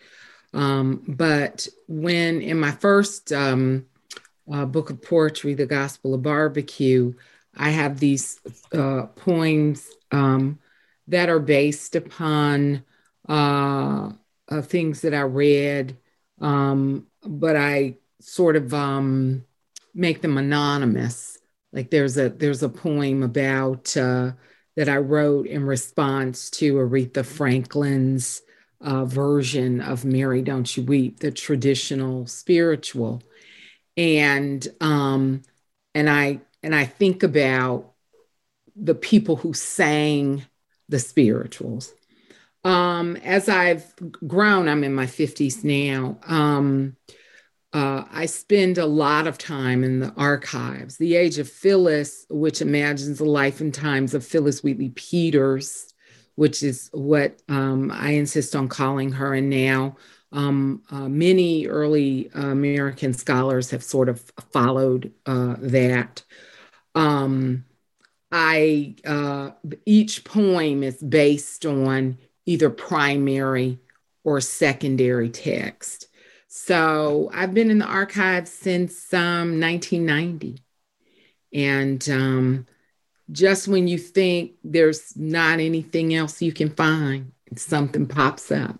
Um, 0.54 1.04
but 1.08 1.68
when 1.88 2.42
in 2.42 2.58
my 2.60 2.72
first 2.72 3.34
um, 3.34 3.86
uh, 4.52 4.66
book 4.66 4.90
of 4.90 5.02
poetry, 5.02 5.54
The 5.54 5.66
Gospel 5.66 6.14
of 6.14 6.24
Barbecue, 6.24 7.14
I 7.56 7.70
have 7.70 8.00
these 8.00 8.40
uh, 8.74 9.08
poems 9.16 9.90
um, 10.12 10.60
that 11.08 11.30
are 11.30 11.40
based 11.40 11.96
upon 11.96 12.84
uh, 13.28 14.12
uh, 14.50 14.62
things 14.62 15.02
that 15.02 15.14
I 15.14 15.22
read, 15.22 15.98
um, 16.40 17.08
but 17.24 17.56
I 17.56 17.98
sort 18.20 18.56
of 18.56 18.74
um, 18.74 19.46
make 19.94 20.22
them 20.22 20.38
anonymous. 20.38 21.38
Like 21.74 21.90
there's 21.90 22.18
a 22.18 22.30
there's 22.30 22.64
a 22.64 22.70
poem 22.70 23.24
about 23.24 23.96
uh, 23.96 24.32
that 24.76 24.90
I 24.90 24.98
wrote 24.98 25.48
in 25.48 25.66
response 25.66 26.50
to 26.52 26.76
Aretha 26.76 27.26
Franklin's 27.26 28.42
uh, 28.82 29.06
version 29.06 29.82
of 29.82 30.06
"Mary, 30.06 30.42
Don't 30.42 30.76
You 30.76 30.84
Weep," 30.84 31.20
the 31.20 31.32
traditional 31.32 32.28
spiritual, 32.28 33.22
and 33.98 34.68
um, 34.80 35.42
and 35.94 36.10
I 36.10 36.42
and 36.64 36.76
I 36.76 36.86
think 36.86 37.24
about 37.24 37.92
the 38.76 38.96
people 38.96 39.36
who 39.36 39.54
sang 39.54 40.44
the 40.90 41.00
spirituals. 41.00 41.94
Um, 42.64 43.16
as 43.18 43.50
I've 43.50 43.94
grown, 44.28 44.68
I'm 44.68 44.84
in 44.84 44.94
my 44.94 45.08
50s 45.08 45.64
now. 45.64 46.20
Um, 46.28 46.96
uh, 47.74 48.04
I 48.12 48.26
spend 48.26 48.78
a 48.78 48.86
lot 48.86 49.28
of 49.28 49.38
time 49.38 49.84
in 49.84 50.00
the 50.00 50.14
archives. 50.18 50.98
The 50.98 51.16
Age 51.16 51.40
of 51.40 51.50
Phillis, 51.50 52.26
which 52.30 52.62
imagines 52.62 53.18
the 53.18 53.26
life 53.26 53.62
and 53.62 53.74
times 53.74 54.14
of 54.14 54.26
Phillis 54.26 54.62
Wheatley 54.62 54.90
Peters, 54.90 55.94
which 56.36 56.64
is 56.64 56.90
what 56.94 57.42
um, 57.48 57.90
I 57.92 58.12
insist 58.12 58.56
on 58.56 58.68
calling 58.68 59.14
her. 59.14 59.34
And 59.34 59.50
now 59.50 59.96
um, 60.32 60.82
uh, 60.90 61.10
many 61.10 61.68
early 61.68 62.30
American 62.34 63.14
scholars 63.14 63.72
have 63.72 63.84
sort 63.84 64.10
of 64.10 64.22
followed 64.52 65.12
uh, 65.26 65.56
that. 65.60 66.24
Um, 66.96 67.66
I 68.32 68.96
uh, 69.06 69.52
each 69.86 70.24
poem 70.24 70.84
is 70.84 71.02
based 71.02 71.66
on 71.66 72.18
either 72.46 72.70
primary 72.70 73.80
or 74.24 74.40
secondary 74.40 75.30
text. 75.30 76.08
So 76.48 77.30
I've 77.34 77.54
been 77.54 77.70
in 77.70 77.80
the 77.80 77.86
archives 77.86 78.52
since 78.52 79.14
um, 79.14 79.60
1990, 79.60 80.62
and 81.54 82.10
um, 82.10 82.68
just 83.32 83.68
when 83.68 83.88
you 83.88 83.98
think 83.98 84.54
there's 84.64 85.16
not 85.18 85.60
anything 85.60 86.14
else 86.14 86.42
you 86.42 86.52
can 86.52 86.70
find, 86.70 87.32
something 87.56 88.06
pops 88.06 88.52
up. 88.52 88.80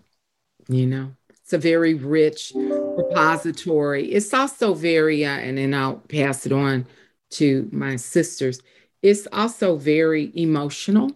You 0.68 0.86
know, 0.86 1.12
it's 1.52 1.64
a 1.64 1.68
very 1.68 1.92
rich 1.92 2.52
repository. 2.54 4.10
It's 4.10 4.32
also 4.32 4.72
very, 4.72 5.26
uh, 5.26 5.36
and 5.36 5.58
then 5.58 5.74
I'll 5.74 5.96
pass 5.96 6.46
it 6.46 6.52
on 6.52 6.86
to 7.32 7.68
my 7.70 7.96
sisters. 7.96 8.62
It's 9.02 9.28
also 9.32 9.76
very 9.76 10.32
emotional 10.34 11.10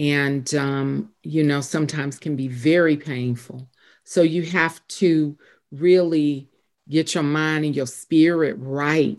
and 0.00 0.52
um, 0.56 1.12
you 1.22 1.44
know 1.44 1.60
sometimes 1.60 2.18
can 2.18 2.34
be 2.34 2.48
very 2.48 2.96
painful. 2.96 3.68
So 4.02 4.22
you 4.22 4.42
have 4.46 4.84
to 4.88 5.38
really 5.70 6.48
get 6.88 7.14
your 7.14 7.22
mind 7.22 7.64
and 7.64 7.76
your 7.76 7.86
spirit 7.86 8.56
right 8.58 9.16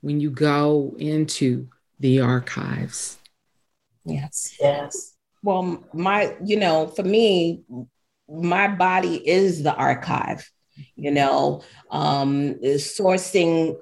when 0.00 0.18
you 0.18 0.30
go 0.30 0.96
into 0.98 1.68
the 2.00 2.20
archives. 2.20 3.18
Yes. 4.06 4.56
Yes. 4.58 5.14
Well 5.42 5.84
my 5.92 6.34
you 6.42 6.58
know 6.58 6.86
for 6.86 7.02
me 7.02 7.62
my 8.28 8.68
body 8.68 9.16
is 9.16 9.62
the 9.62 9.74
archive 9.74 10.50
you 10.94 11.10
know 11.10 11.62
um 11.90 12.54
sourcing 12.64 13.76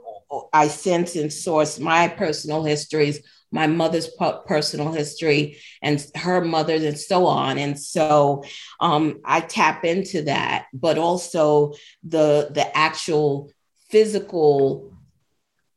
I 0.53 0.69
sense 0.69 1.17
and 1.17 1.33
source 1.33 1.79
my 1.79 2.09
personal 2.09 2.65
histories, 2.65 3.21
my 3.51 3.67
mother's 3.67 4.11
personal 4.47 4.93
history, 4.93 5.59
and 5.83 6.05
her 6.17 6.41
mother's, 6.41 6.83
and 6.83 6.99
so 6.99 7.27
on. 7.27 7.59
And 7.59 7.79
so 7.79 8.45
um, 8.81 9.21
I 9.25 9.41
tap 9.41 9.85
into 9.85 10.23
that, 10.23 10.67
but 10.73 10.99
also 10.99 11.75
the 12.03 12.51
the 12.53 12.77
actual 12.77 13.51
physical 13.91 14.93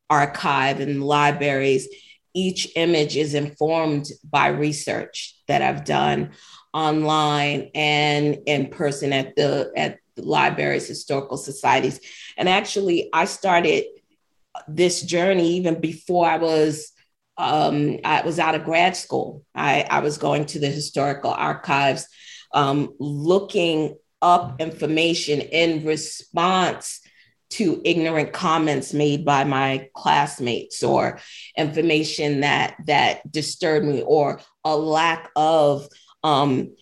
archive 0.09 0.79
and 0.79 1.03
libraries. 1.03 1.87
Each 2.33 2.71
image 2.75 3.17
is 3.17 3.33
informed 3.33 4.09
by 4.23 4.47
research 4.47 5.35
that 5.47 5.61
I've 5.61 5.85
done 5.85 6.31
online 6.73 7.71
and 7.73 8.39
in 8.45 8.67
person 8.67 9.13
at 9.13 9.35
the 9.35 9.71
at 9.75 9.99
the 10.15 10.23
libraries, 10.23 10.87
historical 10.87 11.37
societies. 11.37 11.99
And 12.37 12.49
actually, 12.49 13.09
I 13.13 13.25
started 13.25 13.85
this 14.67 15.01
journey 15.01 15.57
even 15.57 15.79
before 15.79 16.27
I 16.27 16.37
was 16.37 16.91
um, 17.37 17.99
I 18.03 18.21
was 18.21 18.39
out 18.39 18.55
of 18.55 18.63
grad 18.63 18.95
school. 18.95 19.43
I, 19.53 19.85
I 19.89 19.99
was 19.99 20.17
going 20.17 20.45
to 20.47 20.59
the 20.59 20.69
historical 20.69 21.31
archives, 21.31 22.07
um, 22.51 22.95
looking 22.99 23.95
up 24.21 24.59
information 24.59 25.41
in 25.41 25.85
response 25.85 27.01
to 27.49 27.81
ignorant 27.85 28.33
comments 28.33 28.93
made 28.93 29.23
by 29.23 29.43
my 29.43 29.89
classmates 29.95 30.83
or 30.83 31.19
information 31.55 32.41
that 32.41 32.75
that 32.87 33.31
disturbed 33.31 33.85
me 33.85 34.01
or 34.01 34.41
a 34.65 34.75
lack 34.75 35.29
of 35.35 35.87
um, 36.23 36.75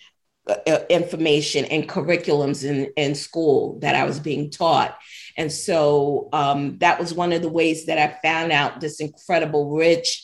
uh, 0.47 0.79
information 0.89 1.65
and 1.65 1.89
curriculums 1.89 2.63
in, 2.63 2.91
in 2.97 3.15
school 3.15 3.79
that 3.79 3.95
I 3.95 4.05
was 4.05 4.19
being 4.19 4.51
taught. 4.51 4.97
And 5.37 5.51
so 5.51 6.29
um, 6.33 6.77
that 6.79 6.99
was 6.99 7.13
one 7.13 7.33
of 7.33 7.41
the 7.41 7.49
ways 7.49 7.87
that 7.87 7.97
I 7.97 8.19
found 8.21 8.51
out 8.51 8.79
this 8.79 8.99
incredible, 8.99 9.75
rich, 9.75 10.23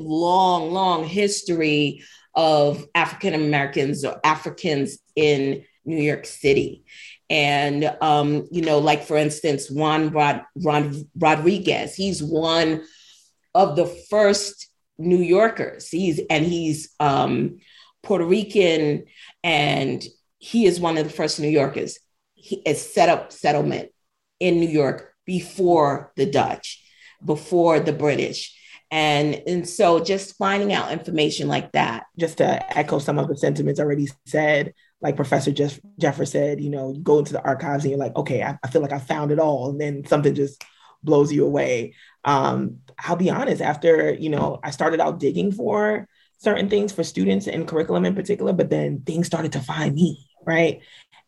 long, 0.00 0.72
long 0.72 1.04
history 1.04 2.02
of 2.34 2.86
African 2.94 3.34
Americans 3.34 4.04
or 4.04 4.18
Africans 4.24 4.98
in 5.14 5.64
New 5.84 6.02
York 6.02 6.26
City. 6.26 6.84
And, 7.30 7.94
um, 8.00 8.48
you 8.50 8.62
know, 8.62 8.78
like 8.78 9.04
for 9.04 9.16
instance, 9.16 9.70
Juan 9.70 10.10
Rod- 10.10 10.42
Rod- 10.56 11.06
Rodriguez, 11.18 11.94
he's 11.94 12.22
one 12.22 12.84
of 13.54 13.76
the 13.76 13.86
first 13.86 14.68
New 14.98 15.20
Yorkers. 15.20 15.88
He's, 15.88 16.20
and 16.30 16.44
he's 16.44 16.94
um, 16.98 17.58
Puerto 18.04 18.24
Rican 18.24 19.04
and 19.42 20.04
he 20.38 20.66
is 20.66 20.78
one 20.78 20.98
of 20.98 21.04
the 21.04 21.12
first 21.12 21.40
New 21.40 21.48
Yorkers. 21.48 21.98
He 22.34 22.56
is 22.66 22.92
set 22.92 23.08
up 23.08 23.32
settlement 23.32 23.90
in 24.40 24.60
New 24.60 24.68
York 24.68 25.14
before 25.24 26.12
the 26.16 26.26
Dutch, 26.26 26.84
before 27.24 27.80
the 27.80 27.92
British. 27.92 28.54
And, 28.90 29.42
and 29.46 29.68
so 29.68 30.04
just 30.04 30.36
finding 30.36 30.72
out 30.72 30.92
information 30.92 31.48
like 31.48 31.72
that. 31.72 32.04
Just 32.18 32.38
to 32.38 32.78
echo 32.78 32.98
some 32.98 33.18
of 33.18 33.28
the 33.28 33.36
sentiments 33.36 33.80
already 33.80 34.08
said, 34.26 34.74
like 35.00 35.16
Professor 35.16 35.50
Jeff, 35.50 35.80
Jeffer 35.98 36.26
said, 36.26 36.60
you 36.60 36.70
know, 36.70 36.92
you 36.92 37.00
go 37.00 37.18
into 37.18 37.32
the 37.32 37.42
archives 37.42 37.84
and 37.84 37.90
you're 37.90 37.98
like, 37.98 38.14
okay, 38.14 38.42
I, 38.42 38.58
I 38.62 38.68
feel 38.68 38.82
like 38.82 38.92
I 38.92 38.98
found 38.98 39.32
it 39.32 39.38
all. 39.38 39.70
And 39.70 39.80
then 39.80 40.06
something 40.06 40.34
just 40.34 40.62
blows 41.02 41.32
you 41.32 41.44
away. 41.44 41.94
Um, 42.24 42.78
I'll 42.98 43.16
be 43.16 43.30
honest, 43.30 43.60
after, 43.60 44.12
you 44.12 44.30
know, 44.30 44.60
I 44.62 44.70
started 44.70 45.00
out 45.00 45.18
digging 45.18 45.52
for 45.52 46.06
certain 46.44 46.68
things 46.68 46.92
for 46.92 47.02
students 47.02 47.46
and 47.46 47.66
curriculum 47.66 48.04
in 48.04 48.14
particular, 48.14 48.52
but 48.52 48.70
then 48.70 49.00
things 49.00 49.26
started 49.26 49.52
to 49.52 49.60
find 49.60 49.94
me, 49.94 50.26
right? 50.46 50.80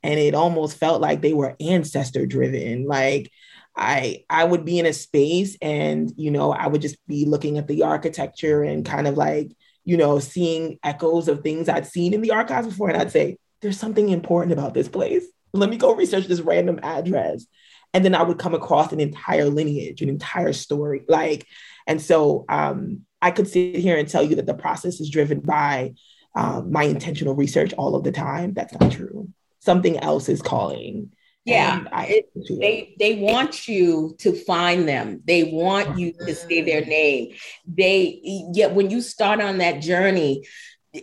And 0.02 0.20
it 0.20 0.34
almost 0.34 0.76
felt 0.76 1.00
like 1.00 1.22
they 1.22 1.32
were 1.32 1.56
ancestor 1.58 2.26
driven. 2.26 2.86
Like 2.86 3.32
I 3.76 4.24
I 4.30 4.44
would 4.44 4.64
be 4.64 4.78
in 4.78 4.86
a 4.86 4.92
space 4.92 5.56
and 5.60 6.12
you 6.16 6.30
know 6.30 6.52
I 6.52 6.66
would 6.66 6.82
just 6.82 6.96
be 7.06 7.24
looking 7.24 7.58
at 7.58 7.66
the 7.66 7.82
architecture 7.82 8.62
and 8.62 8.86
kind 8.86 9.06
of 9.06 9.16
like 9.16 9.52
you 9.84 9.96
know 9.96 10.18
seeing 10.18 10.78
echoes 10.82 11.28
of 11.28 11.42
things 11.42 11.68
I'd 11.68 11.86
seen 11.86 12.14
in 12.14 12.22
the 12.22 12.30
archives 12.30 12.68
before 12.68 12.88
and 12.88 12.96
I'd 12.96 13.12
say 13.12 13.38
there's 13.60 13.78
something 13.78 14.08
important 14.10 14.52
about 14.52 14.74
this 14.74 14.88
place. 14.88 15.24
Let 15.52 15.70
me 15.70 15.76
go 15.76 15.94
research 15.94 16.26
this 16.26 16.40
random 16.40 16.80
address. 16.82 17.46
And 17.94 18.04
then 18.04 18.14
I 18.14 18.22
would 18.22 18.38
come 18.38 18.54
across 18.54 18.92
an 18.92 19.00
entire 19.00 19.46
lineage, 19.46 20.02
an 20.02 20.08
entire 20.08 20.52
story. 20.52 21.02
Like, 21.08 21.46
and 21.86 22.00
so 22.00 22.44
um, 22.48 23.02
I 23.26 23.30
could 23.32 23.48
sit 23.48 23.76
here 23.76 23.96
and 23.96 24.08
tell 24.08 24.22
you 24.22 24.36
that 24.36 24.46
the 24.46 24.54
process 24.54 25.00
is 25.00 25.10
driven 25.10 25.40
by 25.40 25.94
um, 26.34 26.70
my 26.70 26.84
intentional 26.84 27.34
research 27.34 27.72
all 27.74 27.96
of 27.96 28.04
the 28.04 28.12
time. 28.12 28.54
That's 28.54 28.78
not 28.78 28.92
true. 28.92 29.28
Something 29.58 29.98
else 29.98 30.28
is 30.28 30.42
calling 30.42 31.10
yeah, 31.46 31.84
I, 31.92 32.24
they 32.48 32.96
they 32.98 33.14
want 33.20 33.68
you 33.68 34.16
to 34.18 34.32
find 34.32 34.88
them. 34.88 35.22
They 35.24 35.44
want 35.44 35.96
you 35.96 36.12
to 36.26 36.34
say 36.34 36.62
their 36.62 36.84
name. 36.84 37.36
They 37.64 38.20
yet 38.52 38.74
when 38.74 38.90
you 38.90 39.00
start 39.00 39.40
on 39.40 39.58
that 39.58 39.80
journey, 39.80 40.44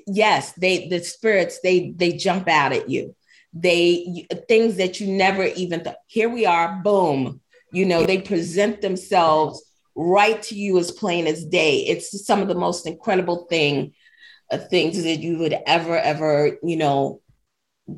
yes, 0.05 0.51
they 0.51 0.89
the 0.89 0.99
spirits 0.99 1.61
they 1.63 1.91
they 1.91 2.11
jump 2.17 2.49
out 2.49 2.73
at 2.73 2.89
you. 2.89 3.15
They 3.53 4.27
things 4.49 4.75
that 4.77 4.99
you 4.99 5.07
never 5.07 5.45
even 5.45 5.79
thought. 5.79 5.95
Here 6.07 6.27
we 6.27 6.45
are, 6.45 6.81
boom. 6.83 7.39
You 7.71 7.85
know, 7.85 8.05
they 8.05 8.19
present 8.19 8.81
themselves 8.81 9.63
right 9.95 10.41
to 10.43 10.55
you 10.55 10.77
as 10.79 10.91
plain 10.91 11.27
as 11.27 11.45
day. 11.45 11.79
It's 11.79 12.25
some 12.25 12.41
of 12.41 12.47
the 12.47 12.55
most 12.55 12.87
incredible 12.87 13.45
thing 13.49 13.93
uh, 14.51 14.57
things 14.57 15.01
that 15.01 15.19
you 15.19 15.37
would 15.39 15.55
ever 15.65 15.97
ever 15.97 16.57
you 16.61 16.75
know 16.77 17.21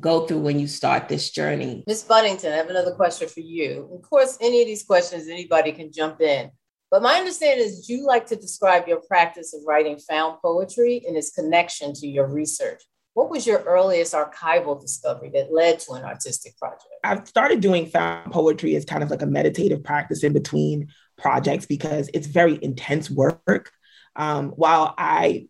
go 0.00 0.26
through 0.26 0.40
when 0.40 0.58
you 0.58 0.66
start 0.66 1.08
this 1.08 1.30
journey. 1.30 1.84
Miss 1.86 2.02
Buddington, 2.02 2.52
I 2.52 2.56
have 2.56 2.70
another 2.70 2.94
question 2.94 3.28
for 3.28 3.40
you. 3.40 3.88
Of 3.94 4.02
course, 4.08 4.36
any 4.40 4.60
of 4.60 4.66
these 4.66 4.82
questions, 4.82 5.28
anybody 5.28 5.72
can 5.72 5.92
jump 5.92 6.20
in. 6.20 6.50
But 6.90 7.02
my 7.02 7.14
understanding 7.14 7.64
is 7.64 7.88
you 7.88 8.06
like 8.06 8.26
to 8.26 8.36
describe 8.36 8.86
your 8.88 9.00
practice 9.08 9.54
of 9.54 9.60
writing 9.66 9.98
found 9.98 10.38
poetry 10.40 11.02
and 11.06 11.16
its 11.16 11.30
connection 11.30 11.92
to 11.94 12.06
your 12.06 12.26
research. 12.26 12.82
What 13.14 13.30
was 13.30 13.46
your 13.46 13.60
earliest 13.60 14.12
archival 14.12 14.80
discovery 14.80 15.30
that 15.34 15.52
led 15.52 15.80
to 15.80 15.92
an 15.92 16.04
artistic 16.04 16.56
project? 16.58 16.84
I've 17.02 17.26
started 17.26 17.60
doing 17.60 17.86
found 17.86 18.30
poetry 18.30 18.76
as 18.76 18.84
kind 18.84 19.02
of 19.02 19.10
like 19.10 19.22
a 19.22 19.26
meditative 19.26 19.82
practice 19.82 20.22
in 20.22 20.32
between 20.32 20.88
projects 21.18 21.66
because 21.66 22.10
it's 22.14 22.26
very 22.26 22.58
intense 22.62 23.10
work. 23.10 23.70
Um, 24.14 24.50
while 24.50 24.94
I, 24.96 25.48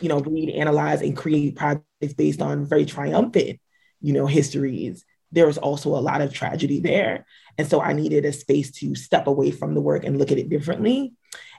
you 0.00 0.08
know, 0.08 0.20
read, 0.20 0.50
analyze, 0.50 1.02
and 1.02 1.16
create 1.16 1.56
projects 1.56 2.14
based 2.16 2.40
on 2.40 2.64
very 2.64 2.86
triumphant 2.86 3.60
you 4.00 4.12
know, 4.12 4.26
histories, 4.26 5.04
there 5.32 5.46
was 5.46 5.58
also 5.58 5.90
a 5.90 5.98
lot 5.98 6.20
of 6.20 6.32
tragedy 6.32 6.80
there. 6.80 7.26
And 7.58 7.68
so 7.68 7.80
I 7.80 7.92
needed 7.92 8.24
a 8.24 8.32
space 8.32 8.70
to 8.72 8.94
step 8.94 9.26
away 9.26 9.50
from 9.50 9.74
the 9.74 9.80
work 9.80 10.04
and 10.04 10.18
look 10.18 10.30
at 10.30 10.38
it 10.38 10.48
differently. 10.48 11.12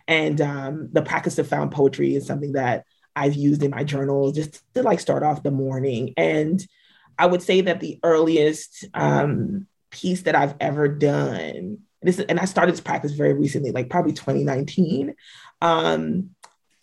And 0.07 0.39
um, 0.39 0.89
the 0.93 1.01
practice 1.01 1.37
of 1.37 1.47
found 1.47 1.71
poetry 1.71 2.15
is 2.15 2.25
something 2.25 2.53
that 2.53 2.85
I've 3.15 3.35
used 3.35 3.63
in 3.63 3.71
my 3.71 3.83
journal 3.83 4.31
just 4.31 4.63
to 4.75 4.83
like 4.83 4.99
start 4.99 5.23
off 5.23 5.43
the 5.43 5.51
morning. 5.51 6.13
And 6.15 6.65
I 7.19 7.25
would 7.25 7.41
say 7.41 7.61
that 7.61 7.79
the 7.79 7.99
earliest 8.03 8.85
um, 8.93 9.67
piece 9.89 10.21
that 10.21 10.35
I've 10.35 10.55
ever 10.59 10.87
done, 10.87 11.79
this, 12.01 12.19
and 12.19 12.39
I 12.39 12.45
started 12.45 12.73
this 12.73 12.81
practice 12.81 13.13
very 13.13 13.33
recently, 13.33 13.71
like 13.71 13.89
probably 13.89 14.13
2019, 14.13 15.15
um, 15.61 16.29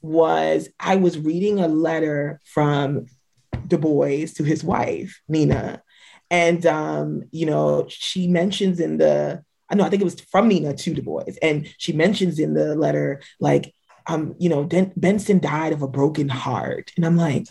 was 0.03 0.69
I 0.79 0.97
was 0.97 1.19
reading 1.19 1.61
a 1.61 1.69
letter 1.69 2.41
from 2.45 3.07
Du 3.67 3.79
Bois 3.79 4.27
to 4.35 4.45
his 4.45 4.63
wife, 4.63 5.21
Nina. 5.29 5.83
And, 6.31 6.67
um, 6.67 7.23
you 7.31 7.47
know, 7.47 7.87
she 7.89 8.29
mentions 8.29 8.81
in 8.81 8.99
the, 8.99 9.43
I 9.71 9.75
know, 9.75 9.85
I 9.85 9.89
think 9.89 10.03
it 10.03 10.07
was 10.07 10.21
from 10.21 10.49
Nina 10.49 10.75
to 10.75 10.95
Du 10.95 11.03
Bois. 11.03 11.25
And 11.43 11.73
she 11.79 11.93
mentions 11.93 12.39
in 12.39 12.55
the 12.55 12.75
letter, 12.75 13.23
like, 13.41 13.75
um, 14.07 14.35
you 14.39 14.49
know, 14.49 14.65
Den- 14.65 14.93
Benson 14.97 15.39
died 15.39 15.73
of 15.73 15.83
a 15.83 15.89
broken 15.89 16.29
heart. 16.29 16.93
And 16.97 17.07
I'm 17.07 17.17
like, 17.17 17.47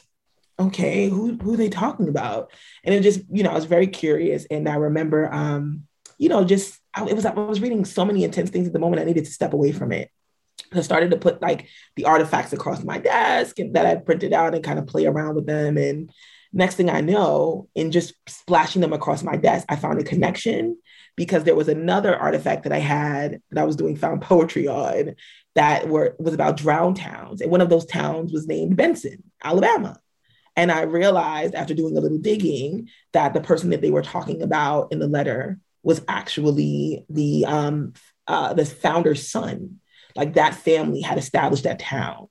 okay, 0.60 1.10
who, 1.10 1.36
who 1.38 1.54
are 1.54 1.58
they 1.58 1.70
talking 1.70 2.08
about? 2.08 2.52
And 2.84 2.94
it 2.94 3.02
just, 3.02 3.22
you 3.32 3.44
know, 3.44 3.52
I 3.52 3.56
was 3.56 3.66
very 3.66 3.88
curious. 3.88 4.46
And 4.52 4.70
I 4.70 4.76
remember, 4.76 5.34
um, 5.34 5.88
you 6.18 6.30
know, 6.30 6.44
just, 6.44 6.80
I, 6.94 7.06
it 7.06 7.16
was, 7.16 7.26
I 7.26 7.34
was 7.34 7.62
reading 7.62 7.86
so 7.86 8.06
many 8.06 8.24
intense 8.24 8.50
things 8.50 8.68
at 8.68 8.74
the 8.74 8.80
moment. 8.80 9.02
I 9.02 9.06
needed 9.06 9.26
to 9.26 9.32
step 9.32 9.54
away 9.54 9.72
from 9.72 9.92
it. 9.92 10.10
I 10.72 10.82
started 10.82 11.12
to 11.12 11.18
put 11.18 11.42
like 11.42 11.68
the 11.96 12.06
artifacts 12.06 12.54
across 12.54 12.84
my 12.84 12.98
desk 12.98 13.60
and 13.60 13.76
that 13.76 13.86
I 13.86 13.96
printed 13.96 14.34
out 14.34 14.56
and 14.56 14.64
kind 14.64 14.80
of 14.80 14.88
play 14.88 15.06
around 15.06 15.36
with 15.36 15.46
them. 15.46 15.78
And 15.78 16.12
next 16.52 16.76
thing 16.76 16.90
I 16.90 17.02
know, 17.02 17.68
in 17.76 17.92
just 17.92 18.14
splashing 18.28 18.82
them 18.82 18.94
across 18.94 19.24
my 19.24 19.36
desk, 19.36 19.66
I 19.70 19.76
found 19.76 20.00
a 20.00 20.04
connection 20.04 20.78
because 21.16 21.44
there 21.44 21.56
was 21.56 21.68
another 21.68 22.16
artifact 22.16 22.64
that 22.64 22.74
I 22.74 22.80
had 22.80 23.42
that 23.52 23.62
I 23.62 23.66
was 23.66 23.76
doing 23.76 23.96
found 23.96 24.22
poetry 24.22 24.68
on 24.68 25.16
that 25.56 25.88
were 25.88 26.16
was 26.20 26.34
about 26.34 26.58
drowned 26.58 26.98
towns. 26.98 27.42
And 27.42 27.52
one 27.52 27.62
of 27.62 27.70
those 27.70 27.86
towns 27.86 28.32
was 28.32 28.48
named 28.48 28.76
Benson, 28.76 29.24
Alabama. 29.44 30.00
And 30.56 30.72
I 30.72 30.82
realized 30.82 31.56
after 31.56 31.74
doing 31.74 31.98
a 31.98 32.02
little 32.02 32.20
digging 32.20 32.90
that 33.12 33.34
the 33.34 33.42
person 33.42 33.72
that 33.72 33.82
they 33.82 33.92
were 33.92 34.04
talking 34.04 34.42
about 34.42 34.92
in 34.92 35.00
the 35.00 35.08
letter 35.08 35.60
was 35.84 36.04
actually 36.08 37.06
the 37.10 37.46
um, 37.46 37.94
uh, 38.28 38.54
the 38.54 38.66
founder's 38.66 39.28
son 39.28 39.80
like 40.16 40.34
that 40.34 40.56
family 40.56 41.02
had 41.02 41.18
established 41.18 41.64
that 41.64 41.80
town. 41.80 42.28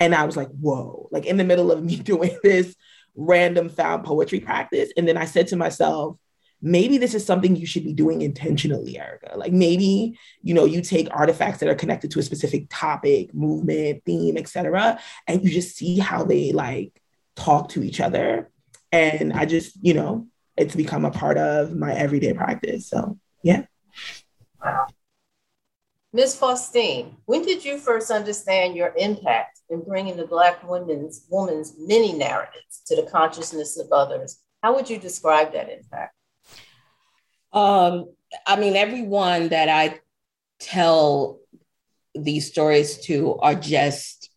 And 0.00 0.14
I 0.14 0.24
was 0.24 0.36
like, 0.36 0.48
whoa, 0.48 1.08
like 1.12 1.26
in 1.26 1.36
the 1.36 1.44
middle 1.44 1.70
of 1.70 1.82
me 1.82 1.96
doing 2.02 2.36
this 2.42 2.74
random 3.14 3.68
found 3.68 4.04
poetry 4.04 4.40
practice. 4.40 4.92
And 4.96 5.06
then 5.06 5.16
I 5.16 5.26
said 5.26 5.48
to 5.48 5.56
myself, 5.56 6.16
maybe 6.60 6.96
this 6.96 7.14
is 7.14 7.26
something 7.26 7.56
you 7.56 7.66
should 7.66 7.84
be 7.84 7.92
doing 7.92 8.22
intentionally, 8.22 8.98
Erica. 8.98 9.36
Like 9.36 9.52
maybe, 9.52 10.18
you 10.42 10.54
know, 10.54 10.64
you 10.64 10.80
take 10.80 11.08
artifacts 11.10 11.58
that 11.58 11.68
are 11.68 11.74
connected 11.74 12.10
to 12.12 12.20
a 12.20 12.22
specific 12.22 12.66
topic, 12.70 13.34
movement, 13.34 14.02
theme, 14.06 14.36
etc., 14.36 14.98
and 15.26 15.44
you 15.44 15.50
just 15.50 15.76
see 15.76 15.98
how 15.98 16.24
they 16.24 16.52
like 16.52 16.92
talk 17.34 17.70
to 17.70 17.82
each 17.82 18.00
other. 18.00 18.50
And 18.92 19.32
I 19.32 19.44
just, 19.44 19.76
you 19.82 19.94
know, 19.94 20.28
it's 20.56 20.74
become 20.74 21.04
a 21.04 21.10
part 21.10 21.38
of 21.38 21.74
my 21.74 21.94
everyday 21.94 22.32
practice. 22.32 22.88
So 22.88 23.18
yeah. 23.42 23.64
Ms. 26.14 26.36
Faustine, 26.36 27.16
when 27.24 27.42
did 27.42 27.64
you 27.64 27.78
first 27.78 28.10
understand 28.10 28.76
your 28.76 28.92
impact 28.98 29.60
in 29.70 29.82
bringing 29.82 30.16
the 30.16 30.26
Black 30.26 30.62
women's 30.68 31.26
woman's 31.30 31.74
many 31.78 32.12
narratives 32.12 32.82
to 32.86 32.96
the 32.96 33.08
consciousness 33.10 33.78
of 33.78 33.90
others? 33.92 34.38
How 34.62 34.74
would 34.74 34.90
you 34.90 34.98
describe 34.98 35.54
that 35.54 35.70
impact? 35.70 36.14
Um, 37.52 38.12
I 38.46 38.56
mean, 38.56 38.76
everyone 38.76 39.48
that 39.48 39.68
I 39.70 40.00
tell 40.60 41.40
these 42.14 42.46
stories 42.46 42.98
to 43.06 43.36
are 43.38 43.54
just 43.54 44.30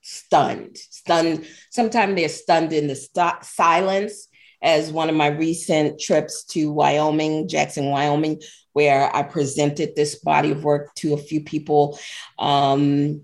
stunned, 0.00 0.76
stunned. 0.76 1.46
Sometimes 1.70 2.16
they're 2.16 2.28
stunned 2.28 2.72
in 2.72 2.88
the 2.88 2.96
st- 2.96 3.44
silence. 3.44 4.28
As 4.62 4.92
one 4.92 5.08
of 5.08 5.16
my 5.16 5.26
recent 5.26 6.00
trips 6.00 6.44
to 6.44 6.70
Wyoming, 6.70 7.48
Jackson, 7.48 7.86
Wyoming, 7.86 8.40
where 8.72 9.14
I 9.14 9.22
presented 9.22 9.94
this 9.94 10.16
body 10.16 10.52
of 10.52 10.64
work 10.64 10.94
to 10.96 11.14
a 11.14 11.18
few 11.18 11.42
people, 11.42 11.98
um, 12.38 13.22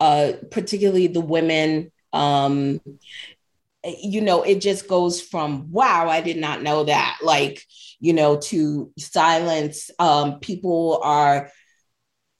uh, 0.00 0.32
particularly 0.50 1.08
the 1.08 1.20
women. 1.20 1.90
Um, 2.12 2.80
you 3.84 4.20
know, 4.20 4.42
it 4.42 4.60
just 4.60 4.88
goes 4.88 5.20
from 5.20 5.70
wow, 5.70 6.08
I 6.08 6.20
did 6.20 6.38
not 6.38 6.62
know 6.62 6.84
that, 6.84 7.18
like, 7.22 7.62
you 8.00 8.12
know, 8.12 8.38
to 8.38 8.92
silence. 8.98 9.90
Um, 9.98 10.40
people 10.40 11.00
are 11.02 11.50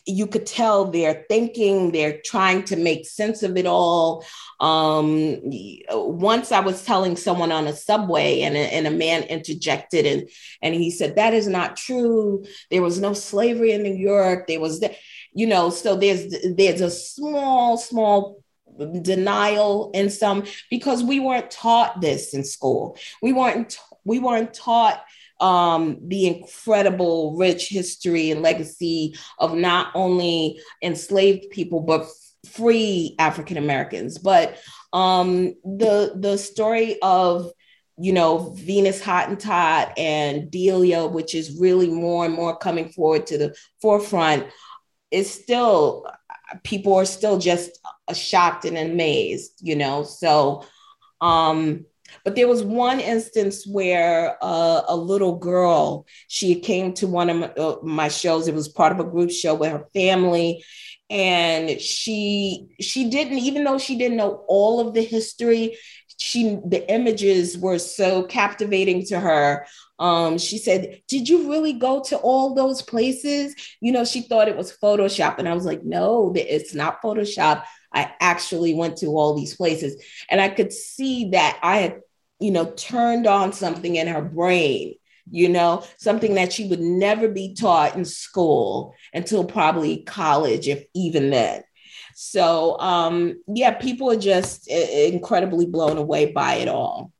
you 0.06 0.26
could 0.26 0.46
tell 0.46 0.84
they're 0.84 1.24
thinking, 1.28 1.90
they're 1.90 2.20
trying 2.24 2.62
to 2.64 2.76
make 2.76 3.06
sense 3.06 3.42
of 3.42 3.56
it 3.56 3.66
all. 3.66 4.24
Um, 4.60 5.40
once 5.90 6.52
I 6.52 6.60
was 6.60 6.84
telling 6.84 7.16
someone 7.16 7.52
on 7.52 7.66
a 7.66 7.74
subway, 7.74 8.42
and 8.42 8.56
a, 8.56 8.60
and 8.60 8.86
a 8.86 8.90
man 8.90 9.24
interjected, 9.24 10.06
and 10.06 10.28
and 10.62 10.74
he 10.74 10.90
said 10.90 11.16
that 11.16 11.34
is 11.34 11.48
not 11.48 11.76
true. 11.76 12.44
There 12.70 12.82
was 12.82 13.00
no 13.00 13.12
slavery 13.12 13.72
in 13.72 13.82
New 13.82 13.94
York. 13.94 14.46
There 14.46 14.60
was, 14.60 14.80
the, 14.80 14.94
you 15.32 15.46
know, 15.46 15.70
so 15.70 15.96
there's 15.96 16.34
there's 16.54 16.80
a 16.80 16.90
small 16.90 17.76
small 17.76 18.42
denial 19.02 19.90
in 19.92 20.10
some 20.10 20.44
because 20.70 21.02
we 21.02 21.20
weren't 21.20 21.50
taught 21.50 22.00
this 22.00 22.32
in 22.32 22.44
school. 22.44 22.96
We 23.22 23.32
weren't 23.32 23.78
we 24.04 24.20
weren't 24.20 24.54
taught 24.54 25.04
um, 25.40 25.98
the 26.02 26.26
incredible 26.26 27.36
rich 27.36 27.68
history 27.68 28.30
and 28.30 28.42
legacy 28.42 29.16
of 29.38 29.54
not 29.54 29.88
only 29.94 30.60
enslaved 30.82 31.50
people 31.50 31.80
but 31.80 32.06
free 32.46 33.14
African 33.18 33.56
Americans. 33.56 34.18
But 34.18 34.58
um, 34.92 35.54
the 35.64 36.12
the 36.16 36.38
story 36.38 37.00
of 37.02 37.50
you 37.98 38.12
know 38.12 38.54
Venus 38.56 39.02
Hottentot 39.02 39.92
and 39.96 40.50
Delia, 40.50 41.06
which 41.06 41.34
is 41.34 41.58
really 41.58 41.88
more 41.88 42.24
and 42.24 42.34
more 42.34 42.56
coming 42.56 42.88
forward 42.88 43.26
to 43.28 43.38
the 43.38 43.56
forefront, 43.80 44.46
is 45.10 45.30
still 45.30 46.06
people 46.62 46.94
are 46.94 47.04
still 47.04 47.38
just 47.38 47.78
shocked 48.14 48.64
and 48.64 48.78
amazed. 48.78 49.52
You 49.60 49.76
know, 49.76 50.02
so. 50.02 50.64
Um, 51.20 51.86
but 52.24 52.34
there 52.34 52.48
was 52.48 52.62
one 52.62 53.00
instance 53.00 53.66
where 53.66 54.36
uh, 54.42 54.82
a 54.88 54.96
little 54.96 55.36
girl, 55.36 56.06
she 56.28 56.60
came 56.60 56.92
to 56.94 57.06
one 57.06 57.30
of 57.30 57.36
my, 57.36 57.46
uh, 57.48 57.76
my 57.82 58.08
shows. 58.08 58.48
It 58.48 58.54
was 58.54 58.68
part 58.68 58.92
of 58.92 59.00
a 59.00 59.04
group 59.04 59.30
show 59.30 59.54
with 59.54 59.70
her 59.70 59.86
family, 59.94 60.64
and 61.08 61.80
she 61.80 62.66
she 62.80 63.08
didn't 63.10 63.38
even 63.38 63.64
though 63.64 63.78
she 63.78 63.96
didn't 63.96 64.16
know 64.16 64.44
all 64.48 64.80
of 64.80 64.94
the 64.94 65.02
history 65.02 65.76
she 66.18 66.58
the 66.66 66.90
images 66.90 67.58
were 67.58 67.78
so 67.78 68.24
captivating 68.24 69.04
to 69.06 69.20
her. 69.20 69.66
Um, 69.98 70.36
she 70.38 70.58
said 70.58 71.02
did 71.08 71.28
you 71.28 71.50
really 71.50 71.74
go 71.74 72.02
to 72.04 72.16
all 72.18 72.54
those 72.54 72.82
places? 72.82 73.54
You 73.80 73.92
know 73.92 74.04
she 74.04 74.22
thought 74.22 74.48
it 74.48 74.56
was 74.56 74.76
photoshop. 74.76 75.38
And 75.38 75.48
i 75.48 75.54
was 75.54 75.64
like 75.64 75.84
no 75.84 76.32
it's 76.34 76.74
not 76.74 77.02
photoshop 77.02 77.64
i 77.96 78.12
actually 78.20 78.74
went 78.74 78.96
to 78.96 79.06
all 79.06 79.34
these 79.34 79.56
places 79.56 80.02
and 80.30 80.40
i 80.40 80.48
could 80.48 80.72
see 80.72 81.30
that 81.30 81.58
i 81.62 81.78
had 81.78 82.00
you 82.38 82.50
know, 82.50 82.66
turned 82.72 83.26
on 83.26 83.52
something 83.52 83.96
in 83.96 84.06
her 84.06 84.22
brain, 84.22 84.94
you 85.30 85.48
know, 85.48 85.84
something 85.98 86.34
that 86.34 86.52
she 86.52 86.68
would 86.68 86.80
never 86.80 87.28
be 87.28 87.54
taught 87.54 87.96
in 87.96 88.04
school 88.04 88.94
until 89.14 89.44
probably 89.44 89.98
college, 90.02 90.68
if 90.68 90.84
even 90.94 91.30
then. 91.30 91.62
So, 92.14 92.78
um, 92.78 93.42
yeah, 93.46 93.72
people 93.72 94.10
are 94.10 94.16
just 94.16 94.68
incredibly 94.68 95.66
blown 95.66 95.98
away 95.98 96.32
by 96.32 96.54
it 96.54 96.68
all. 96.68 97.12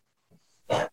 Yeah, 0.71 0.89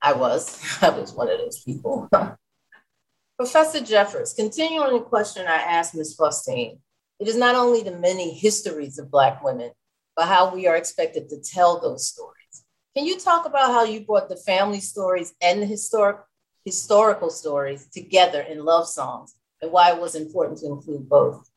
I 0.00 0.12
was. 0.14 0.60
I 0.82 0.90
was 0.90 1.12
one 1.12 1.30
of 1.30 1.38
those 1.38 1.62
people. 1.62 2.08
Professor 3.36 3.80
Jeffers, 3.80 4.34
continuing 4.34 4.92
the 4.92 5.00
question 5.00 5.46
I 5.46 5.56
asked 5.56 5.94
Ms. 5.94 6.14
Faustine, 6.14 6.78
it 7.22 7.28
is 7.28 7.36
not 7.36 7.54
only 7.54 7.84
the 7.84 7.96
many 7.96 8.34
histories 8.34 8.98
of 8.98 9.08
Black 9.08 9.44
women, 9.44 9.70
but 10.16 10.26
how 10.26 10.52
we 10.52 10.66
are 10.66 10.74
expected 10.74 11.28
to 11.28 11.40
tell 11.40 11.78
those 11.78 12.08
stories. 12.08 12.64
Can 12.96 13.06
you 13.06 13.16
talk 13.16 13.46
about 13.46 13.70
how 13.70 13.84
you 13.84 14.00
brought 14.00 14.28
the 14.28 14.34
family 14.34 14.80
stories 14.80 15.32
and 15.40 15.62
the 15.62 15.66
historic 15.66 16.16
historical 16.64 17.30
stories 17.30 17.86
together 17.86 18.40
in 18.40 18.64
love 18.64 18.88
songs 18.88 19.36
and 19.60 19.70
why 19.70 19.92
it 19.92 20.00
was 20.00 20.16
important 20.16 20.58
to 20.58 20.66
include 20.66 21.08
both? 21.08 21.48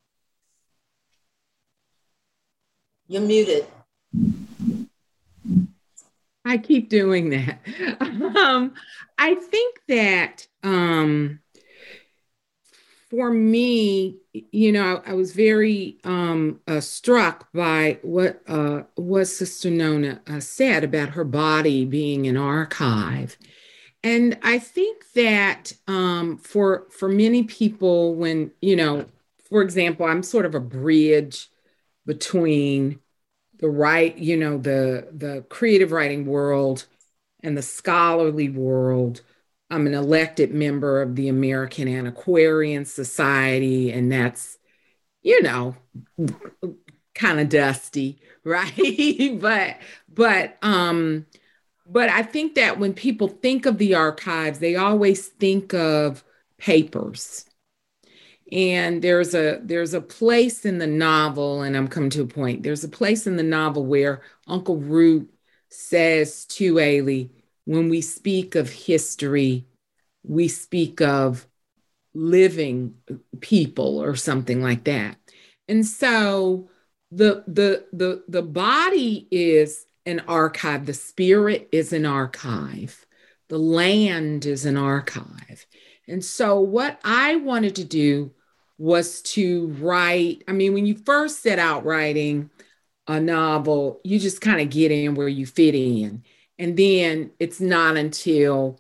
You're 3.08 3.24
muted. 3.24 3.66
I 6.46 6.60
keep 6.60 6.90
doing 6.90 7.32
that. 7.32 7.60
um, 8.38 8.76
I 9.18 9.34
think 9.34 9.80
that 9.88 10.48
um, 10.62 11.40
for 13.16 13.32
me, 13.32 14.18
you 14.34 14.74
know, 14.74 15.02
I, 15.06 15.12
I 15.12 15.14
was 15.14 15.32
very 15.32 15.98
um, 16.04 16.60
uh, 16.68 16.82
struck 16.82 17.48
by 17.54 17.98
what 18.02 18.42
uh, 18.46 18.84
what 18.96 19.26
Sister 19.26 19.70
Nona 19.70 20.22
uh, 20.28 20.42
said 20.42 20.84
about 20.84 21.10
her 21.10 21.24
body 21.24 21.86
being 21.86 22.28
an 22.28 22.36
archive, 22.36 23.38
and 24.04 24.38
I 24.44 24.60
think 24.60 25.14
that 25.14 25.72
um, 25.88 26.38
for 26.40 26.88
for 26.90 27.08
many 27.08 27.44
people, 27.44 28.16
when 28.16 28.52
you 28.62 28.76
know, 28.76 29.06
for 29.50 29.62
example, 29.62 30.06
I'm 30.06 30.22
sort 30.22 30.46
of 30.46 30.54
a 30.54 30.60
bridge 30.60 31.48
between 32.06 33.00
the 33.60 33.70
right, 33.70 34.18
you 34.18 34.36
know, 34.36 34.58
the 34.58 35.08
the 35.14 35.46
creative 35.48 35.94
writing 35.94 36.26
world 36.26 36.86
and 37.44 37.58
the 37.58 37.62
scholarly 37.62 38.50
world 38.50 39.22
I'm 39.70 39.88
an 39.88 39.94
elected 39.94 40.54
member 40.54 41.02
of 41.02 41.16
the 41.16 41.28
American 41.28 41.88
Antiquarian 41.88 42.86
Society, 42.86 43.92
and 43.92 44.12
that's, 44.12 44.58
you 45.24 45.42
know, 45.44 45.76
kind 47.14 47.40
of 47.40 47.50
dusty, 47.50 48.20
right? 48.44 49.38
but 49.40 49.78
but 50.08 50.58
um 50.62 51.26
but 51.88 52.10
I 52.10 52.24
think 52.24 52.56
that 52.56 52.80
when 52.80 52.94
people 52.94 53.28
think 53.28 53.66
of 53.66 53.78
the 53.78 53.96
archives, 53.96 54.60
they 54.60 54.76
always 54.76 55.28
think 55.28 55.74
of 55.74 56.24
papers. 56.58 57.46
And 58.52 59.02
there's 59.02 59.34
a 59.34 59.60
there's 59.64 59.94
a 59.94 60.02
place 60.02 60.66
in 60.66 60.78
the 60.78 60.88
novel, 60.88 61.64
and 61.64 61.76
I'm 61.76 61.88
coming 61.88 62.12
to 62.12 62.22
a 62.22 62.28
point. 62.28 62.62
There's 62.64 62.84
a 62.84 62.90
place 62.90 63.26
in 63.28 63.38
the 63.38 63.44
novel 63.44 63.86
where 63.86 64.22
Uncle 64.48 64.78
Root 64.78 65.34
says 65.70 66.46
to 66.46 66.76
Ailey, 66.76 67.32
when 67.66 67.90
we 67.90 68.02
speak 68.02 68.56
of 68.56 68.70
history, 68.70 69.66
we 70.24 70.48
speak 70.48 71.02
of 71.02 71.48
living 72.14 72.96
people 73.42 74.02
or 74.02 74.16
something 74.16 74.62
like 74.62 74.86
that. 74.86 75.18
And 75.68 75.86
so 75.86 76.70
the 77.12 77.44
the 77.48 77.86
the 77.92 78.24
the 78.28 78.42
body 78.42 79.28
is 79.32 79.86
an 80.06 80.22
archive, 80.28 80.86
the 80.86 80.94
spirit 80.94 81.68
is 81.72 81.92
an 81.92 82.06
archive, 82.06 83.06
the 83.50 83.58
land 83.58 84.46
is 84.46 84.66
an 84.66 84.78
archive. 84.78 85.66
And 86.08 86.24
so 86.24 86.60
what 86.60 87.00
I 87.04 87.38
wanted 87.38 87.76
to 87.78 87.84
do 87.84 88.32
was 88.78 89.22
to 89.22 89.68
write, 89.80 90.44
I 90.48 90.52
mean, 90.52 90.74
when 90.74 90.86
you 90.86 90.96
first 90.96 91.42
set 91.42 91.60
out 91.60 91.86
writing 91.86 92.50
a 93.08 93.20
novel, 93.20 94.02
you 94.04 94.20
just 94.20 94.42
kind 94.42 94.62
of 94.62 94.70
get 94.70 94.92
in 94.92 95.16
where 95.16 95.28
you 95.28 95.46
fit 95.46 95.74
in. 95.76 96.24
And 96.58 96.78
then 96.78 97.32
it's 97.40 97.60
not 97.60 97.98
until 97.98 98.80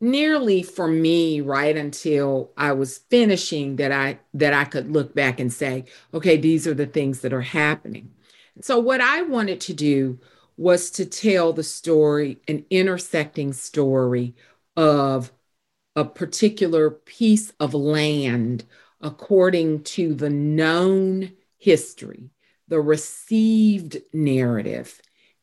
nearly 0.00 0.62
for 0.62 0.88
me 0.88 1.40
right 1.40 1.76
until 1.76 2.50
I 2.56 2.72
was 2.72 2.98
finishing 2.98 3.76
that 3.76 3.92
I 3.92 4.18
that 4.34 4.52
I 4.52 4.64
could 4.64 4.90
look 4.90 5.14
back 5.14 5.38
and 5.38 5.52
say, 5.52 5.84
okay, 6.12 6.36
these 6.36 6.66
are 6.66 6.74
the 6.74 6.86
things 6.86 7.20
that 7.20 7.32
are 7.32 7.42
happening. 7.42 8.12
So 8.60 8.78
what 8.78 9.00
I 9.00 9.22
wanted 9.22 9.60
to 9.62 9.74
do 9.74 10.18
was 10.56 10.90
to 10.92 11.06
tell 11.06 11.52
the 11.52 11.62
story, 11.62 12.38
an 12.48 12.64
intersecting 12.68 13.52
story 13.52 14.34
of 14.76 15.32
a 15.96 16.04
particular 16.04 16.90
piece 16.90 17.52
of 17.60 17.74
land 17.74 18.64
according 19.00 19.82
to 19.82 20.14
the 20.14 20.30
known 20.30 21.32
history, 21.58 22.30
the 22.68 22.80
received 22.80 23.98
narrative, 24.12 25.00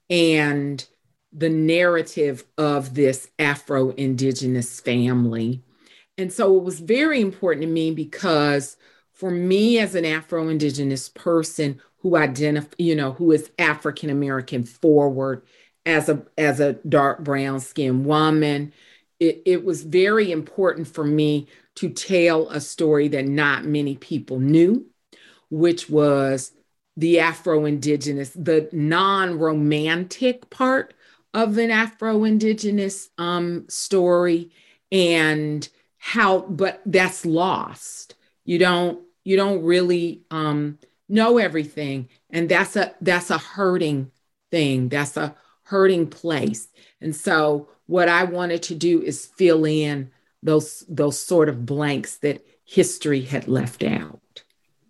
and 0.09 0.86
the 1.32 1.49
narrative 1.49 2.43
of 2.57 2.95
this 2.95 3.30
Afro 3.38 3.91
Indigenous 3.91 4.80
family. 4.80 5.61
And 6.17 6.34
so 6.34 6.57
it 6.57 6.63
was 6.63 6.80
very 6.80 7.21
important 7.21 7.63
to 7.63 7.71
me 7.71 7.91
because 7.91 8.77
for 9.13 9.32
me 9.32 9.80
as 9.80 9.95
an 9.95 10.05
Afro 10.05 10.47
Indigenous 10.49 11.09
person 11.09 11.80
who 11.97 12.15
identify, 12.15 12.73
you 12.77 12.95
know, 12.95 13.13
who 13.13 13.32
is 13.32 13.51
African 13.59 14.09
American 14.09 14.63
forward 14.63 15.43
as 15.86 16.09
a 16.09 16.23
as 16.38 16.59
a 16.59 16.73
dark 16.73 17.23
brown 17.23 17.59
skinned 17.59 18.05
woman, 18.05 18.73
it, 19.19 19.41
it 19.45 19.65
was 19.65 19.84
very 19.84 20.32
important 20.32 20.88
for 20.88 21.03
me 21.03 21.47
to 21.75 21.89
tell 21.89 22.49
a 22.49 22.59
story 22.59 23.07
that 23.09 23.25
not 23.25 23.65
many 23.65 23.95
people 23.95 24.39
knew, 24.39 24.86
which 25.49 25.89
was 25.89 26.51
the 26.97 27.19
Afro 27.19 27.65
Indigenous, 27.65 28.32
the 28.32 28.69
non 28.73 29.38
romantic 29.39 30.49
part 30.49 30.93
of 31.34 31.57
an 31.57 31.71
Afro 31.71 32.23
Indigenous 32.23 33.09
um, 33.17 33.65
story 33.69 34.51
and 34.91 35.67
how, 35.97 36.41
but 36.41 36.82
that's 36.86 37.25
lost. 37.25 38.15
You 38.45 38.57
don't 38.57 38.99
you 39.23 39.36
don't 39.36 39.63
really 39.63 40.23
um, 40.32 40.80
know 41.07 41.38
everything, 41.38 42.09
and 42.30 42.49
that's 42.49 42.75
a 42.75 42.93
that's 43.01 43.30
a 43.30 43.38
hurting 43.38 44.11
thing. 44.49 44.89
That's 44.89 45.17
a 45.17 45.36
hurting 45.63 46.07
place. 46.07 46.67
And 47.01 47.15
so, 47.15 47.69
what 47.86 48.09
I 48.09 48.23
wanted 48.23 48.63
to 48.63 48.75
do 48.75 49.01
is 49.01 49.25
fill 49.25 49.65
in 49.65 50.11
those 50.41 50.84
those 50.89 51.19
sort 51.19 51.49
of 51.49 51.65
blanks 51.65 52.17
that 52.17 52.45
history 52.65 53.21
had 53.21 53.47
left 53.47 53.84
out. 53.84 54.19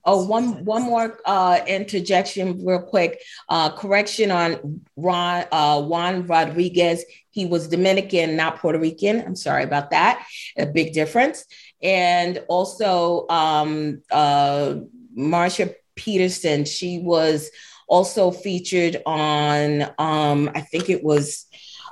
Oh, 0.05 0.25
one 0.25 0.63
one 0.65 0.83
more 0.83 1.19
uh, 1.25 1.59
interjection, 1.67 2.65
real 2.65 2.81
quick. 2.81 3.21
Uh, 3.47 3.69
correction 3.71 4.31
on 4.31 4.81
Ron 4.95 5.45
uh, 5.51 5.81
Juan 5.81 6.25
Rodriguez. 6.25 7.03
He 7.31 7.45
was 7.45 7.67
Dominican, 7.67 8.35
not 8.35 8.59
Puerto 8.59 8.79
Rican. 8.79 9.21
I'm 9.21 9.35
sorry 9.35 9.63
about 9.63 9.91
that. 9.91 10.25
A 10.57 10.65
big 10.65 10.93
difference. 10.93 11.45
And 11.81 12.43
also, 12.47 13.27
um, 13.29 14.01
uh, 14.11 14.75
Marsha 15.17 15.73
Peterson. 15.95 16.65
She 16.65 16.99
was 16.99 17.49
also 17.87 18.31
featured 18.31 19.01
on. 19.05 19.83
Um, 19.97 20.49
I 20.55 20.61
think 20.61 20.89
it 20.89 21.03
was. 21.03 21.45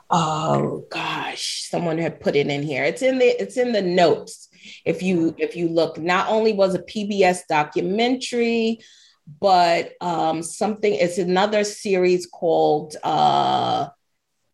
Oh 0.09 0.85
gosh, 0.89 1.67
someone 1.69 1.97
had 1.97 2.21
put 2.21 2.37
it 2.37 2.47
in 2.47 2.63
here. 2.63 2.85
It's 2.85 3.01
in 3.01 3.19
the. 3.19 3.25
It's 3.25 3.57
in 3.57 3.73
the 3.73 3.81
notes 3.81 4.46
if 4.85 5.01
you 5.01 5.35
if 5.37 5.55
you 5.55 5.67
look 5.67 5.97
not 5.97 6.29
only 6.29 6.53
was 6.53 6.75
a 6.75 6.79
pbs 6.79 7.41
documentary 7.49 8.79
but 9.41 9.91
um, 9.99 10.41
something 10.41 10.93
it's 10.93 11.17
another 11.17 11.65
series 11.65 12.25
called 12.25 12.95
uh, 13.03 13.87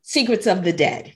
secrets 0.02 0.48
of 0.48 0.64
the 0.64 0.74
dead 0.74 1.14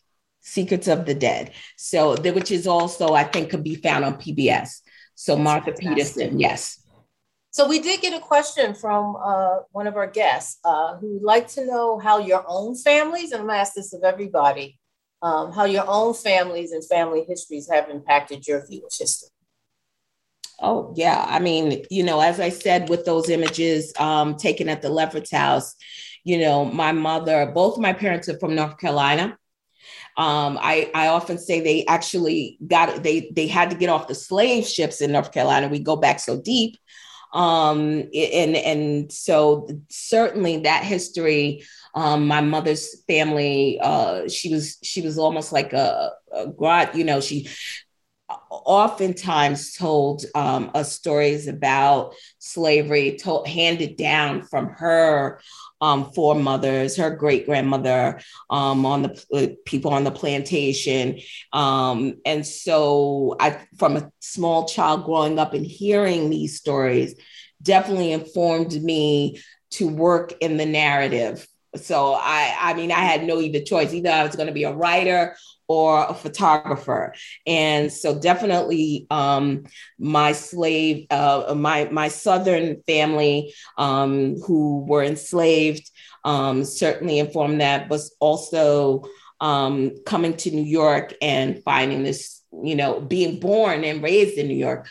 secrets 0.47 0.87
of 0.87 1.05
the 1.05 1.13
dead. 1.13 1.51
So 1.75 2.15
the, 2.15 2.31
which 2.31 2.51
is 2.51 2.67
also 2.67 3.13
i 3.13 3.23
think 3.23 3.49
could 3.49 3.63
be 3.63 3.75
found 3.75 4.05
on 4.05 4.15
pbs 4.15 4.81
so 5.15 5.35
That's 5.35 5.43
martha 5.43 5.71
fantastic. 5.73 5.95
peterson 5.95 6.39
yes. 6.39 6.83
So 7.51 7.67
we 7.67 7.79
did 7.79 8.01
get 8.01 8.13
a 8.13 8.19
question 8.19 8.75
from 8.75 9.15
uh, 9.15 9.59
one 9.71 9.87
of 9.87 9.95
our 9.95 10.05
guests 10.05 10.59
uh, 10.63 10.97
who 10.97 11.13
would 11.13 11.23
like 11.23 11.47
to 11.49 11.65
know 11.65 11.97
how 11.97 12.19
your 12.19 12.45
own 12.47 12.75
families, 12.75 13.31
and 13.31 13.41
I'm 13.41 13.47
gonna 13.47 13.59
ask 13.59 13.73
this 13.73 13.93
of 13.93 14.03
everybody, 14.03 14.77
um, 15.21 15.51
how 15.51 15.65
your 15.65 15.85
own 15.87 16.13
families 16.13 16.71
and 16.71 16.85
family 16.85 17.25
histories 17.27 17.69
have 17.71 17.89
impacted 17.89 18.47
your 18.47 18.65
view 18.67 18.85
of 18.85 18.91
history. 18.97 19.29
Oh, 20.59 20.93
yeah. 20.95 21.23
I 21.27 21.39
mean, 21.39 21.83
you 21.91 22.03
know, 22.03 22.19
as 22.19 22.39
I 22.39 22.49
said, 22.49 22.89
with 22.89 23.05
those 23.05 23.29
images 23.29 23.93
um, 23.99 24.37
taken 24.37 24.69
at 24.69 24.81
the 24.81 24.89
Lefferts 24.89 25.31
house, 25.31 25.75
you 26.23 26.39
know, 26.39 26.65
my 26.65 26.91
mother, 26.91 27.51
both 27.53 27.77
my 27.77 27.93
parents 27.93 28.27
are 28.27 28.39
from 28.39 28.55
North 28.55 28.77
Carolina. 28.79 29.37
Um, 30.17 30.57
I, 30.59 30.89
I 30.95 31.07
often 31.07 31.37
say 31.37 31.61
they 31.61 31.85
actually 31.85 32.57
got 32.65 33.03
they 33.03 33.31
they 33.35 33.45
had 33.45 33.69
to 33.69 33.77
get 33.77 33.89
off 33.89 34.07
the 34.07 34.15
slave 34.15 34.65
ships 34.65 34.99
in 34.99 35.11
North 35.11 35.31
Carolina. 35.31 35.67
We 35.67 35.77
go 35.77 35.95
back 35.95 36.19
so 36.19 36.41
deep, 36.41 36.75
um, 37.33 38.09
and 38.13 38.55
and 38.55 39.11
so 39.11 39.69
certainly 39.89 40.57
that 40.61 40.83
history 40.83 41.63
um, 41.97 42.27
my 42.27 42.41
mother's 42.41 43.01
family, 43.07 43.79
uh, 43.81 44.29
she 44.29 44.53
was 44.53 44.77
she 44.83 45.01
was 45.01 45.17
almost 45.17 45.51
like 45.51 45.73
a, 45.73 46.11
a 46.31 46.47
god, 46.47 46.93
you 46.93 47.03
know, 47.03 47.19
she 47.19 47.49
oftentimes 48.51 49.73
told 49.73 50.23
um, 50.35 50.69
us 50.75 50.93
stories 50.93 51.47
about 51.47 52.13
slavery 52.37 53.17
told 53.17 53.47
handed 53.47 53.97
down 53.97 54.43
from 54.43 54.67
her 54.67 55.41
um, 55.81 56.11
foremothers, 56.11 56.97
her 56.97 57.09
great 57.09 57.47
grandmother, 57.47 58.19
um, 58.51 58.85
on 58.85 59.01
the 59.01 59.25
uh, 59.33 59.47
people 59.65 59.91
on 59.91 60.03
the 60.03 60.11
plantation, 60.11 61.19
um, 61.51 62.13
and 62.27 62.45
so 62.45 63.35
I, 63.39 63.65
from 63.79 63.97
a 63.97 64.11
small 64.19 64.67
child 64.67 65.05
growing 65.05 65.39
up 65.39 65.55
and 65.55 65.65
hearing 65.65 66.29
these 66.29 66.57
stories, 66.57 67.15
definitely 67.63 68.11
informed 68.11 68.79
me 68.83 69.41
to 69.71 69.87
work 69.87 70.35
in 70.41 70.57
the 70.57 70.65
narrative 70.67 71.47
so 71.79 72.13
I, 72.13 72.55
I 72.59 72.73
mean, 72.73 72.91
I 72.91 72.99
had 72.99 73.23
no 73.23 73.39
either 73.39 73.61
choice. 73.61 73.93
Either 73.93 74.09
I 74.09 74.23
was 74.23 74.35
going 74.35 74.47
to 74.47 74.53
be 74.53 74.63
a 74.63 74.73
writer 74.73 75.35
or 75.67 76.05
a 76.05 76.13
photographer, 76.13 77.13
and 77.45 77.91
so 77.91 78.17
definitely 78.17 79.05
um, 79.09 79.65
my 79.99 80.31
slave, 80.31 81.07
uh, 81.09 81.53
my 81.57 81.89
my 81.91 82.07
Southern 82.07 82.81
family 82.83 83.53
um, 83.77 84.35
who 84.41 84.85
were 84.85 85.03
enslaved 85.03 85.89
um, 86.23 86.65
certainly 86.65 87.19
informed 87.19 87.61
that, 87.61 87.89
but 87.89 88.01
also 88.19 89.03
um, 89.39 89.91
coming 90.05 90.35
to 90.37 90.51
New 90.51 90.63
York 90.63 91.13
and 91.21 91.63
finding 91.63 92.03
this, 92.03 92.43
you 92.63 92.75
know, 92.75 92.99
being 92.99 93.39
born 93.39 93.83
and 93.83 94.03
raised 94.03 94.37
in 94.37 94.47
New 94.47 94.55
York, 94.55 94.87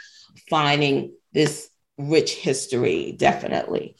finding 0.48 1.12
this 1.32 1.68
rich 1.98 2.34
history, 2.34 3.12
definitely. 3.12 3.96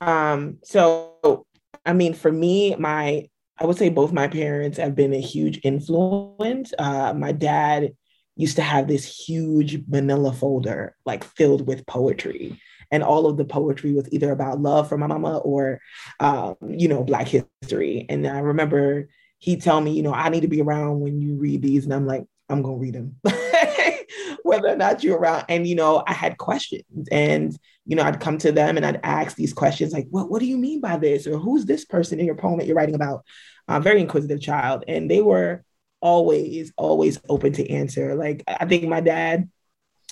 Um, 0.00 0.58
so 0.62 1.46
I 1.84 1.92
mean, 1.92 2.14
for 2.14 2.30
me, 2.30 2.74
my 2.76 3.28
I 3.60 3.66
would 3.66 3.76
say 3.76 3.88
both 3.88 4.12
my 4.12 4.28
parents 4.28 4.78
have 4.78 4.94
been 4.94 5.12
a 5.12 5.20
huge 5.20 5.60
influence. 5.64 6.72
Uh, 6.78 7.12
my 7.12 7.32
dad 7.32 7.92
used 8.36 8.56
to 8.56 8.62
have 8.62 8.86
this 8.86 9.04
huge 9.04 9.82
manila 9.88 10.32
folder 10.32 10.94
like 11.04 11.24
filled 11.24 11.66
with 11.66 11.86
poetry. 11.86 12.60
And 12.90 13.02
all 13.02 13.26
of 13.26 13.36
the 13.36 13.44
poetry 13.44 13.92
was 13.92 14.08
either 14.12 14.30
about 14.30 14.60
love 14.60 14.88
for 14.88 14.96
my 14.96 15.08
mama 15.08 15.38
or 15.38 15.80
um, 16.20 16.56
you 16.68 16.88
know 16.88 17.02
black 17.02 17.26
history. 17.26 18.06
And 18.08 18.26
i 18.26 18.38
remember 18.38 19.08
he 19.38 19.56
tell 19.56 19.80
me 19.80 19.92
you 19.92 20.02
know 20.02 20.14
i 20.14 20.28
need 20.28 20.42
to 20.42 20.48
be 20.48 20.62
around 20.62 21.00
when 21.00 21.20
you 21.20 21.34
read 21.36 21.62
these. 21.62 21.84
And 21.84 21.92
i'm 21.92 22.06
like 22.06 22.24
i'm 22.48 22.62
gonna 22.62 22.76
read 22.76 22.94
them 22.94 23.16
whether 24.42 24.68
or 24.68 24.76
not 24.76 25.04
you're 25.04 25.18
around. 25.18 25.44
And, 25.48 25.66
you 25.66 25.74
know, 25.74 26.02
I 26.06 26.12
had 26.12 26.38
questions. 26.38 27.08
And, 27.10 27.56
you 27.88 27.96
know, 27.96 28.02
I'd 28.02 28.20
come 28.20 28.36
to 28.38 28.52
them 28.52 28.76
and 28.76 28.84
I'd 28.84 29.00
ask 29.02 29.34
these 29.34 29.54
questions 29.54 29.94
like, 29.94 30.06
what, 30.10 30.30
what 30.30 30.40
do 30.40 30.46
you 30.46 30.58
mean 30.58 30.82
by 30.82 30.98
this? 30.98 31.26
Or 31.26 31.38
who's 31.38 31.64
this 31.64 31.86
person 31.86 32.20
in 32.20 32.26
your 32.26 32.34
poem 32.34 32.58
that 32.58 32.66
you're 32.66 32.76
writing 32.76 32.94
about? 32.94 33.24
A 33.66 33.80
very 33.80 34.02
inquisitive 34.02 34.42
child. 34.42 34.84
And 34.86 35.10
they 35.10 35.22
were 35.22 35.64
always, 36.02 36.70
always 36.76 37.18
open 37.30 37.54
to 37.54 37.68
answer. 37.70 38.14
Like, 38.14 38.44
I 38.46 38.66
think 38.66 38.84
my 38.84 39.00
dad 39.00 39.48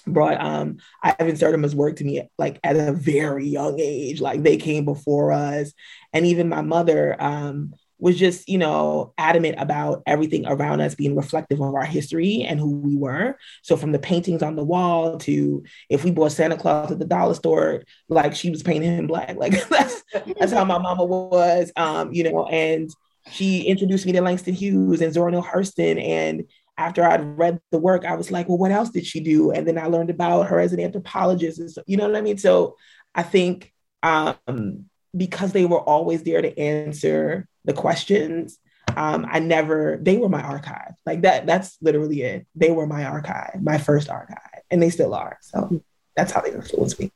brought 0.07 0.41
um 0.41 0.77
Ivan 1.03 1.37
Sertima's 1.37 1.75
work 1.75 1.97
to 1.97 2.05
me 2.05 2.23
like 2.39 2.61
at 2.63 2.77
a 2.77 2.93
very 2.93 3.47
young 3.47 3.81
age. 3.81 4.21
Like 4.21 4.43
they 4.43 4.57
came 4.57 4.85
before 4.85 5.33
us. 5.33 5.73
And 6.13 6.25
even 6.25 6.49
my 6.49 6.63
mother, 6.63 7.21
um, 7.21 7.75
was 7.99 8.19
just, 8.19 8.49
you 8.49 8.59
know, 8.59 9.15
adamant 9.17 9.57
about 9.59 10.03
everything 10.07 10.47
around 10.47 10.81
us 10.81 10.95
being 10.95 11.17
reflective 11.17 11.61
of 11.61 11.75
our 11.75 11.85
history 11.85 12.43
and 12.43 12.61
who 12.61 12.77
we 12.77 12.97
were. 12.97 13.37
So 13.63 13.77
from 13.77 13.93
the 13.93 13.99
paintings 13.99 14.43
on 14.43 14.57
the 14.57 14.65
wall 14.65 15.19
to 15.19 15.63
if 15.89 16.05
we 16.05 16.11
bought 16.11 16.33
Santa 16.33 16.57
Claus 16.57 16.93
at 16.93 16.99
the 16.99 17.05
dollar 17.07 17.35
store, 17.35 17.85
like 18.09 18.35
she 18.35 18.51
was 18.51 18.63
painting 18.63 18.97
him 18.97 19.07
black. 19.07 19.37
Like 19.47 19.69
that's 19.69 20.03
that's 20.39 20.53
how 20.53 20.65
my 20.65 20.79
mama 20.79 21.05
was. 21.05 21.71
Um, 21.77 22.13
you 22.13 22.25
know, 22.25 22.47
and 22.47 22.91
she 23.31 23.63
introduced 23.63 24.07
me 24.07 24.13
to 24.13 24.21
Langston 24.21 24.55
Hughes 24.55 25.01
and 25.01 25.13
Zora 25.13 25.31
Neale 25.31 25.43
Hurston. 25.43 26.03
And 26.03 26.45
after 26.79 27.05
I'd 27.05 27.39
read 27.39 27.61
the 27.71 27.79
work, 27.79 28.05
I 28.05 28.15
was 28.15 28.31
like, 28.31 28.49
well, 28.49 28.59
what 28.59 28.71
else 28.71 28.91
did 28.91 29.07
she 29.07 29.21
do? 29.21 29.51
And 29.51 29.67
then 29.67 29.79
I 29.79 29.87
learned 29.87 30.11
about 30.11 30.49
her 30.49 30.61
as 30.61 30.73
an 30.73 30.81
anthropologist. 30.81 31.59
And 31.59 31.71
so, 31.71 31.83
you 31.87 31.97
know 31.97 32.07
what 32.07 32.17
I 32.17 32.21
mean? 32.21 32.39
So 32.39 32.77
I 33.15 33.23
think 33.23 33.73
um, 34.03 34.87
because 35.17 35.53
they 35.53 35.65
were 35.65 35.81
always 35.81 36.23
there 36.23 36.43
to 36.43 36.59
answer 36.59 37.49
the 37.65 37.73
questions. 37.73 38.59
Um, 38.97 39.27
I 39.29 39.41
never, 39.41 39.99
they 40.01 40.17
were 40.17 40.29
my 40.29 40.43
archive. 40.43 40.95
Like 41.05 41.23
that, 41.23 41.47
that's 41.47 41.77
literally 41.81 42.23
it. 42.23 42.47
They 42.55 42.71
were 42.71 42.87
my 42.87 43.05
archive, 43.05 43.63
my 43.63 43.79
first 43.79 44.09
archive, 44.09 44.63
and 44.71 44.83
they 44.83 44.91
still 44.91 45.15
are. 45.15 45.39
So 45.43 45.83
that's 46.17 46.33
how 46.33 46.41
they 46.41 46.53
influenced 46.53 46.99
me. 47.01 47.11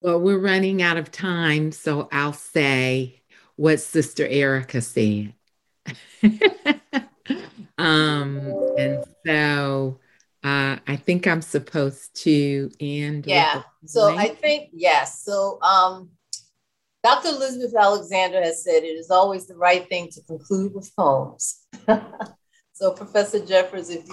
Well, 0.00 0.20
we're 0.20 0.38
running 0.38 0.82
out 0.82 0.96
of 0.96 1.10
time, 1.10 1.72
so 1.72 2.08
I'll 2.12 2.34
say 2.34 3.22
what 3.56 3.80
Sister 3.80 4.26
Erica 4.26 4.80
said. 4.80 5.32
um, 7.78 8.74
and 8.78 9.04
so 9.26 9.98
uh, 10.44 10.76
I 10.86 10.96
think 10.96 11.26
I'm 11.26 11.42
supposed 11.42 12.22
to 12.22 12.70
end. 12.78 13.26
Yeah. 13.26 13.62
So 13.86 14.14
I 14.14 14.28
think 14.28 14.68
yes. 14.74 15.24
So 15.24 15.58
um, 15.62 16.10
Dr. 17.02 17.28
Elizabeth 17.28 17.74
Alexander 17.74 18.42
has 18.42 18.62
said 18.62 18.82
it 18.82 18.96
is 18.96 19.10
always 19.10 19.46
the 19.46 19.56
right 19.56 19.88
thing 19.88 20.08
to 20.10 20.22
conclude 20.22 20.74
with 20.74 20.94
poems. 20.96 21.66
so, 22.72 22.92
Professor 22.92 23.44
Jeffers, 23.44 23.88
if 23.88 24.06
you 24.06 24.12